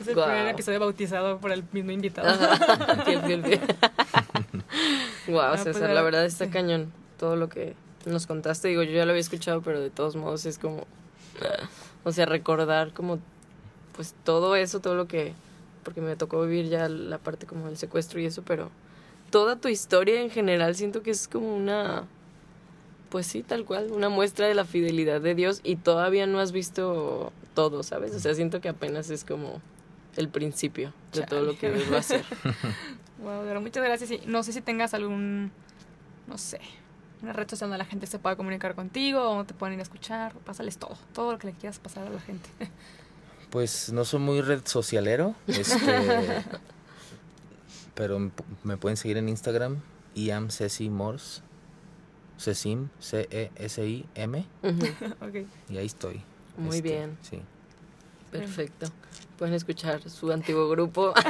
Es 0.00 0.08
el 0.08 0.14
Guau. 0.14 0.26
primer 0.28 0.46
episodio 0.48 0.80
bautizado 0.80 1.38
por 1.38 1.52
el 1.52 1.64
mismo 1.72 1.90
invitado. 1.90 2.28
Ajá. 2.28 3.04
Fiel, 3.04 3.22
fiel, 3.22 3.44
fiel. 3.44 3.60
Wow, 5.28 5.40
Ah, 5.40 5.50
pues, 5.50 5.64
César, 5.64 5.90
la 5.90 5.96
ver, 6.02 6.04
verdad 6.12 6.24
está 6.24 6.46
sí. 6.46 6.50
cañón. 6.50 6.90
Todo 7.18 7.36
lo 7.36 7.48
que 7.50 7.74
nos 8.06 8.26
contaste, 8.26 8.68
digo, 8.68 8.82
yo 8.82 8.92
ya 8.92 9.04
lo 9.04 9.10
había 9.10 9.20
escuchado, 9.20 9.60
pero 9.60 9.78
de 9.80 9.90
todos 9.90 10.16
modos 10.16 10.46
es 10.46 10.58
como, 10.58 10.86
o 12.04 12.12
sea, 12.12 12.24
recordar 12.24 12.92
como, 12.94 13.18
pues 13.94 14.14
todo 14.24 14.56
eso, 14.56 14.80
todo 14.80 14.94
lo 14.94 15.06
que, 15.06 15.34
porque 15.84 16.00
me 16.00 16.16
tocó 16.16 16.40
vivir 16.42 16.68
ya 16.70 16.88
la 16.88 17.18
parte 17.18 17.46
como 17.46 17.66
del 17.66 17.76
secuestro 17.76 18.20
y 18.20 18.24
eso, 18.26 18.42
pero 18.42 18.70
toda 19.30 19.56
tu 19.56 19.68
historia 19.68 20.22
en 20.22 20.30
general 20.30 20.74
siento 20.74 21.02
que 21.02 21.10
es 21.10 21.28
como 21.28 21.54
una, 21.54 22.04
pues 23.08 23.26
sí, 23.26 23.42
tal 23.42 23.64
cual, 23.64 23.90
una 23.92 24.08
muestra 24.08 24.46
de 24.46 24.54
la 24.54 24.64
fidelidad 24.64 25.20
de 25.20 25.34
Dios 25.34 25.60
y 25.62 25.76
todavía 25.76 26.26
no 26.26 26.40
has 26.40 26.52
visto 26.52 27.32
todo, 27.54 27.82
¿sabes? 27.82 28.14
O 28.14 28.20
sea, 28.20 28.34
siento 28.34 28.60
que 28.60 28.68
apenas 28.68 29.10
es 29.10 29.24
como 29.24 29.60
el 30.16 30.28
principio 30.28 30.92
de 31.12 31.22
todo 31.22 31.42
lo 31.42 31.58
que. 31.58 31.70
Dios 31.70 31.90
va 31.90 31.96
a 31.96 32.00
hacer. 32.00 32.24
Wow, 33.18 33.42
verdad, 33.42 33.60
muchas 33.60 33.82
gracias. 33.82 34.12
Y 34.12 34.20
no 34.26 34.44
sé 34.44 34.52
si 34.52 34.60
tengas 34.60 34.94
algún, 34.94 35.50
no 36.28 36.38
sé, 36.38 36.60
una 37.20 37.32
red 37.32 37.50
social 37.50 37.68
donde 37.68 37.82
la 37.82 37.84
gente 37.84 38.06
se 38.06 38.20
pueda 38.20 38.36
comunicar 38.36 38.76
contigo 38.76 39.30
o 39.30 39.44
te 39.44 39.54
puedan 39.54 39.74
ir 39.74 39.80
a 39.80 39.82
escuchar. 39.82 40.34
Pásales 40.34 40.78
todo, 40.78 40.96
todo 41.12 41.32
lo 41.32 41.38
que 41.38 41.48
le 41.48 41.52
quieras 41.52 41.80
pasar 41.80 42.06
a 42.06 42.10
la 42.10 42.20
gente. 42.20 42.48
Pues 43.50 43.90
no 43.90 44.04
soy 44.04 44.20
muy 44.20 44.42
red 44.42 44.60
socialero, 44.66 45.34
este, 45.46 45.78
pero 47.94 48.30
me 48.62 48.76
pueden 48.76 48.98
seguir 48.98 49.16
en 49.16 49.30
Instagram, 49.30 49.80
Iam 50.14 50.50
Cesim, 52.38 52.84
E 52.84 53.02
C-E-S-I-M, 53.02 54.44
y 55.68 55.76
ahí 55.78 55.86
estoy. 55.86 56.22
Muy 56.56 56.76
Este, 56.76 56.88
bien. 56.88 57.18
Sí. 57.22 57.40
Perfecto. 58.30 58.86
Pueden 59.38 59.54
escuchar 59.54 60.08
su 60.10 60.30
antiguo 60.32 60.68
grupo. 60.68 61.14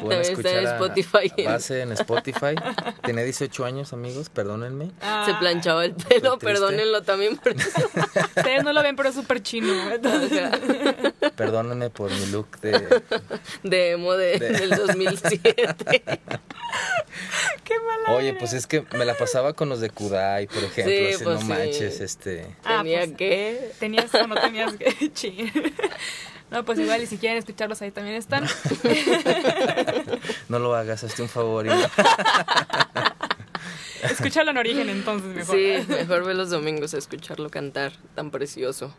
También 0.00 0.20
está 0.20 0.50
en 0.50 0.58
escuchar 0.58 0.66
a- 0.66 0.72
Spotify. 0.76 1.32
a 1.46 1.50
base 1.52 1.80
en 1.82 1.92
Spotify. 1.92 2.54
Tenía 3.02 3.24
18 3.24 3.64
años, 3.64 3.92
amigos, 3.92 4.28
perdónenme. 4.28 4.92
Se 5.26 5.34
planchaba 5.34 5.84
el 5.84 5.94
pelo, 5.94 6.38
perdónenlo 6.38 7.02
también 7.02 7.36
por 7.36 7.52
eso. 7.52 7.80
Ustedes 8.36 8.62
no 8.62 8.72
lo 8.72 8.80
ven, 8.82 8.94
pero 8.94 9.08
es 9.08 9.14
súper 9.16 9.42
chino. 9.42 9.72
Perdónenme 11.34 11.90
por 11.90 12.12
mi 12.12 12.26
look 12.26 12.60
de... 12.60 13.02
de 13.64 13.90
emo 13.92 14.12
de- 14.12 14.38
De- 14.38 14.50
del 14.52 14.70
2007. 14.70 16.20
Qué 17.64 17.74
mala. 17.78 18.16
Oye, 18.18 18.34
pues 18.34 18.52
es 18.52 18.66
que 18.66 18.84
me 18.96 19.04
la 19.04 19.14
pasaba 19.16 19.52
con 19.52 19.68
los 19.68 19.80
de 19.80 19.90
Kudai, 19.90 20.46
por 20.48 20.64
ejemplo. 20.64 20.92
Sí, 20.94 21.24
pues 21.24 21.36
no 21.36 21.40
sí. 21.40 21.46
manches, 21.46 22.00
este... 22.00 22.46
Ah, 22.64 22.78
Tenía 22.82 23.00
pues, 23.04 23.12
que. 23.16 23.70
¿Tenías 23.78 24.14
o 24.14 24.26
no 24.26 24.34
tenías 24.34 24.72
que? 24.74 24.92
No, 26.50 26.66
pues 26.66 26.78
igual, 26.80 27.00
y 27.02 27.06
si 27.06 27.16
quieren 27.16 27.38
escucharlos 27.38 27.80
ahí 27.80 27.90
también 27.92 28.14
están. 28.16 28.46
No 30.50 30.58
lo 30.58 30.74
hagas, 30.74 31.02
hazte 31.02 31.22
un 31.22 31.30
favor. 31.30 31.66
y- 31.66 31.70
Escúchalo 34.02 34.50
en 34.50 34.58
origen 34.58 34.90
entonces 34.90 35.34
mejor. 35.34 35.56
Sí, 35.56 35.84
mejor 35.88 36.24
ve 36.24 36.34
los 36.34 36.50
domingos 36.50 36.92
a 36.92 36.98
escucharlo 36.98 37.48
cantar 37.48 37.92
tan 38.14 38.30
precioso. 38.30 38.94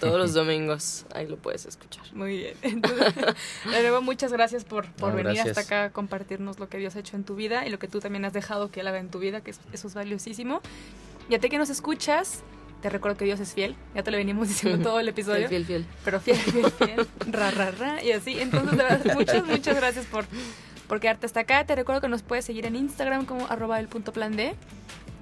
Todos 0.00 0.18
los 0.18 0.34
domingos 0.34 1.06
ahí 1.14 1.26
lo 1.26 1.36
puedes 1.36 1.66
escuchar. 1.66 2.04
Muy 2.14 2.36
bien. 2.36 2.54
Entonces, 2.62 3.14
de 3.14 3.82
nuevo, 3.82 4.02
muchas 4.02 4.32
gracias 4.32 4.64
por, 4.64 4.90
por 4.92 5.10
No, 5.10 5.16
venir 5.16 5.34
gracias. 5.34 5.58
hasta 5.58 5.60
acá 5.76 5.84
a 5.86 5.92
compartirnos 5.92 6.58
lo 6.58 6.68
que 6.68 6.78
Dios 6.78 6.96
ha 6.96 6.98
hecho 7.00 7.16
en 7.16 7.24
tu 7.24 7.34
vida 7.36 7.66
y 7.66 7.70
lo 7.70 7.78
que 7.78 7.88
tú 7.88 8.00
también 8.00 8.24
has 8.24 8.32
dejado 8.32 8.70
que 8.70 8.80
Él 8.80 8.88
haga 8.88 8.98
en 8.98 9.08
tu 9.10 9.18
vida, 9.18 9.40
que 9.40 9.52
eso, 9.52 9.60
eso 9.72 9.88
es 9.88 9.94
valiosísimo. 9.94 10.60
Y 11.28 11.34
a 11.36 11.38
ti 11.38 11.48
que 11.48 11.58
nos 11.58 11.70
escuchas, 11.70 12.42
te 12.82 12.90
recuerdo 12.90 13.16
que 13.16 13.24
Dios 13.24 13.38
es 13.40 13.54
fiel. 13.54 13.76
Ya 13.94 14.02
te 14.02 14.10
lo 14.10 14.16
venimos 14.16 14.48
diciendo 14.48 14.82
todo 14.82 14.98
el 15.00 15.08
episodio. 15.08 15.48
Fiel, 15.48 15.64
fiel, 15.64 15.84
fiel. 15.84 15.98
Pero 16.04 16.20
fiel, 16.20 16.36
fiel, 16.36 16.70
fiel. 16.72 17.06
ra, 17.30 17.50
ra, 17.52 17.70
ra. 17.70 18.02
Y 18.02 18.10
así. 18.12 18.38
Entonces, 18.40 18.72
de 18.76 18.82
verdad, 18.82 19.14
muchas, 19.14 19.46
muchas 19.46 19.76
gracias 19.76 20.06
por, 20.06 20.24
por 20.88 20.98
quedarte 20.98 21.26
hasta 21.26 21.40
acá. 21.40 21.64
Te 21.64 21.76
recuerdo 21.76 22.00
que 22.00 22.08
nos 22.08 22.22
puedes 22.22 22.44
seguir 22.44 22.66
en 22.66 22.74
Instagram 22.74 23.24
como 23.26 23.46
arroba 23.46 23.78
el 23.78 23.86
punto 23.86 24.12
plan 24.12 24.34
D. 24.36 24.54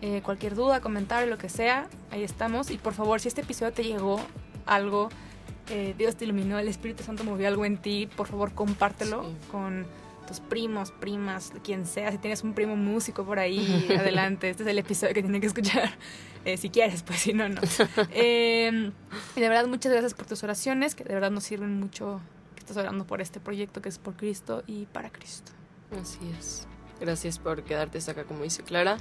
Eh, 0.03 0.23
cualquier 0.25 0.55
duda, 0.55 0.81
comentario, 0.81 1.29
lo 1.29 1.37
que 1.39 1.49
sea, 1.49 1.87
ahí 2.11 2.23
estamos. 2.23 2.71
Y 2.71 2.79
por 2.79 2.95
favor, 2.95 3.21
si 3.21 3.29
este 3.29 3.43
episodio 3.43 3.73
te 3.73 3.85
llegó 3.85 4.21
algo, 4.67 5.09
eh, 5.69 5.95
Dios 5.99 6.17
te 6.17 6.25
iluminó, 6.25 6.59
el 6.59 6.69
Espíritu 6.69 7.03
Santo 7.03 7.23
movió 7.25 7.47
algo 7.49 7.65
en 7.65 7.77
ti, 7.79 8.09
por 8.17 8.27
favor 8.27 8.53
compártelo 8.55 9.25
Sí. 9.25 9.37
con 9.51 9.87
tus 10.27 10.41
primos, 10.41 10.91
primas, 10.93 11.53
quien 11.65 11.87
sea. 11.87 12.11
Si 12.13 12.19
tienes 12.19 12.43
un 12.45 12.55
primo 12.55 12.77
músico 12.77 13.25
por 13.25 13.39
ahí, 13.39 13.89
adelante. 13.99 14.49
Este 14.51 14.63
es 14.63 14.69
el 14.69 14.79
episodio 14.79 15.13
que 15.13 15.23
tienen 15.23 15.41
que 15.41 15.49
escuchar. 15.49 15.91
Eh, 16.45 16.57
si 16.57 16.71
quieres, 16.71 17.03
pues 17.03 17.19
si 17.21 17.33
no, 17.35 17.49
no. 17.49 17.61
Eh, 18.13 18.91
y 19.37 19.41
de 19.41 19.49
verdad, 19.49 19.67
muchas 19.67 19.93
gracias 19.93 20.15
por 20.15 20.27
tus 20.27 20.43
oraciones, 20.45 20.95
que 20.95 21.05
de 21.05 21.13
verdad 21.15 21.31
nos 21.31 21.45
sirven 21.45 21.79
mucho 21.79 22.21
que 22.55 22.61
estás 22.61 22.77
orando 22.79 23.07
por 23.07 23.21
este 23.21 23.41
proyecto 23.41 23.83
que 23.83 23.89
es 23.91 23.99
por 23.99 24.17
Cristo 24.17 24.63
y 24.67 24.87
para 24.87 25.11
Cristo. 25.11 25.53
Así 26.01 26.19
es. 26.39 26.67
Gracias 27.01 27.39
por 27.39 27.63
quedarte 27.65 27.99
hasta 27.99 28.13
acá, 28.13 28.25
como 28.25 28.45
dice 28.45 28.63
Clara. 28.63 28.99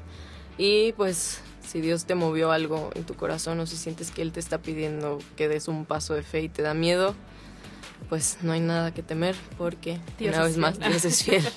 Y 0.59 0.91
pues, 0.91 1.39
si 1.65 1.79
Dios 1.79 2.03
te 2.03 2.15
movió 2.15 2.51
algo 2.51 2.91
en 2.93 3.05
tu 3.05 3.15
corazón 3.15 3.59
o 3.61 3.65
si 3.65 3.77
sientes 3.77 4.11
que 4.11 4.21
Él 4.21 4.33
te 4.33 4.41
está 4.41 4.57
pidiendo 4.59 5.19
que 5.37 5.47
des 5.47 5.69
un 5.69 5.85
paso 5.85 6.13
de 6.13 6.21
fe 6.21 6.41
y 6.41 6.49
te 6.49 6.61
da 6.61 6.73
miedo, 6.73 7.15
pues 8.09 8.39
no 8.41 8.51
hay 8.51 8.59
nada 8.59 8.93
que 8.93 9.01
temer 9.01 9.35
porque 9.57 9.99
Dios 10.17 10.35
una 10.35 10.45
es 10.45 10.49
vez 10.49 10.57
más 10.57 10.77
fiel. 10.77 10.89
Dios 10.89 11.05
es 11.05 11.23
fiel. 11.23 11.43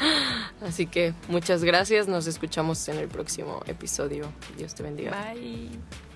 Así 0.62 0.86
que 0.86 1.14
muchas 1.28 1.62
gracias, 1.62 2.08
nos 2.08 2.26
escuchamos 2.26 2.88
en 2.88 2.98
el 2.98 3.06
próximo 3.06 3.62
episodio. 3.66 4.32
Dios 4.56 4.74
te 4.74 4.82
bendiga. 4.82 5.32
Bye. 5.32 6.07